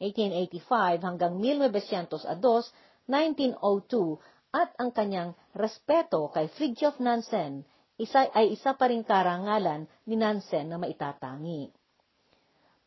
1885 0.00 1.04
hanggang 1.04 1.36
1902, 1.36 3.04
1902 3.04 4.16
at 4.52 4.72
ang 4.80 4.90
kanyang 4.90 5.36
respeto 5.52 6.32
kay 6.32 6.48
Fridtjof 6.48 6.96
Nansen 7.04 7.68
isa, 7.98 8.30
ay 8.30 8.54
isa 8.54 8.78
pa 8.78 8.86
ring 8.86 9.02
karangalan 9.02 9.90
ni 10.06 10.14
Nansen 10.14 10.70
na 10.70 10.78
maitatangi. 10.78 11.74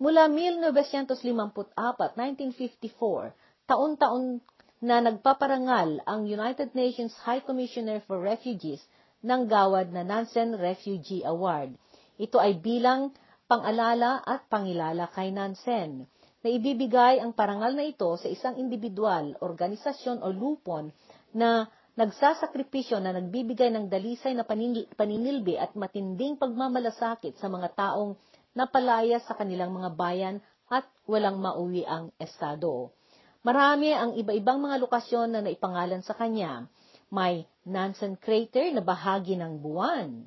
Mula 0.02 0.32
1954, 0.32 1.76
1954, 1.76 3.70
taon-taon 3.70 4.42
na 4.82 4.98
nagpaparangal 5.04 6.02
ang 6.10 6.26
United 6.26 6.74
Nations 6.74 7.14
High 7.22 7.46
Commissioner 7.46 8.02
for 8.10 8.18
Refugees 8.18 8.82
ng 9.22 9.46
gawad 9.46 9.94
na 9.94 10.02
Nansen 10.02 10.58
Refugee 10.58 11.22
Award. 11.22 11.78
Ito 12.18 12.42
ay 12.42 12.58
bilang 12.58 13.14
pang-alala 13.46 14.26
at 14.26 14.50
pangilala 14.50 15.12
kay 15.14 15.30
Nansen 15.30 16.10
na 16.42 16.50
ibibigay 16.50 17.22
ang 17.22 17.38
parangal 17.38 17.78
na 17.78 17.86
ito 17.86 18.10
sa 18.18 18.26
isang 18.26 18.58
individual, 18.58 19.38
organisasyon 19.38 20.26
o 20.26 20.34
lupon 20.34 20.90
na 21.36 21.68
nagsasakripisyo 22.00 23.04
na 23.04 23.12
nagbibigay 23.12 23.68
ng 23.72 23.92
dalisay 23.92 24.32
na 24.32 24.48
paninilbi 24.96 25.60
at 25.60 25.76
matinding 25.76 26.40
pagmamalasakit 26.40 27.36
sa 27.36 27.52
mga 27.52 27.76
taong 27.76 28.16
napalaya 28.56 29.20
sa 29.24 29.36
kanilang 29.36 29.76
mga 29.76 29.90
bayan 29.96 30.36
at 30.72 30.88
walang 31.04 31.40
mauwi 31.44 31.84
ang 31.84 32.16
estado. 32.16 32.96
Marami 33.44 33.92
ang 33.92 34.16
iba-ibang 34.16 34.62
mga 34.62 34.80
lokasyon 34.80 35.36
na 35.36 35.42
naipangalan 35.44 36.00
sa 36.06 36.16
kanya. 36.16 36.70
May 37.12 37.44
Nansen 37.68 38.16
Crater 38.16 38.72
na 38.72 38.80
bahagi 38.80 39.36
ng 39.36 39.60
buwan. 39.60 40.24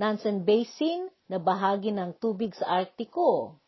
Nansen 0.00 0.42
Basin 0.42 1.12
na 1.30 1.38
bahagi 1.38 1.94
ng 1.94 2.16
tubig 2.18 2.56
sa 2.56 2.82
Artiko. 2.82 3.60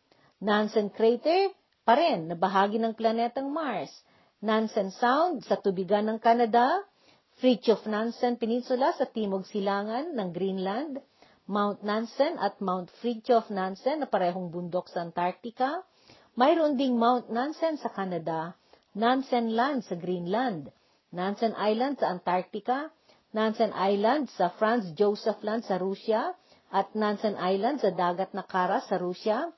Nansen 0.42 0.90
Crater 0.90 1.52
pa 1.86 1.94
rin 1.94 2.26
na 2.26 2.34
bahagi 2.34 2.80
ng 2.82 2.96
planetang 2.96 3.52
Mars 3.52 3.92
Nansen 4.42 4.90
Sound 4.90 5.46
sa 5.46 5.54
tubigan 5.54 6.10
ng 6.10 6.18
Canada, 6.18 6.82
Fridtjof 7.38 7.86
Nansen 7.86 8.34
Peninsula 8.34 8.90
sa 8.90 9.06
timog 9.06 9.46
silangan 9.46 10.18
ng 10.18 10.34
Greenland, 10.34 10.98
Mount 11.46 11.86
Nansen 11.86 12.42
at 12.42 12.58
Mount 12.58 12.90
Fridtjof 12.98 13.54
Nansen 13.54 14.02
na 14.02 14.10
parehong 14.10 14.50
bundok 14.50 14.90
sa 14.90 15.06
Antarctica, 15.06 15.86
mayroon 16.34 16.74
ding 16.74 16.98
Mount 16.98 17.30
Nansen 17.30 17.78
sa 17.78 17.94
Canada, 17.94 18.58
Nansen 18.98 19.54
Land 19.54 19.86
sa 19.86 19.94
Greenland, 19.94 20.74
Nansen 21.14 21.54
Island 21.54 22.02
sa 22.02 22.10
Antarctica, 22.10 22.90
Nansen 23.30 23.70
Island 23.70 24.26
sa 24.34 24.50
Franz 24.58 24.90
Joseph 24.98 25.38
Land 25.46 25.70
sa 25.70 25.78
Russia, 25.78 26.34
at 26.74 26.90
Nansen 26.98 27.38
Island 27.38 27.78
sa 27.78 27.94
dagat 27.94 28.34
na 28.34 28.42
Kara 28.42 28.82
sa 28.82 28.98
Russia. 28.98 29.54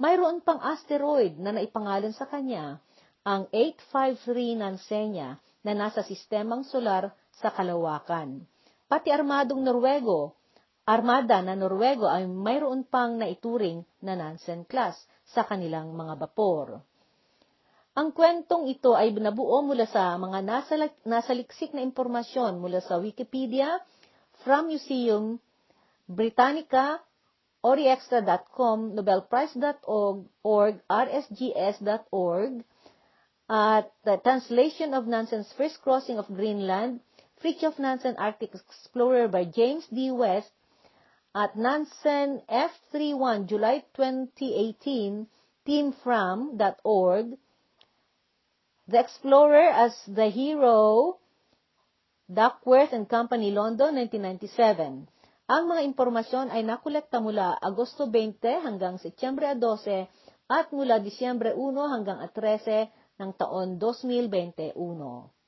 Mayroon 0.00 0.40
pang 0.40 0.56
asteroid 0.64 1.36
na 1.36 1.52
naipangalan 1.52 2.16
sa 2.16 2.24
kanya 2.24 2.80
ang 3.22 3.46
853 3.54 4.58
Nansenya 4.58 5.38
na 5.62 5.72
nasa 5.78 6.02
sistemang 6.02 6.66
solar 6.66 7.14
sa 7.38 7.54
kalawakan. 7.54 8.42
Pati 8.90 9.14
armadong 9.14 9.62
Norwego, 9.62 10.34
armada 10.82 11.38
na 11.38 11.54
Norwego 11.54 12.10
ay 12.10 12.26
mayroon 12.26 12.82
pang 12.82 13.14
naituring 13.14 13.86
na 14.02 14.18
Nansen 14.18 14.66
class 14.66 14.98
sa 15.30 15.46
kanilang 15.46 15.94
mga 15.94 16.18
bapor. 16.18 16.82
Ang 17.92 18.10
kwentong 18.10 18.66
ito 18.72 18.96
ay 18.96 19.12
nabuo 19.14 19.62
mula 19.62 19.84
sa 19.86 20.16
mga 20.16 20.42
nasaliksik 21.04 21.76
na 21.76 21.84
impormasyon 21.84 22.58
mula 22.58 22.80
sa 22.82 22.96
Wikipedia, 22.98 23.78
from 24.42 24.72
Museum, 24.72 25.38
Britannica, 26.10 26.98
oriextra.com, 27.62 28.98
nobelprize.org, 28.98 30.74
rsgs.org, 30.88 32.52
at 33.52 33.92
the 34.08 34.16
translation 34.24 34.96
of 34.96 35.04
Nansen's 35.04 35.52
First 35.52 35.84
Crossing 35.84 36.16
of 36.16 36.24
Greenland, 36.32 37.04
Fridtjof 37.36 37.76
Nansen 37.76 38.16
Arctic 38.16 38.56
Explorer 38.56 39.28
by 39.28 39.44
James 39.44 39.84
D. 39.92 40.08
West, 40.08 40.48
at 41.36 41.52
Nansen 41.52 42.40
F31 42.48 43.44
July 43.44 43.84
2018, 43.92 45.28
teamfram.org, 45.68 47.36
The 48.88 48.98
Explorer 48.98 49.68
as 49.68 50.00
the 50.08 50.32
Hero, 50.32 51.20
Duckworth 52.32 52.96
and 52.96 53.04
Company, 53.04 53.52
London, 53.52 54.00
1997. 54.00 55.12
Ang 55.52 55.62
mga 55.68 55.84
impormasyon 55.92 56.48
ay 56.48 56.64
nakolekta 56.64 57.20
mula 57.20 57.60
Agosto 57.60 58.08
20 58.08 58.40
hanggang 58.64 58.96
Setyembre 58.96 59.52
12 59.52 60.08
at 60.48 60.72
mula 60.72 61.04
Disyembre 61.04 61.52
1 61.52 61.60
hanggang 61.92 62.16
13 62.32 63.01
ng 63.22 63.38
taon 63.38 63.78
2021. 63.78 65.41